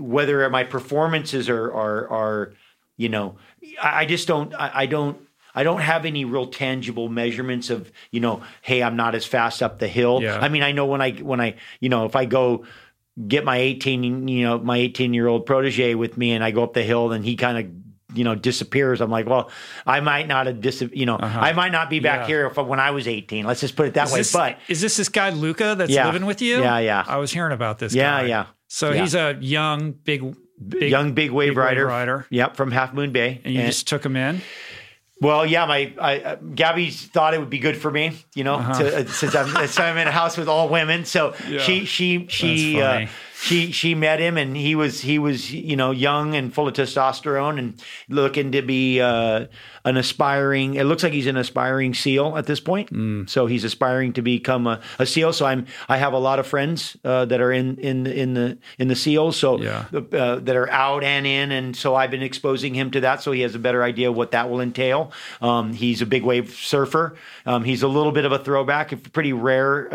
[0.00, 2.54] whether my performances are are are
[2.96, 3.36] you know,
[3.82, 5.18] I, I just don't I, I don't
[5.54, 9.62] I don't have any real tangible measurements of, you know, hey, I'm not as fast
[9.62, 10.20] up the hill.
[10.22, 10.38] Yeah.
[10.38, 12.64] I mean, I know when I when I, you know, if I go
[13.26, 16.62] get my 18 you know my 18 year old protege with me and i go
[16.62, 19.50] up the hill and he kind of you know disappears i'm like well
[19.86, 22.22] i might not have dis you know i might not be back Uh-huh.
[22.22, 22.26] Yeah.
[22.26, 24.58] here if, when i was 18 let's just put it that is way this, but
[24.68, 26.06] is this this guy Luca that's Yeah.
[26.06, 26.60] living with you?
[26.60, 27.04] Yeah, yeah.
[27.06, 27.92] I was hearing about this.
[27.94, 28.26] Yeah, guy.
[28.28, 28.46] yeah.
[28.68, 29.00] So Yeah.
[29.02, 30.34] he's a young, big,
[30.66, 32.26] big young big wave big wave rider rider.
[32.30, 34.40] yep from half moon bay and you And- just took him in.
[35.20, 38.56] Well, yeah, my I, uh, Gabby thought it would be good for me, you know,
[38.58, 41.04] to, uh, since I'm since I'm in a house with all women.
[41.04, 41.58] So Uh-huh.
[41.58, 43.06] She she she uh.
[43.40, 46.74] She she met him, and he was he was you know young and full of
[46.74, 49.46] testosterone, and looking to be uh,
[49.84, 50.74] an aspiring.
[50.74, 52.92] It looks like he's an aspiring SEAL at this point.
[52.92, 53.28] Mm.
[53.30, 55.32] So he's aspiring to become a, a SEAL.
[55.34, 58.58] So I'm I have a lot of friends uh, that are in in in the
[58.78, 59.36] in the SEALs.
[59.36, 59.84] So Yeah.
[59.92, 63.32] uh, that are out and in, and so I've been exposing him to that, so
[63.32, 65.12] he has a better idea of what that will entail.
[65.40, 67.16] Um, he's a big wave surfer.
[67.46, 69.88] Um, he's a little bit of a throwback, a pretty rare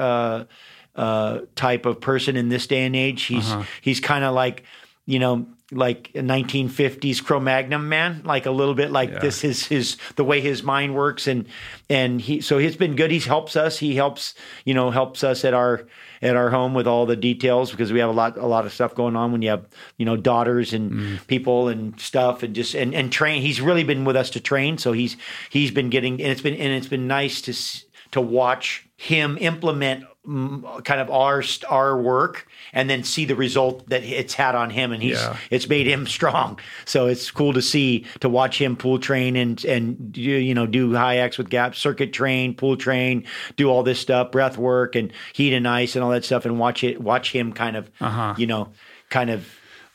[0.95, 3.23] uh, type of person in this day and age.
[3.23, 4.63] He's he's kind of like
[5.05, 9.19] you know like a 1950s Cro-Magnon man, like a little bit like Yeah.
[9.19, 11.47] this is his the way his mind works, and
[11.89, 13.09] and he so he's been good.
[13.09, 13.79] He helps us.
[13.79, 15.87] He helps you know helps us at our
[16.21, 18.71] at our home with all the details because we have a lot a lot of
[18.73, 19.65] stuff going on when you have
[19.97, 21.27] you know daughters and Mm.
[21.27, 23.41] people and stuff and just and and train.
[23.41, 25.17] He's really been with us to train, so he's
[25.49, 29.37] he's been getting and it's been and it's been nice to s- to watch him
[29.41, 34.69] implement kind of our our work and then see the result that it's had on
[34.69, 35.35] him and he's Yeah.
[35.51, 39.63] it's made him strong so it's cool to see to watch him pool train and
[39.65, 43.25] and do, you know do high x with gap circuit train pool train
[43.57, 46.57] do all this stuff breath work and heat and ice and all that stuff and
[46.57, 48.33] watch it watch him kind of Uh-huh.
[48.37, 48.69] you know
[49.09, 49.45] kind of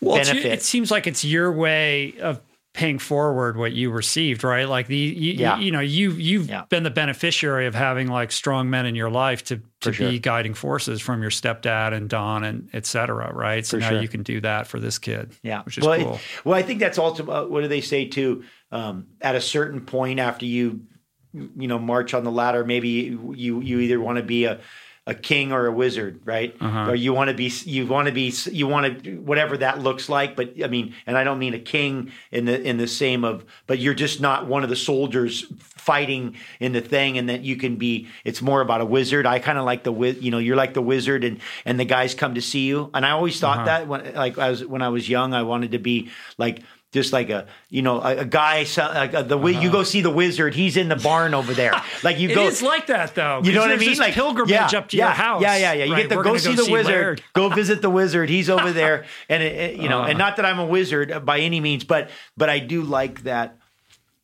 [0.03, 2.41] Well, benefit it seems like it's your way of
[2.79, 4.69] paying forward what you received, right?
[4.69, 5.59] Like the you, Yeah.
[5.59, 6.63] you, you know you you've Yeah.
[6.69, 10.09] been the beneficiary of having like strong men in your life to to sure.
[10.11, 13.67] be guiding forces from your stepdad and Don and et cetera, right?
[13.67, 14.01] So For now sure.
[14.03, 16.21] you can do that for this kid, Yeah, which is well, it- cool.
[16.45, 18.45] well, I think that's also uh, what do they say too?
[18.71, 20.83] Um, at a certain point, after you,
[21.35, 22.89] you know, march on the ladder, maybe
[23.35, 24.61] you you either want to be a
[25.09, 26.55] a king or a wizard, right?
[26.61, 26.91] Uh-huh.
[26.91, 30.11] Or you want to be you want to be you want to whatever that looks
[30.11, 30.37] like.
[30.37, 33.45] But I mean, and I don't mean a king in the in the same of,
[33.67, 37.57] but you're just not one of the soldiers fighting in the thing, and that you
[37.57, 38.07] can be.
[38.23, 39.25] It's more about a wizard.
[39.25, 41.87] I kind of like the wiz, you know, you're like the wizard, and and the
[41.87, 42.91] guys come to see you.
[42.93, 45.73] And I always thought that when like I was when I was young, I wanted
[45.73, 46.61] to be like
[46.93, 50.01] just like a you know a, a guy like a, the wi you go see
[50.01, 53.15] the wizard he's in the barn over there like you It go is like that
[53.15, 53.43] though.
[53.45, 53.97] you know what I mean?
[53.99, 55.43] Like pilgrimage yeah, up to yeah, your house.
[55.43, 55.85] Yeah, yeah, yeah.
[55.85, 56.03] You right?
[56.03, 57.23] get to go gonna see the wizard.
[57.35, 58.29] Go visit the wizard.
[58.31, 60.19] He's over there, and it, it- you know, and Uh.
[60.27, 63.58] not that I'm a wizard by any means, but but I do like that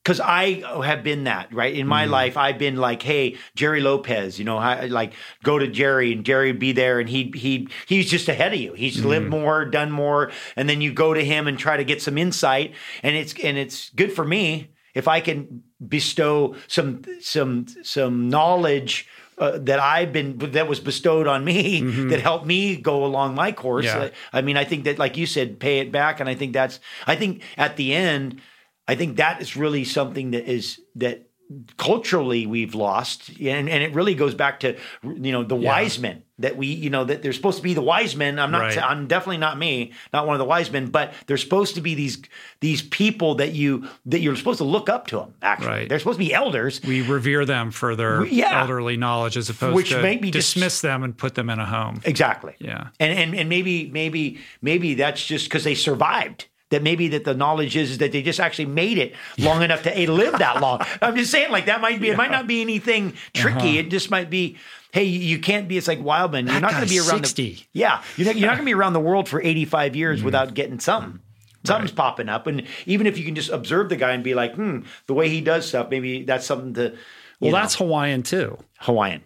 [0.04, 1.88] because I have been that right in Mm-hmm.
[1.88, 2.36] my life.
[2.36, 6.52] I've been like, hey, Gerry Lopez, you know, I, like go to Gerry and Gerry
[6.52, 8.74] would be there, and he he he's just ahead of you.
[8.74, 9.08] He's Mm-hmm.
[9.08, 12.18] lived more, done more, and then you go to him and try to get some
[12.18, 18.28] insight, and it's and it's good for me if I can bestow some some some
[18.28, 19.08] knowledge.
[19.36, 23.50] Uh, that I've been that was bestowed on me that helped me go along my
[23.50, 23.84] course.
[23.84, 23.98] Mm-hmm.
[24.02, 24.04] Yeah.
[24.06, 26.52] Uh, I mean, I think that, like you said, pay it back, and I think
[26.52, 26.78] that's.
[27.04, 28.40] I think at the end,
[28.86, 31.28] I think that is really something that is that
[31.76, 36.22] culturally we've lost, and and it really goes back to you know the wise men
[36.38, 38.38] that we you know that they're supposed to be the wise men.
[38.38, 38.60] I'm not.
[38.62, 38.82] Right.
[38.82, 41.94] I'm definitely not me, not one of the wise men, but they're supposed to be
[41.94, 42.22] these
[42.60, 45.34] these people that you that you're supposed to look up to them.
[45.42, 45.88] Actually, Right.
[45.88, 46.80] they're supposed to be elders.
[46.82, 48.60] We revere them for their Yeah.
[48.62, 51.58] elderly knowledge as opposed Which to may be dis- dismiss them and put them in
[51.58, 52.00] a home.
[52.04, 52.54] Exactly.
[52.58, 52.88] Yeah.
[52.98, 56.46] And and and maybe maybe maybe that's just because they survived.
[56.70, 59.82] That maybe that the knowledge is, is that they just actually made it long enough
[59.82, 60.80] to live that long.
[61.02, 62.08] I'm just saying, like that might be.
[62.08, 63.78] It might not be anything tricky.
[63.78, 64.56] It just might be.
[64.90, 65.76] Hey, you can't be.
[65.76, 66.46] It's like Wildman.
[66.46, 67.24] You're not going to be around.
[67.26, 67.52] 60.
[67.52, 70.18] The, yeah, you're not, you're not going to be around the world for 85 years
[70.18, 70.24] Mm-hmm.
[70.24, 71.20] without getting something.
[71.66, 74.54] Something's popping up, and even if you can just observe the guy and be like,
[74.54, 76.94] hmm, the way he does stuff, maybe that's something to.
[77.40, 79.22] Well, know, that's Hawaiian too, Hawaiian,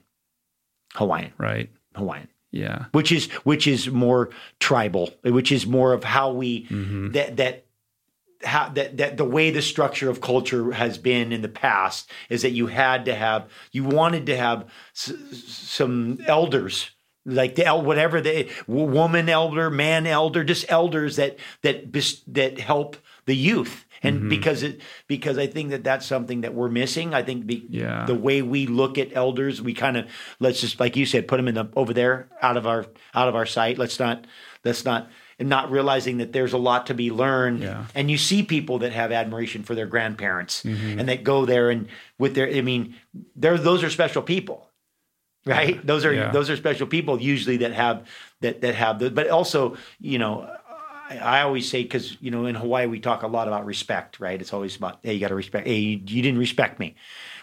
[0.95, 1.69] Hawaiian, right?
[1.97, 2.87] Hawaiian Yeah.
[2.93, 7.11] which is which is more tribal, which is more of how we Mm-hmm.
[7.13, 7.65] that that
[8.43, 12.43] how that that the way the structure of culture has been in the past is
[12.43, 14.65] that you had to have you wanted to have
[14.95, 15.13] s-
[15.47, 16.91] some elders
[17.27, 21.93] like the el- whatever the woman elder man elder just elders that that
[22.29, 22.97] that help
[23.27, 24.29] the youth and Mm-hmm.
[24.29, 28.05] because it because I think that that's something that we're missing I think be, Yeah.
[28.07, 30.07] the way we look at elders we kind of
[30.41, 33.29] let's just like you said put them in the over there out of our out
[33.29, 34.25] of our sight let's not
[34.65, 35.09] let's not
[35.41, 37.85] and not realizing that there's a lot to be learned Yeah.
[37.95, 40.99] and you see people that have admiration for their grandparents Mm-hmm.
[41.01, 41.89] and that go there and
[42.19, 42.95] with their i mean
[43.37, 44.65] they're those are special people
[45.47, 46.31] right those are Yeah.
[46.31, 48.07] those are special people usually that have
[48.41, 50.49] that that have the but also you know
[51.09, 54.41] I, always say because you know in Hawaii we talk a lot about respect, right?
[54.41, 55.67] It's always about hey, you got to respect.
[55.67, 56.95] Hey, you, you didn't respect me.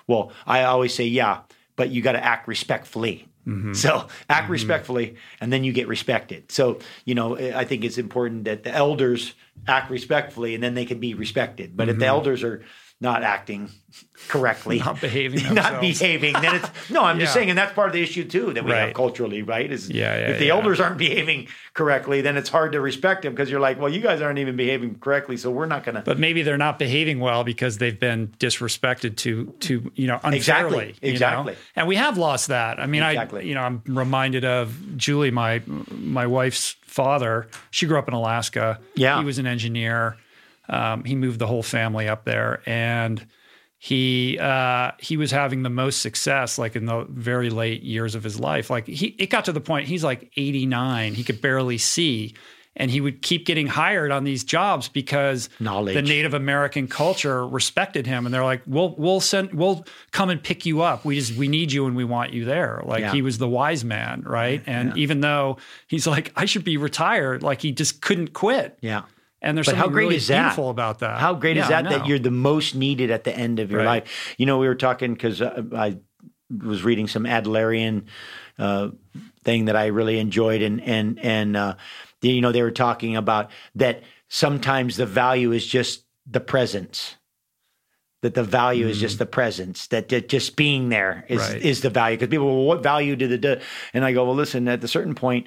[0.07, 1.41] Well, I always say yeah,
[1.75, 3.27] but you got to act respectfully.
[3.47, 3.73] Mm-hmm.
[3.73, 4.51] So act mm-hmm.
[4.51, 6.51] respectfully, and then you get respected.
[6.51, 9.33] So you know, I think it's important that the elders
[9.67, 11.75] act respectfully, and then they can be respected.
[11.75, 12.09] But if the mm-hmm.
[12.09, 12.63] elders are
[13.01, 13.69] not acting
[14.29, 17.03] correctly, Not behaving not behaving, then it's no.
[17.03, 19.69] I'm just saying, and that's part of the issue too that we have culturally, right?
[19.69, 20.53] Is Yeah, yeah, if the yeah.
[20.53, 23.99] elders aren't behaving correctly, then it's hard to respect them because you're like, well, you
[23.99, 26.01] guys aren't even behaving correctly, so we're not going to.
[26.01, 30.37] But maybe they're not behaving well because they've been disrespected to to you know unfairly.
[30.37, 31.13] Exactly, you know?
[31.13, 31.55] exactly.
[31.75, 32.79] And we have lost that.
[32.79, 37.47] I mean, I you know I'm reminded of Julie, my my wife's father.
[37.71, 38.79] She grew up in Alaska.
[38.95, 39.19] Yeah.
[39.19, 40.17] he was an engineer.
[40.69, 43.25] Um, he moved the whole family up there, and
[43.77, 48.23] he uh, he was having the most success like in the very late years of
[48.23, 48.69] his life.
[48.69, 51.13] Like he, it got to the point he's like 89.
[51.13, 52.33] He could barely see.
[52.77, 55.93] and he would keep getting hired on these jobs because Knowledge.
[55.95, 60.41] the Native American culture respected him, and they're like, "We'll we'll send we'll come and
[60.43, 61.05] pick you up.
[61.05, 63.11] We just we need you and we want you there." Like Yeah.
[63.13, 64.61] he was the wise man, right?
[64.65, 68.77] And even though he's like, "I should be retired," like he just couldn't quit.
[68.81, 69.03] Yeah.
[69.45, 70.41] And there's But how great really is that?
[70.41, 71.19] beautiful about that.
[71.19, 73.69] How great is Yeah, I that that you're the most needed at the end of
[73.71, 74.03] your Right.
[74.03, 74.35] life?
[74.37, 75.97] You know, we were talking because I
[76.49, 78.05] was reading some Adlerian
[78.59, 78.89] uh,
[79.43, 81.75] thing that I really enjoyed, and and and uh,
[82.21, 87.15] you know they were talking about that sometimes the value is just the presence.
[88.21, 89.85] That the value is just the presence.
[89.87, 91.53] That, that just being there is Mm-hmm.
[91.53, 91.61] Right.
[91.61, 92.17] is the value.
[92.17, 93.61] Because people, well, what value did the?
[93.93, 94.67] And I go, well, listen.
[94.67, 95.45] At a certain point,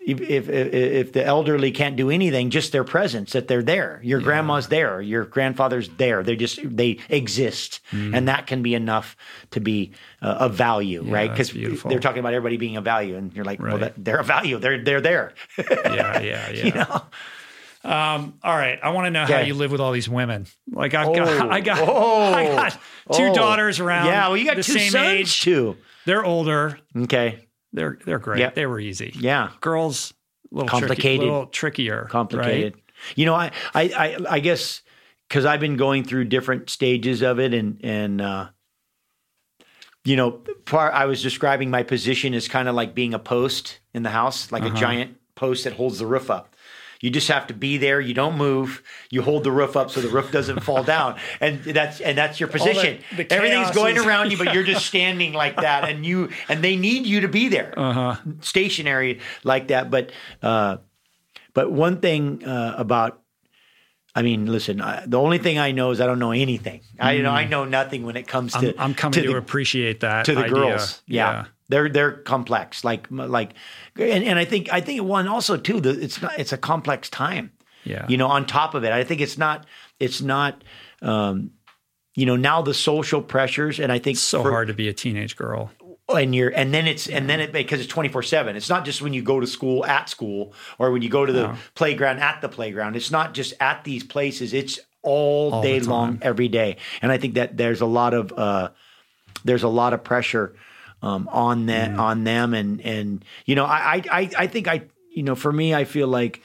[0.00, 4.00] if, if if the elderly can't do anything, just their presence that they're there.
[4.02, 6.22] Your grandma's there, your grandfather's there.
[6.22, 9.16] They just they exist, and that can be enough
[9.50, 9.92] to be
[10.22, 11.30] uh, of value, right?
[11.30, 14.24] Because they're talking about everybody being a value, and you're like, well, that, they're a
[14.24, 14.58] value.
[14.58, 15.34] They're they're there.
[15.58, 16.20] yeah, yeah,
[16.50, 16.64] yeah.
[16.64, 17.02] you know?
[17.84, 20.46] Um, all right, I want to know how you live with all these women.
[20.70, 21.14] Like I've Oh.
[21.14, 22.32] got, I got, Oh.
[22.34, 22.72] I got
[23.12, 23.34] two Oh.
[23.34, 24.06] daughters around.
[24.06, 25.40] Yeah, well, you got the two same sons age.
[25.42, 25.76] too.
[26.04, 26.78] They're older.
[26.96, 28.40] Okay, They're they're great.
[28.40, 28.50] Yeah.
[28.50, 29.12] They were easy.
[29.18, 29.50] yeah.
[29.60, 30.14] Girls,
[30.50, 31.02] a little Complicated.
[31.02, 32.74] tricky, little trickier, complicated.
[32.74, 32.82] Right?
[33.16, 34.82] You know, I I I, I guess
[35.28, 38.48] because I've been going through different stages of it, and and uh,
[40.04, 43.80] you know, part I was describing my position as kind of like being a post
[43.92, 46.54] in the house, like a giant post that holds the roof up.
[47.00, 48.00] You just have to be there.
[48.00, 48.82] You don't move.
[49.10, 52.40] You hold the roof up so the roof doesn't fall down, and that's and that's
[52.40, 52.98] your position.
[53.16, 56.62] the Everything's going is- around you, but you're just standing like that, and you and
[56.62, 58.16] they need you to be there, Uh-huh.
[58.40, 59.90] stationary like that.
[59.90, 60.10] But
[60.42, 60.78] uh,
[61.54, 63.20] but one thing uh, about,
[64.14, 66.80] I mean, listen, I, the only thing I know is I don't know anything.
[66.98, 68.58] I you know I know nothing when it comes to.
[68.58, 68.68] Mm.
[68.70, 70.54] I'm, I'm coming to, the, appreciate that to the idea.
[70.54, 71.02] girls.
[71.06, 71.44] Yeah.
[71.68, 73.52] They're they're complex, like like,
[73.96, 75.80] and, and I think I think one also too.
[75.80, 77.52] The, it's not it's a complex time.
[77.84, 78.06] Yeah.
[78.08, 79.66] You know, on top of it, I think it's not
[80.00, 80.62] it's not.
[81.02, 81.52] Um,
[82.14, 84.88] you know, now the social pressures, and I think It's so for- hard to be
[84.88, 85.70] a teenage girl.
[86.08, 89.12] and you're and then it's and then it because it's 24/7 it's not just when
[89.12, 92.48] you go to school at school or when you go to the playground at the
[92.48, 97.12] playground it's not just at these places it's all, All day long every day and
[97.12, 98.70] i think that there's a lot of uh
[99.44, 100.56] there's a lot of pressure
[101.02, 101.98] um on that Mm.
[101.98, 102.54] on them.
[102.54, 104.82] And and you know I, I i think i
[105.14, 106.42] you know for me i feel like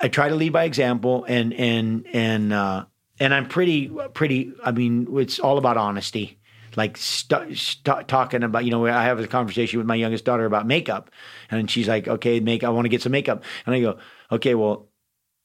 [0.00, 2.84] I try to lead by example and and and uh
[3.18, 6.38] and I'm pretty pretty I mean it's all about honesty.
[6.76, 10.44] Like st- st- talking about you know I have a conversation with my youngest daughter
[10.44, 11.10] about makeup.
[11.50, 13.42] And she's like okay make I want to get some makeup.
[13.64, 13.98] And I go
[14.30, 14.88] okay well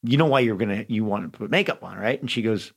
[0.03, 2.19] you know why you're to you want to put makeup on right?
[2.19, 2.73] And she goes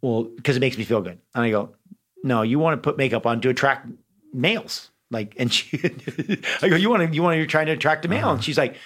[0.00, 1.18] well because it makes me feel good.
[1.34, 1.74] And I go
[2.24, 3.86] no you want to put makeup on to attract
[4.32, 5.78] males like and she
[6.62, 8.34] I go you want to you want to you're trying to attract a male uh-huh.
[8.34, 8.76] and she's like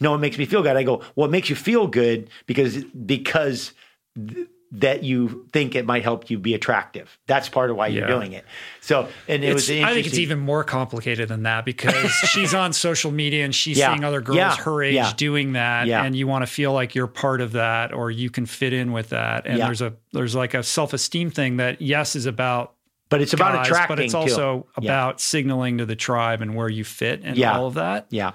[0.00, 2.84] no it makes me feel good I go well it makes you feel good because
[2.84, 3.72] because
[4.16, 8.06] th- that you think it might help you be attractive that's part of why you're
[8.06, 8.42] doing it
[8.80, 12.54] so and it was It's- I think it's even more complicated than that because she's
[12.54, 13.92] on social media and she's Yeah.
[13.92, 14.56] seeing other girls Yeah.
[14.56, 15.12] her age Yeah.
[15.14, 16.02] doing that, Yeah.
[16.02, 18.92] and you want to feel like you're part of that or you can fit in
[18.92, 19.46] with that.
[19.46, 19.66] And Yeah.
[19.66, 22.72] there's a there's like a self esteem thing that yes is about
[23.12, 24.18] but it's about guys, attracting but it's too.
[24.18, 24.90] also Yeah.
[24.90, 27.56] about signaling to the tribe and where you fit and Yeah.
[27.56, 28.06] all of that.
[28.10, 28.32] Yeah.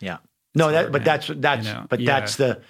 [0.00, 0.18] Yeah.
[0.54, 1.04] No, that but man.
[1.06, 2.06] that's that's You know, but yeah.
[2.20, 2.60] that's the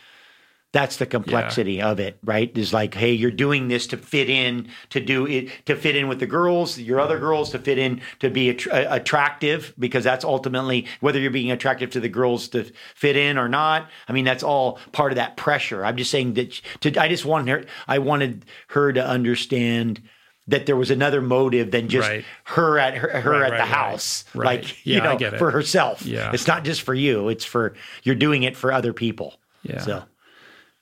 [0.73, 2.51] that's the complexity of it, right?
[2.56, 6.09] Is like, hey, you're doing this to fit in, to do it, to fit in
[6.09, 10.02] with the girls, your other girls, to fit in, to be att- uh, attractive, because
[10.02, 12.64] that's ultimately whether you're being attractive to the girls to
[12.94, 13.90] fit in or not.
[14.09, 15.85] I mean, that's all part of that pressure.
[15.85, 20.01] I'm just saying that to, I just wanted her, I wanted her to understand
[20.53, 22.24] that there was another motive than just Right.
[22.45, 24.45] her at her, her Right, at right, the house, Right.
[24.62, 26.07] like you Yeah, I know, for herself.
[26.07, 26.31] Yeah.
[26.33, 27.29] It's not just for you.
[27.29, 27.74] It's for
[28.05, 29.35] you're doing it for other people.
[29.62, 29.81] Yeah.
[29.81, 30.05] So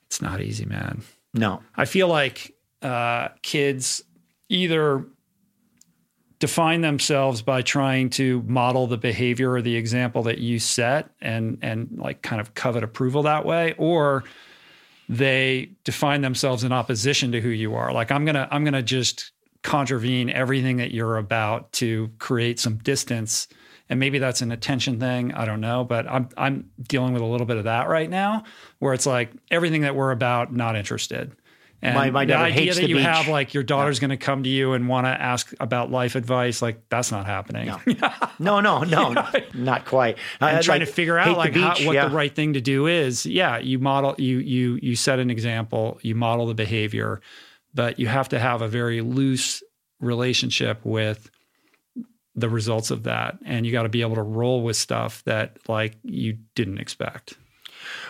[0.07, 1.01] It's not easy, man.
[1.33, 1.61] no.
[1.75, 4.03] I feel like uh, kids
[4.49, 5.05] either
[6.39, 11.59] define themselves by trying to model the behavior or the example that you set and
[11.61, 14.23] and like kind of covet approval that way or
[15.07, 18.73] they define themselves in opposition to who you are like i'm going to i'm going
[18.73, 19.31] to just
[19.63, 23.47] contravene everything that you're about to create some distance
[23.89, 27.25] and maybe that's an attention thing i don't know but i'm i'm dealing with a
[27.25, 28.43] little bit of that right now
[28.79, 31.31] where it's like everything that we're about not interested
[31.83, 33.05] and My- my the idea that the you beach.
[33.05, 36.15] have like your daughter's going to come to you and want to ask about life
[36.15, 37.79] advice like that's not happening No.
[38.39, 39.13] No, no, no,
[39.53, 40.17] not quite.
[40.39, 42.07] I- and I'd trying like- to figure out like how, what yeah.
[42.07, 43.25] the right thing to do is.
[43.27, 47.21] Yeah, you model you you you set an example, you model the behavior,
[47.73, 49.63] but you have to have a very loose
[49.99, 51.29] relationship with
[52.35, 55.57] the results of that and you got to be able to roll with stuff that
[55.67, 57.35] like you didn't expect.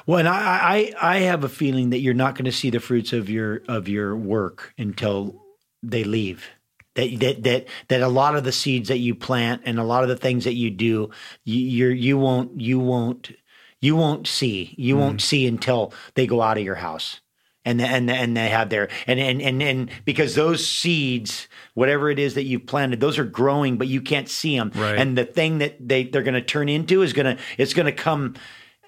[0.06, 2.80] Well, and I, I I have a feeling that you're not going to see the
[2.80, 5.42] fruits of your of your work until
[5.82, 6.48] they leave.
[6.96, 10.04] That that that that a lot of the seeds that you plant and a lot
[10.04, 11.10] of the things that you do,
[11.46, 13.32] you you're, you won't you won't
[13.80, 15.00] you won't see you mm.
[15.00, 17.21] won't see until they go out of your house
[17.66, 22.18] and and and they have their and and and and because those seeds whatever it
[22.20, 24.98] is that you've planted those are growing but you can't see them Right.
[24.98, 27.86] and the thing that they they're going to turn into is going to it's going
[27.86, 28.34] to come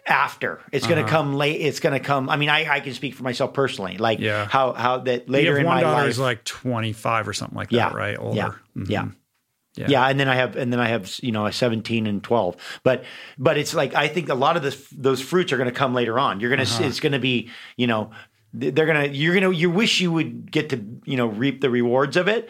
[0.05, 0.95] after it's Uh-huh.
[0.95, 3.23] going to come late it's going to come i mean i i can speak for
[3.23, 4.47] myself personally like Yeah.
[4.49, 7.93] how how that later in my life who's like 25 or something like that, yeah
[7.93, 8.17] right?
[8.19, 8.35] Older.
[8.35, 8.89] yeah Mhm.
[8.89, 9.05] yeah
[9.75, 9.87] Yeah.
[9.89, 12.57] yeah, and then I have, and then I have, you know, a seventeen and twelve.
[12.83, 13.05] But,
[13.39, 15.95] but it's like I think a lot of this, those fruits are going to come
[15.95, 16.39] later on.
[16.39, 16.83] You're gonna, Uh-huh.
[16.85, 18.11] it's going to be, you know,
[18.53, 22.15] they're gonna, you're gonna, you wish you would get to, you know, reap the rewards
[22.17, 22.49] of it,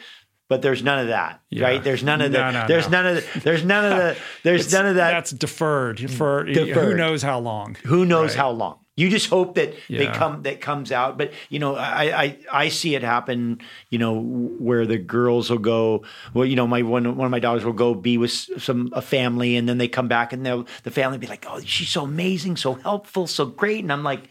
[0.50, 1.66] but there's none of that, Yeah.
[1.66, 1.84] right?
[1.84, 3.02] There's none of the, No, no, there's no.
[3.02, 5.12] none of the, there's none of the, there's none of that.
[5.12, 7.76] That's deferred for who knows how long.
[7.86, 8.38] Who knows Right.
[8.38, 8.80] how long?
[8.96, 11.18] You just hope that they come that comes out.
[11.18, 13.60] But you know, I, I I see it happen.
[13.90, 16.04] You know, where the girls will go.
[16.36, 19.02] Well, you know, my one one of my daughters will go be with some a
[19.02, 22.04] family, and then they come back, and they'll the family be like, "Oh, she's so
[22.04, 24.30] amazing, so helpful, so great," and I'm like,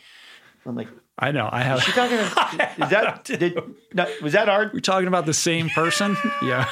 [0.64, 0.86] I'm like,
[1.18, 1.48] I know.
[1.52, 1.86] I have.
[1.86, 2.18] "You talking?
[2.84, 3.54] Is that did
[3.92, 6.16] no, was that hard?" We're talking about the same person.
[6.42, 6.66] yeah.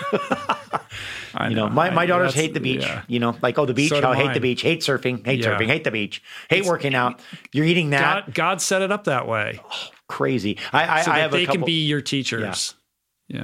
[1.35, 2.83] I You know, my, my I- daughters hate the beach.
[2.83, 3.03] yeah.
[3.07, 5.51] You know, like oh the beach, So oh hate the beach, hate surfing, hate Yeah.
[5.59, 7.21] surfing, hate the beach, hate working out.
[7.53, 10.59] You're eating that God, God set it up that way oh, crazy.
[10.73, 12.41] I I, so I that have they a couple, can be your teachers.
[12.75, 12.80] Yeah.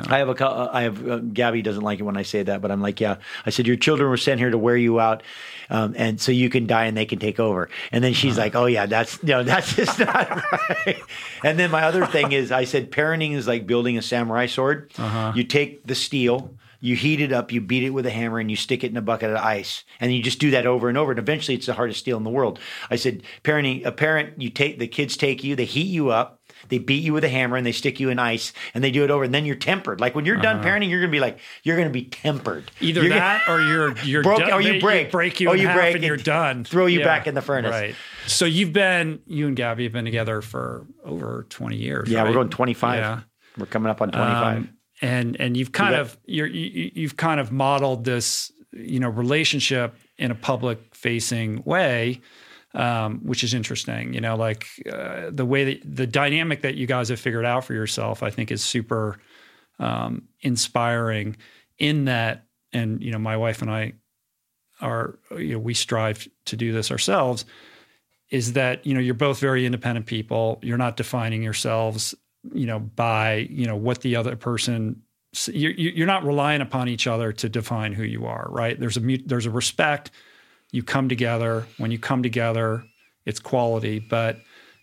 [0.09, 2.61] I have a, uh, I have, uh, Gabby doesn't like it when I say that,
[2.61, 3.17] but I'm like, yeah.
[3.45, 5.23] I said, your children were sent here to wear you out.
[5.71, 7.69] Um, and so you can die and they can take over.
[7.93, 11.01] And then she's like, oh yeah, that's, no, that's just not right.
[11.45, 14.93] And then my other thing is I said, parenting is like building a samurai sword.
[15.35, 18.51] You take the steel, you heat it up, you beat it with a hammer, and
[18.51, 20.99] you stick it in a bucket of ice, and you just do that over and
[20.99, 21.11] over.
[21.13, 22.59] And eventually, it's the hardest steel in the world.
[22.91, 26.36] I said, parenting, a parent, you take the kids take you, they heat you up,
[26.69, 29.05] they beat you with a hammer, and they stick you in ice, and they do
[29.05, 30.01] it over, and then you're tempered.
[30.01, 32.71] Like when you're done parenting, you're gonna be like, you're gonna be tempered.
[32.81, 34.53] Either You're gonna- that or you're you're Broke- done.
[34.53, 35.11] or you break.
[35.11, 36.65] break you Or you half break and and you're done.
[36.65, 37.71] throw you back in the furnace.
[37.73, 37.95] Right.
[38.27, 42.09] So you've been you and Gabby have been together for over 20 years.
[42.09, 42.29] yeah, right?
[42.29, 42.99] we're going 25.
[42.99, 43.21] Yeah.
[43.59, 44.57] We're coming up on 25.
[44.57, 44.71] Um,
[45.03, 49.09] and and you've kind got- of you're, you you've kind of modeled this you know
[49.09, 52.21] relationship in a public facing way
[52.77, 56.87] um, which is interesting you know like uh, the way that the dynamic that you
[56.87, 59.19] guys have figured out for yourself i think is super
[59.79, 61.37] um, inspiring
[61.79, 63.93] in that and you know my wife and i
[64.81, 67.45] are you know we strive to do this ourselves
[68.31, 70.59] is that you know you're both very independent people.
[70.63, 72.15] You're not defining yourselves
[72.53, 75.03] you know by you know what the other person
[75.49, 78.79] you're, you're not relying upon each other to define who you are right?
[78.79, 80.11] There's a there's a respect
[80.73, 82.85] you come together when you come together
[83.25, 84.39] it's quality but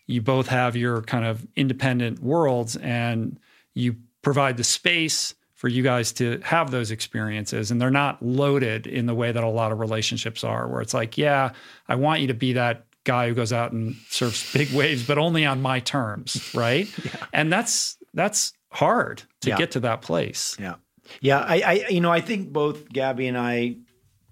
[0.08, 3.40] you both have your kind of independent worlds and
[3.74, 8.86] you provide the space for you guys to have those experiences and they're not loaded
[8.86, 11.52] in the way that a lot of relationships are where it's like yeah
[11.88, 15.18] i want you to be that guy who goes out and surfs big waves but
[15.18, 16.88] only on my terms right
[17.34, 19.58] and that's that's hard to Yeah.
[19.58, 20.76] get to that place Yeah.
[21.22, 21.40] Yeah.
[21.40, 23.76] I, I, you know, I think both Gabby and I,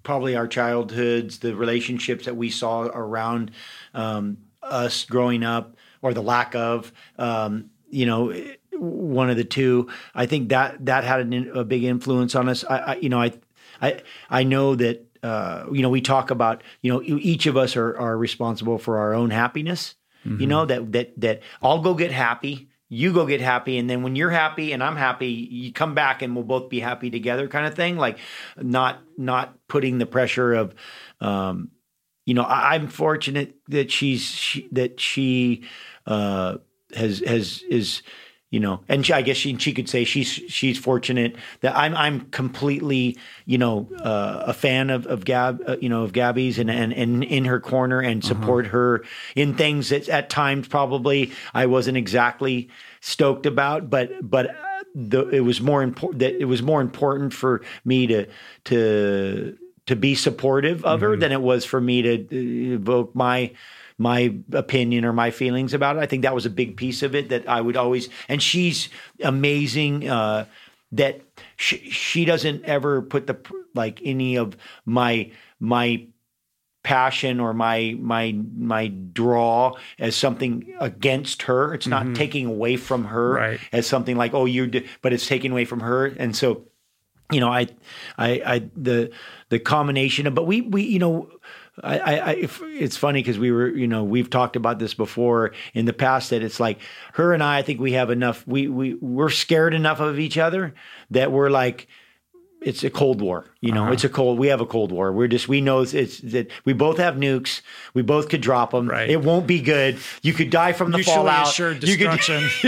[0.04, 3.52] probably our childhoods, the relationships that we saw around
[3.94, 8.34] um, us growing up or the lack of, um, you know,
[8.74, 12.64] one of the two, I think that, that had an, a big influence on us.
[12.64, 13.34] I, I you know, I,
[13.82, 17.76] I, I know that, uh, you know, we talk about, you know, each of us
[17.76, 19.96] are, are responsible for our own happiness.
[20.40, 24.04] You know that that that I'll go get happy, you go get happy, and then
[24.04, 27.48] when you're happy and I'm happy, you come back and we'll both be happy together,
[27.48, 27.96] kind of thing.
[27.96, 28.18] Like
[28.58, 30.76] not not putting the pressure of,
[31.22, 31.70] um,
[32.26, 35.64] you know, I, I'm fortunate that she's she, that she
[36.06, 36.58] uh,
[36.94, 38.02] has has is
[38.52, 41.96] you know, and she, I guess she she could say she's she's fortunate that I'm
[41.96, 46.60] I'm completely you know uh, a fan of of Gab uh, you know of Gabby's
[46.60, 49.06] and and and in her corner and support her
[49.38, 52.70] in things that at times probably I wasn't exactly
[53.00, 54.54] stoked about, but but uh,
[54.94, 58.28] the, it was more important that it was more important for me to
[58.66, 63.52] to to be supportive of her than it was for me to uh, evoke my
[64.02, 66.00] my opinion or my feelings about it.
[66.00, 68.90] I think that was a big piece of it that I would always, and she's
[69.24, 70.10] amazing.
[70.10, 70.46] Uh,
[70.94, 71.22] that
[71.56, 73.38] she, she doesn't ever put the
[73.74, 76.06] like any of my my
[76.84, 81.74] passion or my my my draw as something against her.
[81.74, 83.60] It's not taking away from her Right.
[83.72, 86.66] as something like oh you, d-, but it's taking away from her, and so
[87.32, 87.68] you know, I,
[88.18, 89.12] I, I, the,
[89.48, 91.30] the combination of, but we, we, you know,
[91.82, 92.32] I, I,
[92.64, 96.30] it's funny because we were, you know, we've talked about this before in the past
[96.32, 96.80] that it's like
[97.14, 97.60] her and I.
[97.60, 98.46] I think we have enough.
[98.46, 100.74] We we we're scared enough of each other
[101.12, 101.88] that we're like,
[102.62, 103.46] it's a cold war.
[103.60, 104.38] You know, it's a cold.
[104.38, 105.12] We have a cold war.
[105.12, 107.62] We're just we know it's that we both have nukes.
[107.96, 108.88] We both could drop them.
[108.88, 109.10] Right.
[109.10, 109.98] It won't be good.
[110.22, 111.48] You could die from the Mutually fallout.
[111.48, 112.20] assured You could-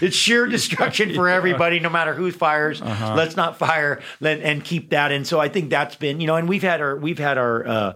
[0.00, 2.80] it's sheer destruction for everybody, no matter who fires.
[2.80, 3.14] Uh-huh.
[3.14, 5.12] Let's not fire let, and keep that.
[5.12, 7.66] And so I think that's been, you know, and we've had our, we've had our,
[7.66, 7.92] uh,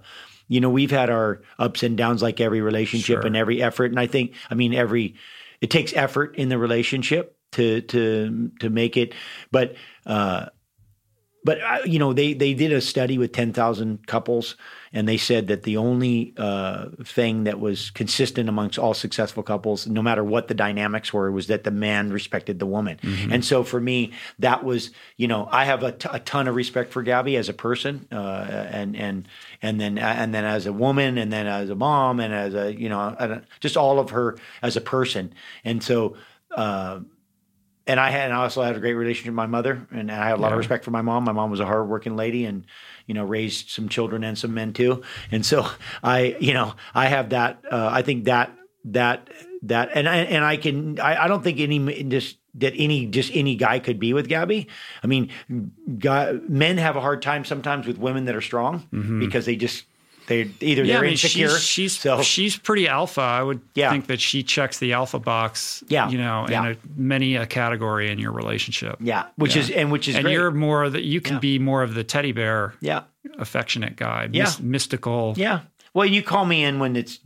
[0.48, 3.26] you know, we've had our ups and downs like every relationship Sure.
[3.26, 3.86] and every effort.
[3.90, 5.14] And I think, I mean, every,
[5.60, 9.14] it takes effort in the relationship to, to, to make it.
[9.50, 10.46] But, uh,
[11.42, 14.56] but uh, you know they they did a study with 10,000 couples
[14.92, 19.86] and they said that the only uh, thing that was consistent amongst all successful couples
[19.86, 22.98] no matter what the dynamics were was that the man respected the woman.
[23.30, 26.54] And so for me that was you know I have a, t- a ton of
[26.54, 29.28] respect for Gabby as a person uh, and and
[29.62, 32.74] and then and then as a woman and then as a mom and as a
[32.74, 35.32] you know just all of her as a person.
[35.64, 36.16] And so
[36.50, 37.00] uh,
[37.90, 40.28] and I had and I also had a great relationship with my mother, and I
[40.28, 41.24] had a lot of respect for my mom.
[41.24, 42.64] My mom was a hardworking lady, and
[43.06, 45.02] you know raised some children and some men too.
[45.32, 45.68] And so
[46.02, 47.64] I, you know, I have that.
[47.68, 49.28] Uh, I think that that
[49.62, 51.00] that, and I and I can.
[51.00, 54.68] I, I don't think any just that any just any guy could be with Gabby.
[55.02, 55.32] I mean,
[55.98, 58.86] guy, men have a hard time sometimes with women that are strong
[59.18, 59.84] because they just
[60.26, 60.84] they either.
[60.84, 61.48] Yeah, they're I mean, insecure.
[61.50, 63.20] she's she's, so she's pretty alpha.
[63.20, 63.90] I would Yeah.
[63.90, 65.82] think that she checks the alpha box.
[65.88, 66.08] Yeah.
[66.08, 66.66] you know, Yeah.
[66.66, 68.96] in a, many a category in your relationship.
[69.00, 69.62] yeah, which Yeah.
[69.62, 70.32] is and which is and great.
[70.34, 73.02] you're more that you can be more of the teddy bear, yeah.
[73.38, 74.44] affectionate guy, Yeah.
[74.44, 75.34] mys- mystical.
[75.36, 75.60] Yeah.
[75.92, 77.18] Well, you call me in when it's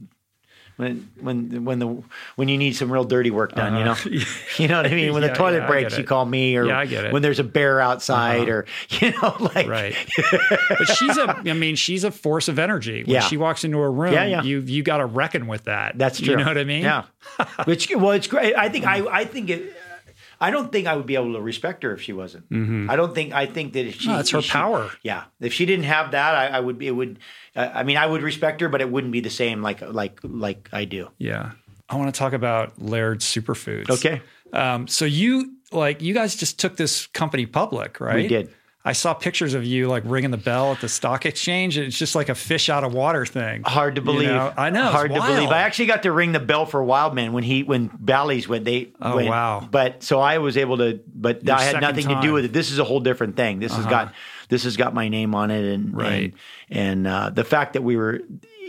[0.77, 2.03] when when when the
[2.37, 3.77] when you need some real dirty work done.
[3.77, 3.97] You know,
[4.59, 5.13] you know what I mean.
[5.13, 5.27] When Uh-huh.
[5.29, 7.07] Yeah, the toilet yeah, breaks, you call me, or Yeah, I get it.
[7.07, 7.13] Uh-huh.
[7.13, 9.95] when there's a bear outside, or you know, like Right,
[10.69, 11.31] but she's a.
[11.47, 13.05] I mean, she's a force of energy.
[13.05, 13.21] When Yeah.
[13.21, 14.43] she walks into a room, Yeah, yeah.
[14.43, 15.97] you you got to reckon with that.
[15.97, 16.31] That's true.
[16.33, 16.83] You know what I mean?
[16.83, 17.05] Yeah.
[17.65, 18.55] Which well, it's great.
[18.57, 19.77] I think I I think it.
[20.47, 22.45] I don't think I would be able to respect her if she wasn't.
[22.91, 23.33] I don't think.
[23.33, 24.91] I think that if she, No, it's her she- power.
[25.03, 26.79] Yeah, if she didn't have that, I, I would.
[26.79, 27.19] be It would.
[27.57, 30.21] Uh, I mean, I would respect her, but it wouldn't be the same like like
[30.23, 31.11] like I do.
[31.19, 31.53] Yeah.
[31.89, 33.91] I want to talk about Laird Superfoods.
[33.91, 34.21] Okay.
[34.53, 38.17] Um, so you like you guys just took this company public, right?
[38.17, 38.55] We did.
[38.87, 41.79] I saw pictures of you like ringing the bell at the stock exchange.
[41.79, 43.63] It's just like a fish out of water thing.
[43.63, 44.29] Hard to You believe.
[44.29, 44.53] know?
[44.59, 44.85] I know.
[44.89, 45.49] it's Hard to believe.
[45.49, 48.67] I actually got to ring the bell for Wildman when he when Bally's went.
[48.67, 49.29] They Oh, went.
[49.29, 49.67] wow.
[49.71, 51.01] But so I was able to.
[51.15, 52.53] But I had nothing to do with it.
[52.53, 53.59] This is a whole different thing.
[53.59, 54.13] This has got
[54.51, 56.35] this has got my name on it, and Right.
[56.71, 58.21] and, and uh, the fact that we were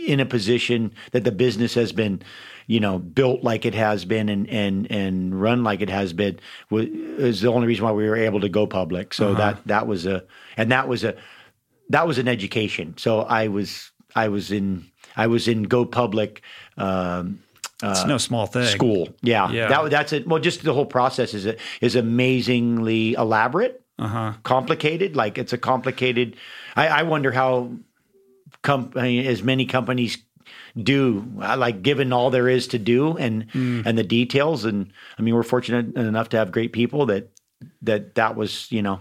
[0.06, 2.22] in a position that the business has been.
[2.68, 6.38] You know, built like it has been and and and run like it has been
[6.70, 9.14] was, is the only reason why we were able to go public.
[9.14, 9.38] So Uh-huh.
[9.38, 10.24] that that was a
[10.56, 11.14] and that was a
[11.90, 12.94] that was an education.
[12.98, 14.86] So I was I was in
[15.16, 16.42] I was in Go Public
[16.76, 17.38] um,
[17.82, 18.64] it's no small thing.
[18.66, 19.08] school.
[19.22, 19.68] Yeah, Yeah.
[19.68, 20.26] That that's it.
[20.26, 21.46] Well, just the whole process is
[21.80, 24.32] is amazingly elaborate, Uh-huh.
[24.42, 25.14] complicated.
[25.14, 26.36] Like it's a complicated.
[26.74, 27.70] I, I wonder how
[28.62, 30.18] com- I mean, as many companies
[30.80, 33.80] do like given all there is to do and Hmm.
[33.86, 37.30] and the details and i mean we're fortunate enough to have great people that
[37.82, 38.96] that that was you know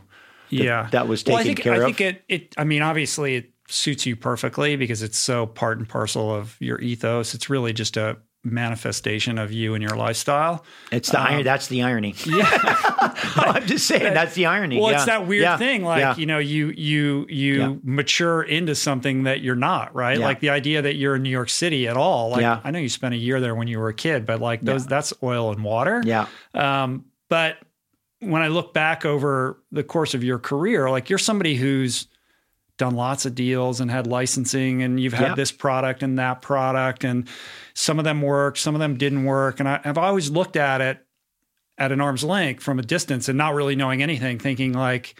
[0.50, 0.88] that- Yeah.
[0.92, 3.36] that was well, I taken think, care I of think it, it, I mean, obviously
[3.36, 7.34] it suits you perfectly because it's so part and parcel of your ethos.
[7.34, 10.64] It's really just a manifestation of you and your lifestyle.
[10.92, 11.44] It's the iron.
[11.44, 12.14] That's the irony.
[12.26, 12.48] Yeah,
[13.36, 14.80] I'm just saying that's the irony.
[14.80, 14.98] Well, Yeah.
[14.98, 15.58] it's that weird Yeah.
[15.58, 16.16] thing, like Yeah.
[16.16, 20.18] you know, you you you mature into something that you're not, right?
[20.20, 22.30] Like the idea that you're in New York City at all.
[22.30, 22.60] Like Yeah.
[22.64, 24.86] I know you spent a year there when you were a kid, but like those
[24.86, 26.02] that's oil and water.
[26.06, 27.58] yeah, Um, but
[28.20, 32.08] when I look back over the course of your career, like you're somebody who's
[32.78, 35.36] done lots of deals and had licensing and you've had Yeah.
[35.36, 37.28] this product and that product and
[37.74, 39.60] some of them worked, some of them didn't work.
[39.60, 41.00] And I, I've always looked at it
[41.78, 45.20] at an arm's length from a distance and not really knowing anything, thinking like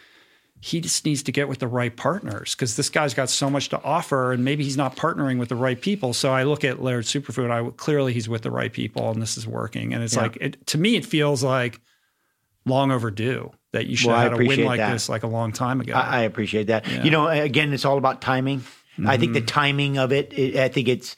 [0.62, 3.70] he just needs to get with the right partners because this guy's got so much
[3.70, 6.12] to offer and maybe he's not partnering with the right people.
[6.14, 9.38] So I look at Laird Superfood, I clearly he's with the right people and this
[9.38, 9.94] is working.
[9.94, 10.22] And it's Yeah.
[10.24, 11.80] like it, to me, it feels like
[12.66, 14.94] long overdue that you should Well, have had a win like that.
[14.94, 15.94] this like a long time ago.
[15.94, 16.88] I, I appreciate that.
[17.04, 18.64] You know, again, it's all about timing.
[19.06, 19.46] I think the Mm-hmm.
[19.48, 20.56] timing of it, it.
[20.56, 21.16] I think it's,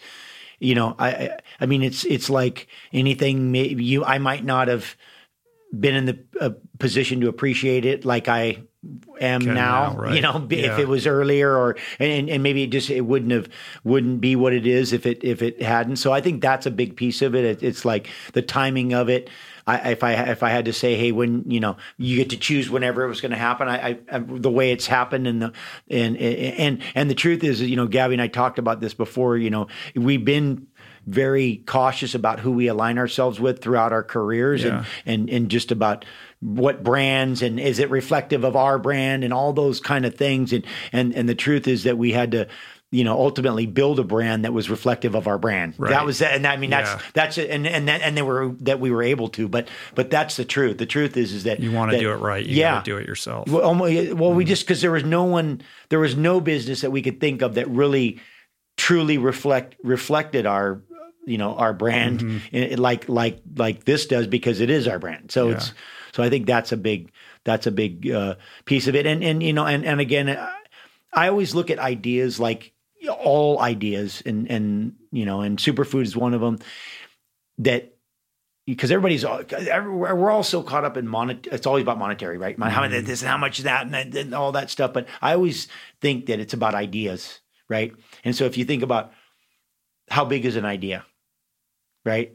[0.60, 1.38] you know, I.
[1.60, 3.52] I- mean, it's it's like anything.
[3.52, 4.96] Maybe you, I might not have
[5.78, 6.50] been in the uh,
[6.80, 8.64] position to appreciate it like I
[9.20, 9.90] am Can now.
[9.94, 10.16] now, right.
[10.16, 13.32] You know, b- if it was earlier, or and and maybe it just it wouldn't
[13.32, 13.50] have
[13.84, 15.98] wouldn't be what it is if it if it hadn't.
[15.98, 17.44] So I think that's a big piece of it.
[17.46, 19.30] it it's like the timing of it.
[19.68, 22.38] I, if I if I had to say, hey, when you know you get to
[22.38, 25.42] choose whenever it was going to happen, I, I, I, the way it's happened, and
[25.42, 25.54] the
[25.90, 29.36] and and and the truth is, you know, Gabby and I talked about this before.
[29.38, 30.68] You know, we've been
[31.06, 34.86] very cautious about who we align ourselves with throughout our careers, Yeah.
[35.06, 36.06] and and and just about
[36.40, 40.54] what brands and is it reflective of our brand and all those kind of things
[40.54, 42.48] and and and the truth is that we had to
[42.92, 45.90] you know ultimately build a brand that was reflective of our brand Right.
[45.90, 47.02] that was and i mean that's Yeah.
[47.14, 50.38] that's and and that, and they were that we were able to but but that's
[50.38, 52.46] the truth the truth is is that You want to do it right.
[52.46, 53.50] You yeah to do it yourself.
[53.50, 54.48] well, well, we Mm.
[54.48, 57.56] just because there was no one, there was no business that we could think of
[57.56, 58.20] that really,
[58.78, 60.82] truly reflect reflected our,
[61.26, 62.80] you know, our brand Mm-hmm.
[62.82, 65.32] like like like this does because it is our brand.
[65.32, 65.74] So it's
[66.14, 67.12] so I think that's a big
[67.44, 68.36] that's a big uh,
[68.66, 69.06] piece of it.
[69.06, 70.30] And and you know and and again,
[71.14, 72.72] I always look at ideas like
[73.10, 76.60] all ideas and and you know and superfood is one of them
[77.60, 77.94] that
[78.68, 81.40] because everybody's all, we're all so caught up in monet.
[81.46, 82.60] It's always about monetary, right?
[82.60, 82.94] How mm-hmm.
[82.94, 84.92] much this and how much that and, and all that stuff.
[84.92, 85.70] But I always
[86.02, 87.94] think that it's about ideas, right?
[88.26, 89.14] And so if you think about
[90.10, 91.06] how big is an idea,
[92.04, 92.34] right?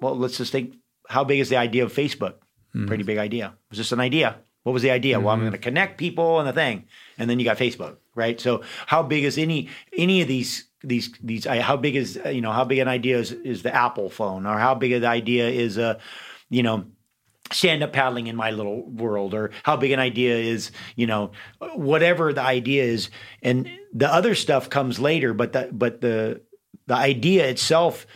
[0.00, 0.76] Well, let's just think
[1.08, 2.36] how big is the idea of Facebook?
[2.74, 2.86] Mm-hmm.
[2.86, 3.48] Pretty big idea.
[3.48, 4.36] It was just an idea.
[4.62, 5.20] What was the idea?
[5.20, 5.48] Well, I'm mm-hmm.
[5.48, 6.84] going to connect people and the thing,
[7.18, 8.40] and then you got Facebook, right?
[8.40, 11.46] So how big is any any of these these these?
[11.46, 14.46] uh, How big is you know how big an idea is is the Apple phone,
[14.46, 15.98] or how big an idea is a,
[16.50, 16.84] you know,
[17.52, 21.32] stand up paddling in my little world or how big an idea is you know
[21.74, 23.10] whatever the idea is
[23.42, 26.40] and the other stuff comes later but the but the
[26.86, 28.06] the idea itself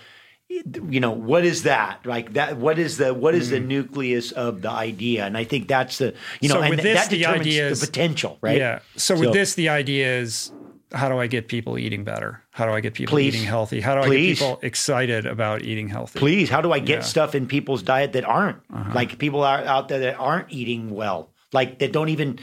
[0.91, 4.63] you know what is that like that what is the what is the nucleus of
[4.63, 6.65] the idea and i think that's the you know Mm.
[6.65, 8.79] So with th- this, that the determines idea is- the potential right Yeah.
[8.97, 10.53] So with this, the idea is
[10.93, 12.41] how do I get people eating better?
[12.53, 13.35] How do I get people Please.
[13.35, 13.81] eating healthy?
[13.81, 14.39] How do I Please.
[14.39, 16.21] get people excited about eating healthy?
[16.21, 16.97] please how do i get Yeah.
[16.99, 17.07] Uh-huh.
[17.07, 18.59] stuff in people's diet that aren't
[18.95, 22.39] like people are out there that aren't eating well like that don't even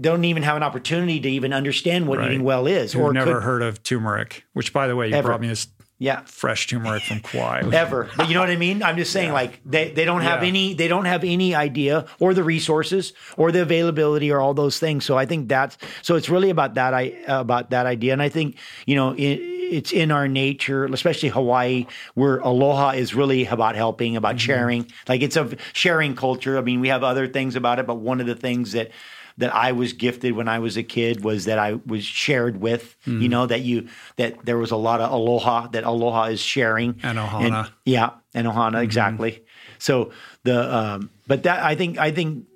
[0.00, 2.30] don't even have an opportunity to even understand what Right.
[2.30, 5.14] eating well is Who've or never could, heard of turmeric, which by the way, you
[5.14, 5.28] Ever.
[5.28, 5.66] brought me this
[5.98, 7.62] yeah fresh turmeric from Kauai.
[7.72, 8.10] ever.
[8.16, 8.82] But you know what I mean?
[8.82, 10.48] I'm just saying, like they, they don't have Yeah.
[10.48, 14.78] any they don't have any idea or the resources or the availability or all those
[14.78, 15.04] things.
[15.04, 18.12] So I think that's so it's really about that I about that idea.
[18.12, 18.56] And I think
[18.86, 24.16] you know it, it's in our nature, especially Hawaii, where aloha is really about helping,
[24.16, 24.38] about mm-hmm.
[24.38, 24.92] sharing.
[25.08, 26.58] Like it's a sharing culture.
[26.58, 28.90] I mean, we have other things about it, but one of the things that
[29.38, 32.96] that I was gifted when I was a kid was that I was shared with.
[33.04, 37.00] You know that you that there was a lot of aloha that aloha is sharing
[37.02, 37.70] And ohana.
[37.84, 39.44] yeah, and Ohana exactly.
[39.78, 40.10] So
[40.44, 42.46] the um, but that I think I think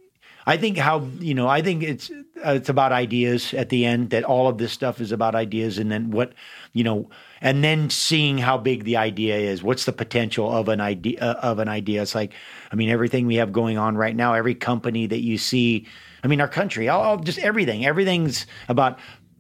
[0.47, 4.11] I think how you know I think it's uh, it's about ideas at the end
[4.11, 6.33] that all of this stuff is about ideas and then what
[6.73, 7.11] you know
[7.43, 11.39] and then seeing how big the idea is what's the potential of an idea uh,
[11.43, 12.33] of an idea it's like
[12.73, 15.87] I mean everything we have going on right now every company that you see
[16.23, 18.99] I mean our country all, all just everything everything's about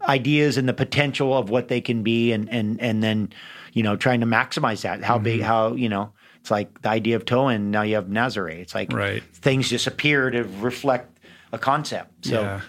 [0.08, 3.32] ideas and the potential of what they can be and and and then
[3.72, 5.24] you know trying to maximize that how Mm-hmm.
[5.24, 8.74] big how you know it's like the idea of tow-in now you have Nazare it's
[8.74, 9.22] like Right.
[9.34, 11.18] things just appear to reflect
[11.52, 12.60] a concept so Yeah.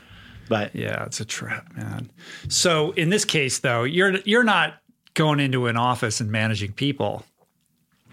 [0.50, 2.10] but Yeah, it's a trap, man.
[2.50, 4.74] So in this case, though, you're you're not
[5.14, 7.24] going into an office and managing people,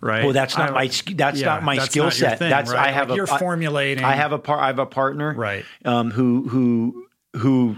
[0.01, 0.25] right?
[0.25, 2.71] well that's not I- my that's yeah, not my that's skill not set thing, that's
[2.73, 2.89] right?
[2.89, 4.05] I have Like a you're formulating.
[4.05, 5.65] I have a par I have a partner Right.
[5.85, 7.07] um, who who
[7.37, 7.77] who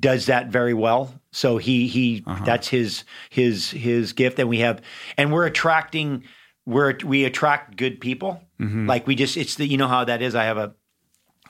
[0.00, 1.14] does that very well.
[1.32, 2.44] So he he Uh-huh.
[2.44, 4.80] that's his his his gift, and we have
[5.16, 6.24] and we're attracting
[6.66, 8.42] we're we attract good people.
[8.60, 8.86] Mm-hmm.
[8.88, 10.34] Like we just it's the you know how that is.
[10.34, 10.74] I have a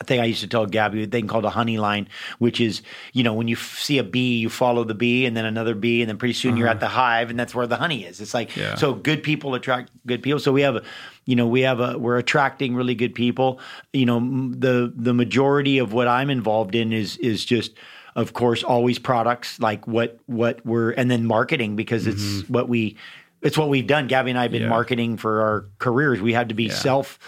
[0.05, 2.09] thing I used to tell Gabby, a thing called a honey line,
[2.39, 5.37] which is, you know, when you f- see a bee, you follow the bee and
[5.37, 7.77] then another bee, and then pretty soon you're at the hive, and that's where the
[7.77, 8.21] honey is.
[8.21, 8.61] It's like, Uh-huh.
[8.61, 8.75] Yeah.
[8.77, 10.39] so good people attract good people.
[10.41, 10.83] So we have, a,
[11.27, 13.61] you know, we have a, we're attracting really good people.
[13.93, 17.73] You know, m- the the majority of what I'm involved in is is just,
[18.17, 22.97] of course, always products like what what we're, and then marketing because it's what we,
[23.43, 24.07] it's what we've done.
[24.09, 24.71] Gabby and I have been Mm-hmm.
[24.71, 24.77] Yeah.
[24.77, 26.21] marketing for our careers.
[26.21, 27.19] We had to be self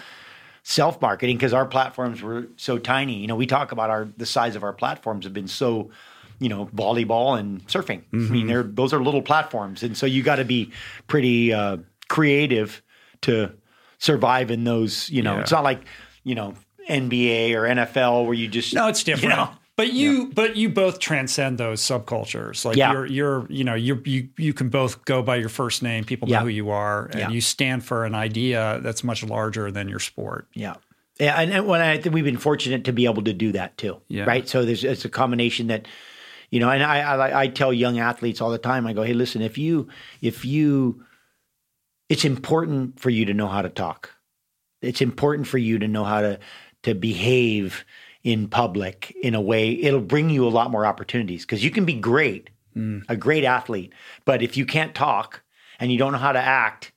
[0.63, 3.15] self marketing because our platforms were so tiny.
[3.19, 5.89] You know, we talk about our the size of our platforms have been so,
[6.39, 7.99] you know, volleyball and surfing.
[8.13, 8.33] I Mm-hmm.
[8.33, 10.71] mean, they're those are little platforms, and so you got to be
[11.07, 11.77] pretty uh,
[12.09, 12.81] creative
[13.21, 13.53] to
[13.97, 15.09] survive in those.
[15.09, 15.41] You know, Yeah.
[15.41, 15.81] it's not like
[16.23, 16.53] you know
[16.89, 19.23] NBA or NFL where you just no, it's different.
[19.31, 22.65] You know, But you, but you both transcend those subcultures.
[22.65, 22.91] Like Yeah.
[22.91, 26.03] you're, you're, you know, you you you can both go by your first name.
[26.03, 26.41] People know Yeah.
[26.41, 27.29] who you are, and Yeah.
[27.29, 30.47] you stand for an idea that's much larger than your sport.
[30.53, 30.75] Yeah.
[31.19, 33.77] Yeah, and, and when I think we've been fortunate to be able to do that
[33.77, 34.01] too.
[34.07, 34.25] Yeah.
[34.25, 34.47] Right.
[34.47, 35.87] So there's it's a combination that,
[36.51, 38.85] you know, and I, I I tell young athletes all the time.
[38.85, 39.87] I go, hey, listen, if you
[40.21, 41.03] if you,
[42.09, 44.11] it's important for you to know how to talk.
[44.81, 46.39] it's important for you to know how to
[46.83, 47.85] to behave
[48.23, 51.85] in public in a way it'll bring you a lot more opportunities because you can
[51.85, 52.49] be great
[53.09, 53.91] a great athlete
[54.25, 55.41] but if you can't talk
[55.79, 56.91] and you don't know how to act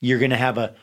[0.00, 0.74] you're going to have a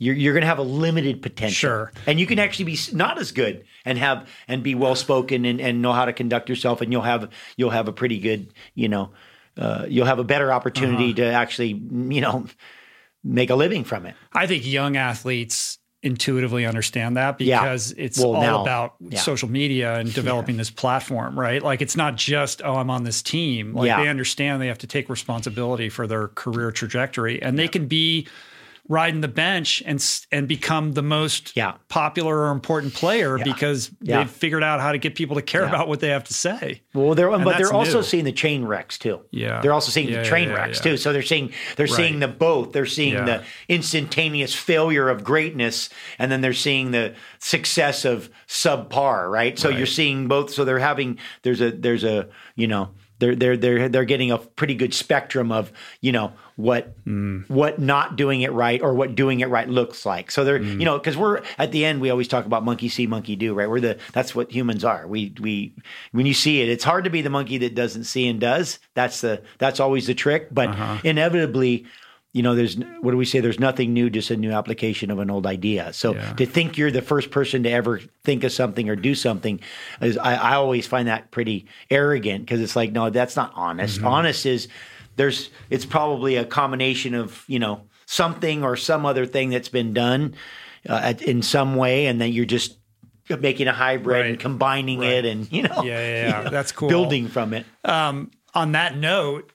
[0.00, 1.54] you're, you're going to have a limited potential.
[1.54, 1.92] Sure.
[2.06, 5.60] and you can actually be not as good and have and be well spoken and,
[5.60, 8.88] and know how to conduct yourself and you'll have you'll have a pretty good you
[8.88, 9.10] know
[9.56, 12.46] uh, you'll have a better opportunity to actually you know
[13.24, 14.14] make a living from it.
[14.32, 17.60] I think young athletes intuitively understand that Yeah.
[17.60, 19.18] because it's Well, all now- about yeah.
[19.18, 21.60] social media and developing this platform, right?
[21.62, 23.74] Like it's not just, oh, I'm on this team.
[23.74, 24.02] Like Yeah.
[24.02, 28.28] they understand they have to take responsibility for their career trajectory and they can be
[28.88, 30.02] riding the bench and
[30.32, 31.74] and become the most Yeah.
[31.88, 34.18] popular or important player because Yeah.
[34.18, 36.80] they've figured out how to get people to care about what they have to say.
[36.94, 38.02] Well, they're but they're also new.
[38.02, 39.20] seeing the chain wrecks too.
[39.30, 39.60] Yeah.
[39.60, 40.92] they're also seeing Yeah, the train yeah, wrecks yeah.
[40.92, 40.96] too.
[40.96, 42.72] So they're seeing they're seeing the both.
[42.72, 43.24] They're seeing Yeah.
[43.24, 49.30] the instantaneous failure of greatness, and then they're seeing the success of subpar.
[49.30, 49.58] Right.
[49.58, 50.50] So you're seeing both.
[50.50, 54.38] So they're having there's a there's a you know they're they're they're they're getting a
[54.38, 57.40] pretty good spectrum of you know what Hmm.
[57.48, 60.30] what not doing it right or what doing it right looks like.
[60.30, 60.78] So they're Hmm.
[60.80, 63.54] you know because we're at the end we always talk about monkey see monkey do
[63.54, 63.68] right.
[63.70, 65.06] We're the that's what humans are.
[65.06, 65.72] We we
[66.12, 68.78] when you see it, it's hard to be the monkey that doesn't see and does.
[68.94, 70.48] That's the that's always the trick.
[70.52, 70.98] But Uh-huh.
[71.04, 71.86] inevitably.
[72.38, 73.40] You know, there's what do we say?
[73.40, 75.92] There's nothing new, just a new application of an old idea.
[75.92, 76.34] So Yeah.
[76.34, 79.58] to think you're the first person to ever think of something or do something,
[80.00, 83.96] is I, I always find that pretty arrogant because it's like, no, that's not honest.
[83.96, 84.06] Mm-hmm.
[84.06, 84.68] Honest is
[85.16, 89.92] there's it's probably a combination of you know something or some other thing that's been
[89.92, 90.36] done
[90.88, 92.78] uh, at, in some way, and then you're just
[93.40, 94.40] making a hybrid and Right.
[94.40, 96.38] combining it, and you know, Yeah, yeah, yeah.
[96.38, 96.88] you know, That's cool.
[96.88, 97.66] Building from it.
[97.84, 99.50] on that note,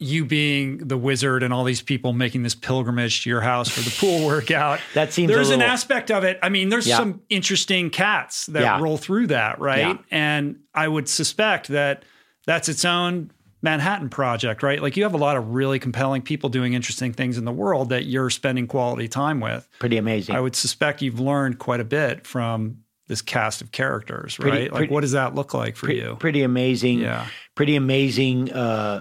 [0.00, 3.80] you being the wizard and all these people making this pilgrimage to your house for
[3.80, 4.78] the pool workout.
[4.94, 6.38] That seems there's an aspect of it.
[6.42, 6.98] I mean, there's Yeah.
[6.98, 8.80] some interesting cats that Yeah.
[8.80, 9.78] roll through that, right?
[9.78, 9.96] Yeah.
[10.10, 12.04] And I would suspect that
[12.46, 14.80] that's its own Manhattan project, right?
[14.80, 17.88] Like you have a lot of really compelling people doing interesting things in the world
[17.88, 19.68] that you're spending quality time with.
[19.80, 20.36] Pretty amazing.
[20.36, 24.70] I would suspect you've learned quite a bit from this cast of characters, Pretty- right?
[24.70, 26.16] like pretty- what does that look like for you?
[26.20, 27.00] pretty amazing.
[27.00, 27.26] Yeah.
[27.56, 28.52] Pretty amazing.
[28.52, 29.00] Uh,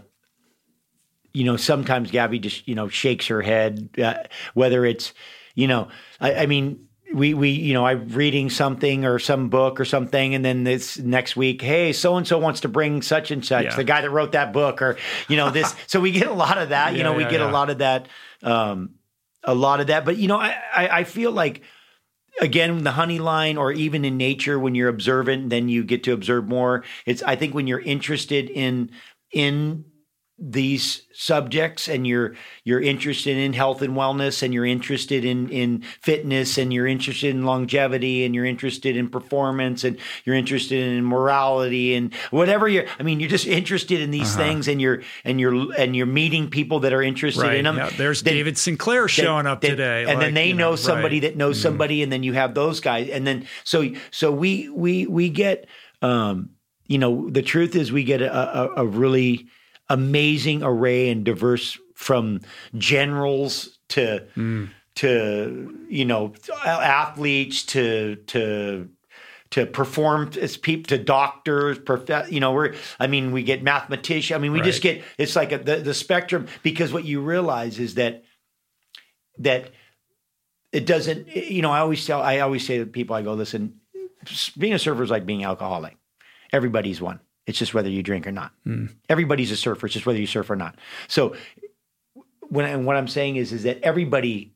[1.34, 4.24] you know, sometimes Gabby just you know shakes her head, uh,
[4.54, 5.14] whether it's
[5.56, 5.90] you know,
[6.20, 6.84] I, I mean.
[7.14, 10.98] We, we you know I'm reading something or some book or something and then this
[11.00, 13.76] next week hey so and so wants to bring such and such Yeah.
[13.78, 14.98] the guy that wrote that book or
[15.30, 17.40] you know this so we get a lot of that you know we yeah, get
[17.40, 17.50] yeah.
[17.50, 18.10] a lot of that
[18.44, 18.90] um
[19.46, 21.62] a lot of that but you know I I, I feel like
[22.42, 26.12] again the honey line or even in nature when you're observant then you get to
[26.12, 28.92] observe more it's i think when you're interested in
[29.32, 29.86] in
[30.40, 35.82] these subjects and you're you're interested in health and wellness and you're interested in in
[36.02, 41.04] fitness and you're interested in longevity and you're interested in performance and you're interested in
[41.04, 45.40] morality and whatever you're i mean you're just interested in these things and you're and
[45.42, 47.50] you're and you're meeting people that are interested Uh-huh.
[47.50, 47.58] Right.
[47.58, 50.06] in them Yeah, there's then- David Sinclair showing up then- today.
[50.08, 51.22] and then they you know, somebody right.
[51.24, 55.08] That knows somebody, and then you have those guys, and then so so we we
[55.08, 55.66] we get,
[56.04, 56.52] um,
[56.88, 59.48] you know, the truth is we get a, a, a really
[59.90, 62.42] amazing array and diverse from
[62.78, 64.70] generals to Mm.
[64.96, 66.34] to you know
[66.66, 68.90] athletes to to
[69.52, 74.36] to perform as people to doctors prof- you know we're i mean we get mathematicians
[74.36, 77.80] i mean we just get it's like a, the, the spectrum because what you realize
[77.80, 78.24] is that
[79.40, 79.72] that
[80.74, 83.80] it doesn't you know i always tell i always say to people i go listen
[84.58, 85.96] being a surfer is like being alcoholic
[86.52, 88.52] everybody's one it's just whether you drink or not.
[88.64, 88.86] Hmm.
[89.10, 90.76] Everybody's a surfer it's just whether you surf or not.
[91.08, 91.36] So
[92.50, 94.54] when I, what i'm saying is is that everybody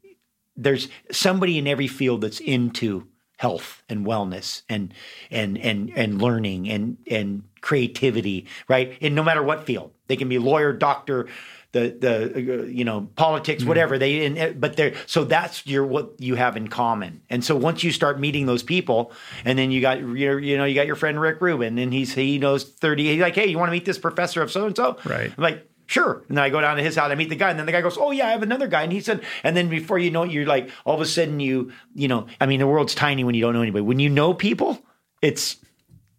[0.56, 3.08] there's somebody in every field that's into
[3.38, 4.94] health and wellness and
[5.30, 8.98] and and and learning and and creativity right?
[9.02, 11.28] And no matter what field they can be lawyer doctor
[11.72, 13.70] the the uh, you know politics mm-hmm.
[13.70, 17.56] whatever they and, but they're so that's your what you have in common and so
[17.56, 19.12] once you start meeting those people
[19.46, 22.14] and then you got your you know you got your friend Rick Rubin and he's
[22.14, 24.76] he knows 30 he's like hey you want to meet this professor of so and
[24.76, 25.32] so Right.
[25.36, 26.24] I'm like Sure.
[26.30, 27.74] And then I go down to his house, I meet the guy, and then the
[27.74, 28.84] guy goes, Oh yeah, I have another guy.
[28.84, 31.42] And he said, and then before you know it, you're like, all of a sudden
[31.42, 33.82] you, you know, I mean, the world's tiny when you don't know anybody.
[33.82, 34.82] When you know people,
[35.22, 35.58] it's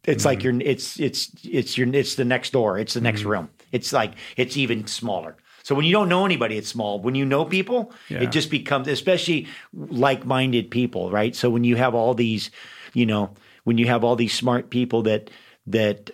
[0.04, 0.60] it's like mm-hmm.
[0.60, 2.78] you're it's it's it's your it's the next door.
[2.78, 3.30] It's the next mm-hmm.
[3.30, 3.50] room.
[3.70, 5.36] It's like it's even smaller.
[5.64, 7.00] So when you don't know anybody, it's small.
[7.00, 8.22] When you know people, Yeah.
[8.22, 11.34] it just becomes especially like-minded people, right?
[11.36, 12.50] So when you have all these,
[12.94, 13.30] you know,
[13.64, 15.30] when you have all these smart people that
[15.66, 16.10] that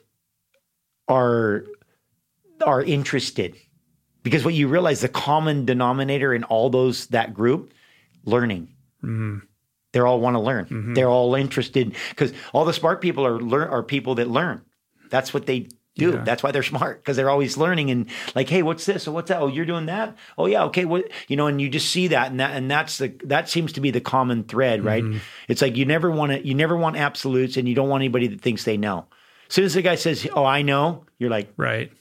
[1.08, 1.64] are
[2.66, 3.56] are interested
[4.22, 7.72] because what you realize the common denominator in all those that group
[8.24, 8.68] learning
[9.02, 9.38] mm-hmm.
[9.92, 10.66] They all want to learn.
[10.66, 10.94] Mm-hmm.
[10.94, 14.62] They're all interested because all the smart people are learn are people that learn.
[15.08, 15.68] That's what they
[15.98, 16.12] do.
[16.12, 16.24] Yeah.
[16.24, 19.06] That's why they're smart because they're always learning and like, hey, what's this?
[19.06, 19.40] Or what's that?
[19.42, 20.16] Oh, you're doing that?
[20.38, 20.84] Oh, yeah, okay.
[20.84, 21.46] What you know?
[21.46, 24.00] And you just see that, and that, and that's the that seems to be the
[24.00, 25.04] common thread, right?
[25.04, 25.18] Mm-hmm.
[25.48, 28.28] It's like you never want to, you never want absolutes, and you don't want anybody
[28.28, 29.06] that thinks they know.
[29.48, 31.92] As soon as the guy says, "Oh, I know," you're like, Right.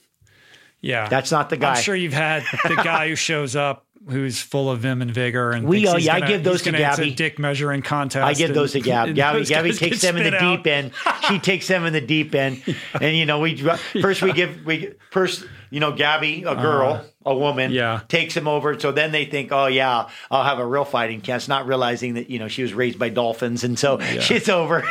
[0.80, 1.08] Yeah.
[1.08, 4.70] "That's not the guy." I'm sure you've had the guy who shows up who's full
[4.70, 6.98] of vim and vigor and We- oh, yeah, I gonna- give those to gonna- it's
[6.98, 7.14] a Gabby.
[7.14, 8.24] dick measuring contest.
[8.24, 9.08] I give and- those to Gab.
[9.08, 10.56] and Gabby, Gabby takes them in the out.
[10.56, 10.92] deep end.
[11.28, 12.62] She takes them in the deep end,
[13.00, 13.56] and you know we
[14.00, 18.00] first we give we first you know Gabby, a girl, a woman, Uh, yeah.
[18.08, 18.78] takes them over.
[18.80, 22.30] So then they think, oh yeah, I'll have a real fighting chance, not realizing that
[22.30, 24.82] you know she was raised by dolphins, and so it's over.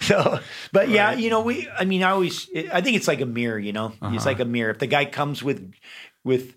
[0.00, 0.38] so,
[0.72, 1.68] but yeah, you know we.
[1.78, 2.48] I mean, I always.
[2.72, 3.58] I think it's like a mirror.
[3.58, 4.14] You know, Uh-huh.
[4.14, 4.70] it's like a mirror.
[4.70, 5.72] If the guy comes with
[6.26, 6.54] with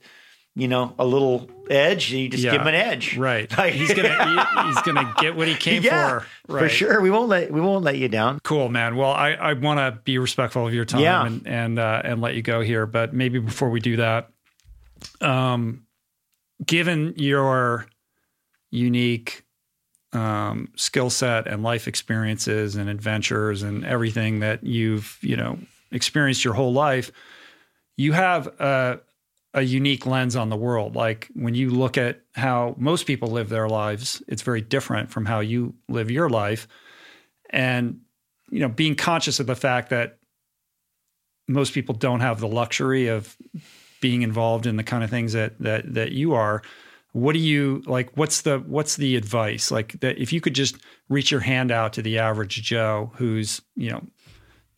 [0.56, 2.52] you know a little edge, and you just Yeah.
[2.52, 3.50] give him an edge, Right.
[3.58, 6.60] Like- he's gonna he- he's gonna get what he came yeah, for.
[6.60, 7.00] for sure.
[7.00, 8.40] We won't let we won't let you down.
[8.44, 8.96] Cool, man.
[8.98, 11.26] Well, I, I want to be respectful of your time Yeah.
[11.26, 14.32] and and uh, and let you go here, but maybe before we do that,
[15.22, 15.86] um,
[16.66, 17.86] given your
[18.72, 19.44] unique
[20.14, 25.60] um, skill set and life experiences and adventures and everything that you've you know
[25.92, 27.12] experienced your whole life,
[27.98, 29.00] you have a
[29.54, 30.96] a unique lens on the world.
[30.96, 35.26] Like when you look at how most people live their lives, it's very different from
[35.26, 36.68] how you live your life.
[37.50, 38.02] And
[38.52, 40.18] you know, being conscious of the fact that
[41.48, 43.36] most people don't have the luxury of
[44.02, 46.62] being involved in the kind of things that that that you are.
[47.12, 48.16] What do you like?
[48.16, 49.72] What's the what's the advice?
[49.72, 50.78] Like that if you could just
[51.10, 54.04] reach your hand out to the average Joe who's you know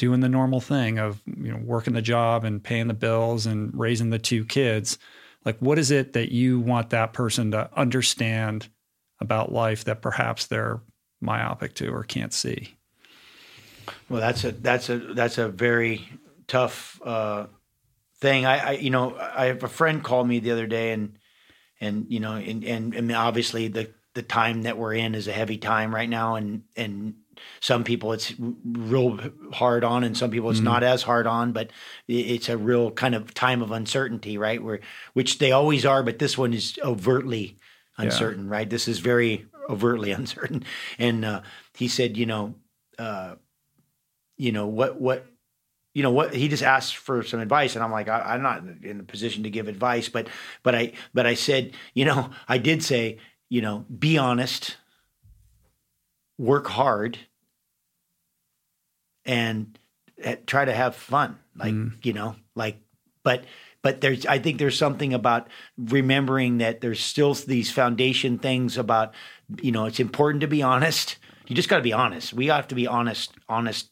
[0.02, 3.72] doing the normal thing of you know working the job and paying the bills and
[3.78, 4.98] raising the two kids
[5.46, 8.68] like what is it that you want that person to understand
[9.20, 10.82] about life that perhaps they're
[11.22, 12.76] myopic to or can't see
[14.10, 16.08] Well, that's a that's a that's a very
[16.48, 17.46] tough uh,
[18.20, 18.46] thing.
[18.46, 21.18] I, I you know I have a friend called me the other day and
[21.80, 25.32] and you know and and, and obviously the the time that we're in is a
[25.32, 27.16] heavy time right now and and
[27.60, 29.20] some people it's real
[29.54, 31.72] hard on and some people it's not as hard on but
[32.08, 34.62] it's a real kind of time of uncertainty right?
[34.64, 34.80] Where
[35.14, 37.58] which they always are but this one is overtly
[37.98, 38.70] uncertain right?
[38.70, 40.66] This is very overtly uncertain.
[40.98, 41.42] And uh,
[41.76, 42.56] he said you know
[43.00, 43.36] uh,
[44.38, 45.26] you know what what
[45.94, 48.64] you know what he just asked for some advice and i'm like I, i'm not
[48.82, 50.30] in a position to give advice but
[50.64, 53.20] but i but i said you know i did say
[53.50, 54.78] you know be honest
[56.38, 57.20] work hard
[59.26, 59.78] and
[60.24, 61.74] uh, try to have fun like
[62.04, 62.78] you know like
[63.24, 63.44] but
[63.82, 69.14] but there's i think there's something about remembering that there's still these foundation things about
[69.62, 71.18] you know it's important to be honest.
[71.48, 72.34] You just got to be honest.
[72.34, 73.90] We have to be honest honest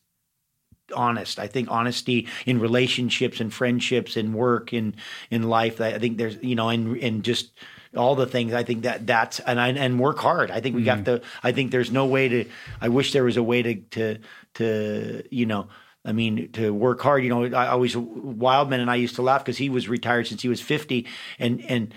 [0.95, 1.39] honest.
[1.39, 4.95] I think honesty in relationships and friendships and work in
[5.29, 7.51] in life i think there's you know and and just
[7.95, 10.83] all the things i think that that's and I, and work hard i think we
[10.83, 11.17] got mm-hmm.
[11.17, 12.45] to i think there's no way to
[12.81, 14.17] i wish there was a way to to
[14.55, 15.67] to you know
[16.05, 17.23] I mean, to work hard.
[17.23, 20.41] You know, I always Wildman and I used to laugh because he was retired since
[20.41, 21.07] he was fifty,
[21.37, 21.93] and and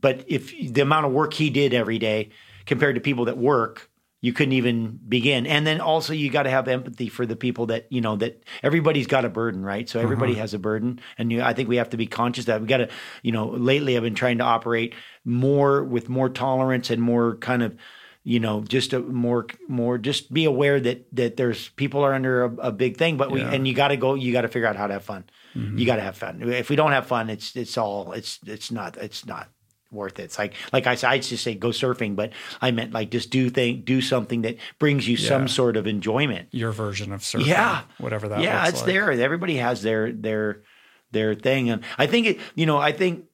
[0.00, 2.28] but if the amount of work he did every day
[2.66, 3.90] compared to people that work,
[4.20, 5.46] you couldn't even begin.
[5.46, 8.42] And then also you got to have empathy for the people that you know that
[8.62, 9.88] everybody's got a burden, right?
[9.88, 10.40] So everybody mm-hmm.
[10.40, 12.78] has a burden, and you, I think we have to be conscious that we got
[12.78, 12.88] to,
[13.22, 17.62] you know, lately I've been trying to operate more with more tolerance and more kind
[17.62, 17.76] of
[18.24, 22.44] you know just a more more just be aware that that there's people are under
[22.44, 23.52] a, a big thing but we Yeah.
[23.52, 25.24] and you got to go you got to figure out how to have fun
[25.54, 25.84] you mm-hmm.
[25.84, 28.96] got to have fun if we don't have fun it's it's all it's it's not
[28.96, 29.48] it's not
[29.90, 30.24] worth it.
[30.24, 33.30] It's like like i said i just say go surfing but i meant like just
[33.30, 35.28] do thing do something that brings you Yeah.
[35.28, 36.48] some sort of enjoyment.
[36.50, 37.82] Your version of surfing yeah.
[37.98, 38.86] whatever that yeah it's like.
[38.86, 39.12] there.
[39.12, 40.62] Everybody has their their
[41.10, 41.70] their thing.
[41.70, 43.24] And i think it you know i think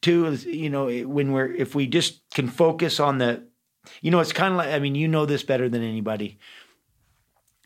[0.00, 3.46] too is you know when we're if we just can focus on the
[4.00, 6.38] you know it's kind of like i mean you know this better than anybody.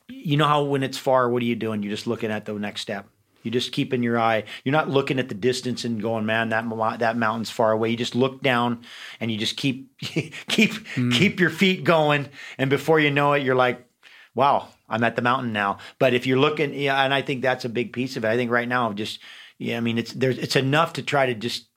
[0.08, 1.82] You know how when it's far what are you doing?
[1.82, 3.08] You're just looking at the next step
[3.46, 4.42] you're just keeping your eye.
[4.64, 6.68] You're not looking at the distance and going man that
[6.98, 7.90] that mountain's far away.
[7.90, 8.82] You just look down
[9.20, 11.12] and you just keep keep hmm.
[11.12, 12.28] keep your feet going.
[12.58, 13.86] And before you know it you're like
[14.34, 15.78] wow i'm at the mountain now.
[16.00, 18.28] But if you're looking yeah and i think that's a big piece of it.
[18.28, 19.20] I think right now I'm just
[19.58, 21.68] yeah i mean it's there's it's enough to try to just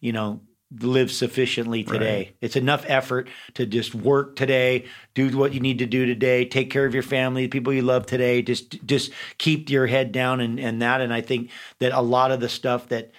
[0.00, 0.40] you know
[0.80, 2.36] live sufficiently today Right.
[2.42, 4.84] it's enough effort to just work today
[5.14, 7.80] do what you need to do today take care of your family the people you
[7.80, 11.92] love today just just keep your head down and and that and i think that
[11.92, 13.12] a lot of the stuff that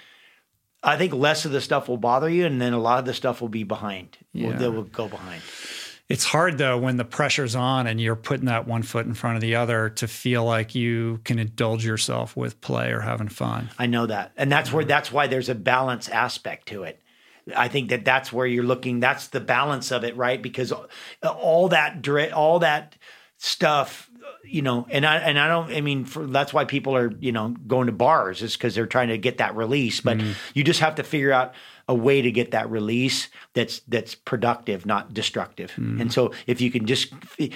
[0.81, 3.13] I think less of the stuff will bother you, and then a lot of the
[3.13, 4.17] stuff will be behind.
[4.33, 4.57] Will- Yeah.
[4.59, 5.41] That will go behind.
[6.07, 9.35] It's hard though when the pressure's on and you're putting that one foot in front
[9.35, 13.69] of the other to feel like you can indulge yourself with play or having fun.
[13.77, 17.01] I know that, and that's where that's why there's a balance aspect to it.
[17.55, 18.99] I think that that's where you're looking.
[18.99, 20.41] That's the balance of it, right?
[20.41, 20.73] Because
[21.23, 22.95] all that all that
[23.37, 24.09] stuff,
[24.43, 25.71] you know, and I and I don't.
[25.71, 28.87] I mean, for, that's why people are you know going to bars is because they're
[28.87, 30.01] trying to get that release.
[30.01, 30.35] But mm.
[30.53, 31.53] you just have to figure out
[31.89, 35.71] a way to get that release that's that's productive, not destructive.
[35.71, 36.01] Mm-hmm.
[36.01, 37.11] And so if you can just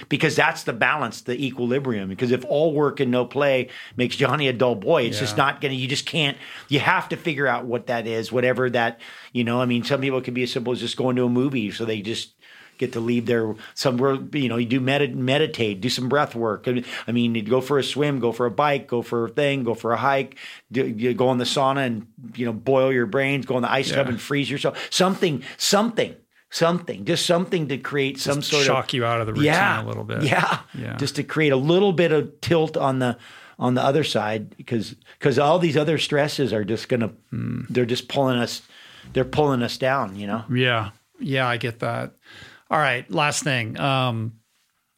[0.10, 2.10] because that's the balance, the equilibrium.
[2.10, 5.61] Because if all work and no play makes Johnny a dull boy, it's just not
[5.61, 5.76] gonna.
[5.76, 6.35] You just can't.
[6.68, 8.99] You have to figure out what that is, whatever that.
[9.34, 11.26] You know, I mean, some people it can be as simple as just going to
[11.26, 12.34] a movie, so they just
[12.78, 14.18] get to leave there somewhere.
[14.34, 16.68] You know, you do med- meditate, do some breath work.
[16.68, 19.64] I mean, you go for a swim, go for a bike, go for a thing,
[19.64, 20.38] go for a hike,
[20.72, 23.72] do, you go in the sauna and you know boil your brains, go in the
[23.72, 24.88] ice tub and freeze yourself.
[24.90, 26.16] Something, something.
[26.50, 29.84] Something, just something to create some sort of shock you out of the routine yeah,
[29.84, 30.22] a little bit.
[30.22, 30.60] Yeah.
[30.76, 30.98] Yeah.
[30.98, 33.18] Just to create a little bit of tilt on the
[33.58, 37.62] on the other side because because all these other stresses are just gonna hmm.
[37.72, 38.62] they're just pulling us
[39.12, 40.45] they're pulling us down, you know?
[40.52, 40.91] Yeah.
[41.20, 42.14] Yeah, I get that.
[42.74, 43.80] All right, last thing.
[43.80, 44.40] Um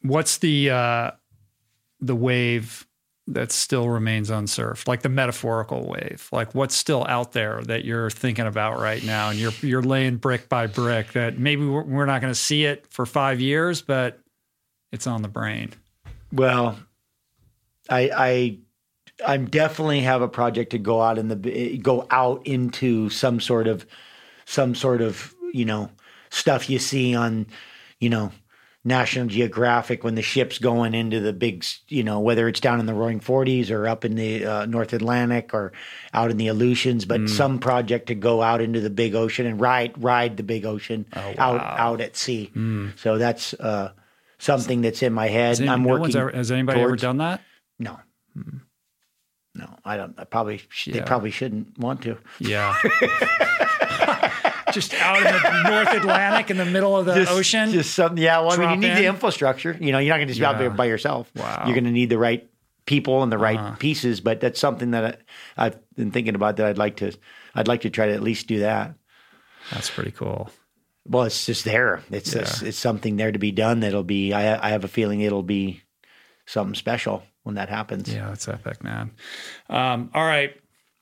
[0.00, 1.10] what's the uh
[2.00, 2.86] the wave
[3.26, 4.88] that still remains unsurfed?
[4.88, 6.26] Like the metaphorical wave.
[6.32, 10.16] Like what's still out there that you're thinking about right now and you're you're laying
[10.16, 13.82] brick by brick that maybe we're, we're not going to see it for 5 years,
[13.82, 14.20] but
[14.90, 15.74] it's on the brain.
[16.32, 16.78] Well,
[17.90, 18.58] I I
[19.26, 23.68] I'm definitely have a project to go out in the go out into some sort
[23.68, 23.84] of
[24.46, 25.90] some sort of you know
[26.36, 27.46] stuff you see on
[28.00, 28.30] you know
[28.84, 32.86] National Geographic when the ship's going into the big you know whether it's down in
[32.86, 35.72] the Roaring Forties or up in the uh, North Atlantic or
[36.14, 39.60] out in the Aleutians, but some project to go out into the big ocean and
[39.60, 42.52] ride ride the big ocean out out at sea.
[42.96, 43.90] So that's uh,
[44.38, 45.48] something that's in my head.
[45.48, 46.14] Has, any- I'm no working.
[46.16, 47.40] ever, has anybody ever done that?
[47.80, 47.98] no.
[49.54, 50.14] No, I don't.
[50.20, 51.04] I probably sh- they Yeah.
[51.06, 52.18] probably shouldn't want to.
[52.38, 52.74] Yeah.
[54.72, 57.70] Just out in the North Atlantic in the middle of the Just, ocean.
[57.70, 58.22] just something.
[58.22, 58.96] Yeah, well, I mean, you need in.
[58.96, 59.76] the infrastructure.
[59.80, 61.30] You know, you're not going to just be out there by yourself.
[61.36, 61.62] Wow.
[61.66, 62.48] You're going to need the right
[62.84, 63.76] people and the right Uh-huh.
[63.76, 64.20] pieces.
[64.20, 65.20] But that's something that
[65.56, 66.56] I, I've been thinking about.
[66.56, 67.12] That I'd like to.
[67.54, 68.94] I'd like to try to at least do that.
[69.72, 70.50] That's pretty cool.
[71.08, 72.02] Well, it's just there.
[72.10, 73.80] It's just, it's something there to be done.
[73.80, 74.32] That'll be.
[74.32, 75.82] I I have a feeling it'll be
[76.46, 78.12] something special when that happens.
[78.12, 79.12] Yeah, that's epic, man.
[79.70, 80.56] Um, all right.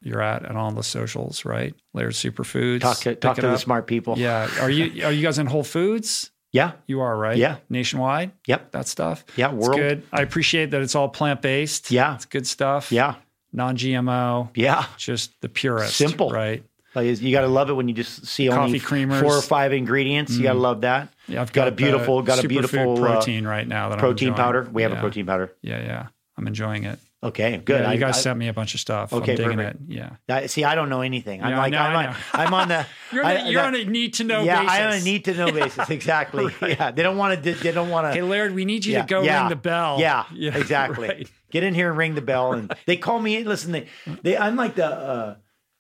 [0.05, 1.75] You're at and on the socials, right?
[1.95, 2.81] Laird Superfoods.
[2.81, 4.19] Talk to talk to the smart people.
[4.19, 4.49] Yeah.
[4.61, 6.31] Are you are you guys in Whole Foods?
[6.53, 6.73] Yeah.
[6.87, 7.37] You are, right?
[7.37, 7.57] Yeah.
[7.69, 8.31] Nationwide?
[8.47, 8.71] Yep.
[8.73, 9.25] That stuff?
[9.35, 9.77] Yeah, It's world.
[9.81, 10.03] good.
[10.13, 11.91] I appreciate that it's all plant based.
[11.91, 12.15] Yeah.
[12.15, 12.93] It's good stuff.
[12.93, 13.17] Yeah.
[13.53, 14.51] Non GMO.
[14.55, 14.87] Yeah.
[14.97, 15.97] Just the purest.
[15.97, 16.31] Simple.
[16.31, 16.63] Right.
[16.95, 19.21] Like, you got to love it when you just see only Coffee creamers.
[19.21, 20.37] four or five ingredients.
[20.37, 21.09] You got to love that.
[21.27, 24.35] Yeah, I've got, got, a beautiful, got a beautiful uh, protein right now that protein
[24.35, 24.69] powder.
[24.73, 24.99] We have Yeah.
[24.99, 25.53] a protein powder.
[25.61, 26.07] Yeah, yeah.
[26.37, 27.01] I'm enjoying it.
[27.25, 27.81] Okay, good.
[27.83, 29.13] Yeah, you guys I- sent me a bunch of stuff.
[29.13, 29.81] Okay, I'm digging perfect.
[29.89, 29.95] it.
[29.95, 30.11] Yeah.
[30.29, 31.43] I- see, I don't know anything.
[31.43, 32.17] I'm Yeah, like, know, I'm, on.
[32.33, 32.87] I'm on the.
[33.13, 34.77] You're, I- on a- you're that- on a need to know yeah, basis.
[34.79, 35.91] I'm on a need to know basis.
[35.91, 36.55] Exactly.
[36.63, 37.53] Yeah, they don't want to.
[37.55, 38.13] They don't want to.
[38.13, 39.99] Hey, Laird, we need you yeah, to go ring the bell.
[40.01, 41.09] Yeah, exactly.
[41.09, 41.31] right.
[41.51, 42.53] Get in here and ring the bell.
[42.53, 43.43] And they call me.
[43.45, 43.87] Listen, they,
[44.23, 44.87] they I'm like the.
[44.87, 45.37] Uh,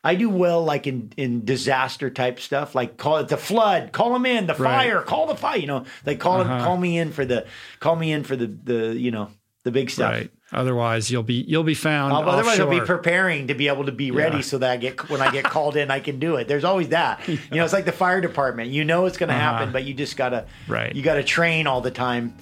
[0.07, 4.13] I do well like in in disaster type stuff, like call it the flood, call
[4.13, 4.85] them in, the Right.
[4.89, 5.57] fire, call the fire.
[5.57, 7.47] You know, they call them, call me in for the,
[7.81, 9.31] call me in for the the you know
[9.65, 10.13] the big stuff.
[10.13, 10.31] Right.
[10.53, 12.13] Otherwise, you'll be you'll be found.
[12.13, 14.43] Uh, Otherwise, I'll be preparing to be able to be ready Yeah.
[14.43, 16.47] so that I get when I get called in, I can do it.
[16.47, 17.21] There's always that.
[17.29, 18.71] You know, it's like the fire department.
[18.71, 20.95] You know it's going to happen, but you just gotta Right.
[20.95, 22.35] You gotta train all the time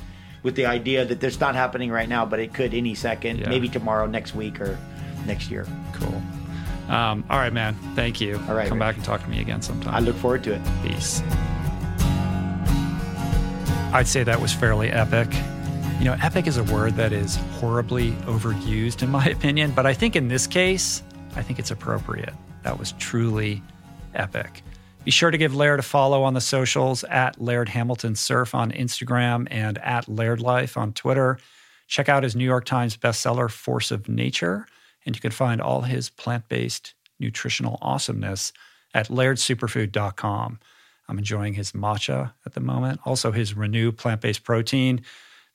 [0.43, 3.49] with the idea that there's not happening right now, but it could any second, Yeah.
[3.49, 4.77] maybe tomorrow, next week, or
[5.27, 5.67] next year.
[5.95, 6.21] Cool.
[6.89, 7.75] Um, all right, man.
[7.95, 8.41] Thank you.
[8.49, 9.95] All right, Come back and talk to me again sometime.
[9.95, 10.61] I look forward to it.
[10.85, 11.23] Peace.
[13.95, 15.29] I'd say that was fairly epic.
[16.03, 19.95] You know, epic is a word that is horribly overused, in my opinion, but I
[19.95, 21.01] think in this case,
[21.37, 22.35] I think it's appropriate.
[22.65, 23.63] That was truly
[24.13, 24.65] epic.
[25.05, 28.73] Be sure to give Laird a follow on the socials at Laird Hamilton Surf on
[28.73, 31.39] Instagram and at Laird Life on Twitter.
[31.87, 34.67] Check out his New York Times bestseller, Force of Nature,
[35.07, 38.53] and you can find all his plant based nutritional awesomeness
[38.93, 40.59] at lairdsuperfood.com.
[41.09, 45.05] I'm enjoying his matcha at the moment, also his Renew plant based protein.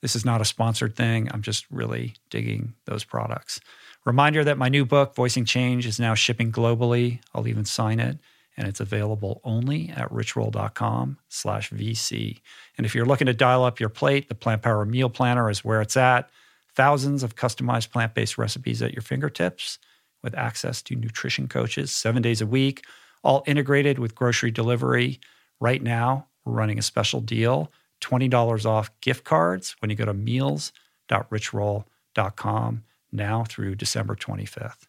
[0.00, 1.28] This is not a sponsored thing.
[1.32, 3.60] I'm just really digging those products.
[4.04, 7.20] Reminder that my new book, Voicing Change, is now shipping globally.
[7.34, 8.18] I'll even sign it,
[8.56, 12.40] and it's available only at richroll.com slash VC.
[12.76, 15.64] And if you're looking to dial up your plate, the Plant Power Meal Planner is
[15.64, 16.30] where it's at.
[16.74, 19.78] Thousands of customized plant based recipes at your fingertips
[20.22, 22.84] with access to nutrition coaches seven days a week,
[23.24, 25.18] all integrated with grocery delivery.
[25.60, 30.14] Right now, we're running a special deal $20 off gift cards when you go to
[30.14, 34.86] meals.richroll.com now through December 25th.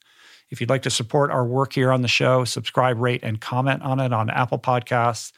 [0.49, 3.81] If you'd like to support our work here on the show, subscribe, rate, and comment
[3.83, 5.31] on it on Apple Podcasts,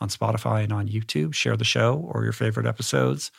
[0.00, 1.34] on Spotify, and on YouTube.
[1.34, 3.30] Share the show or your favorite episodes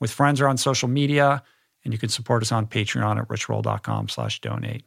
[0.00, 1.42] with friends or on social media.
[1.84, 4.84] And you can support us on Patreon at richroll.com slash donate.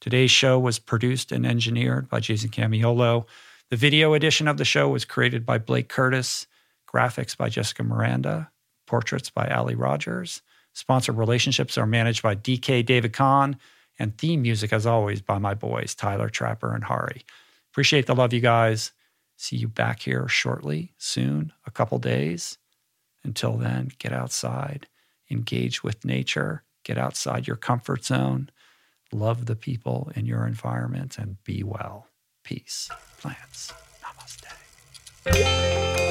[0.00, 3.26] Today's show was produced and engineered by Jason Camiolo.
[3.70, 6.46] The video edition of the show was created by Blake Curtis,
[6.92, 8.50] graphics by Jessica Miranda,
[8.86, 10.42] portraits by Ali Rogers.
[10.72, 13.56] Sponsor relationships are managed by DK David Kahn,
[13.98, 17.24] and theme music, as always, by my boys, Tyler Trapper and Hari.
[17.72, 18.92] Appreciate the love, you guys.
[19.36, 22.58] See you back here shortly, soon, a couple days.
[23.24, 24.86] Until then, get outside,
[25.30, 28.50] engage with nature, get outside your comfort zone,
[29.12, 32.06] love the people in your environment, and be well.
[32.44, 32.88] Peace.
[33.20, 33.72] Plants.
[34.02, 36.07] Namaste.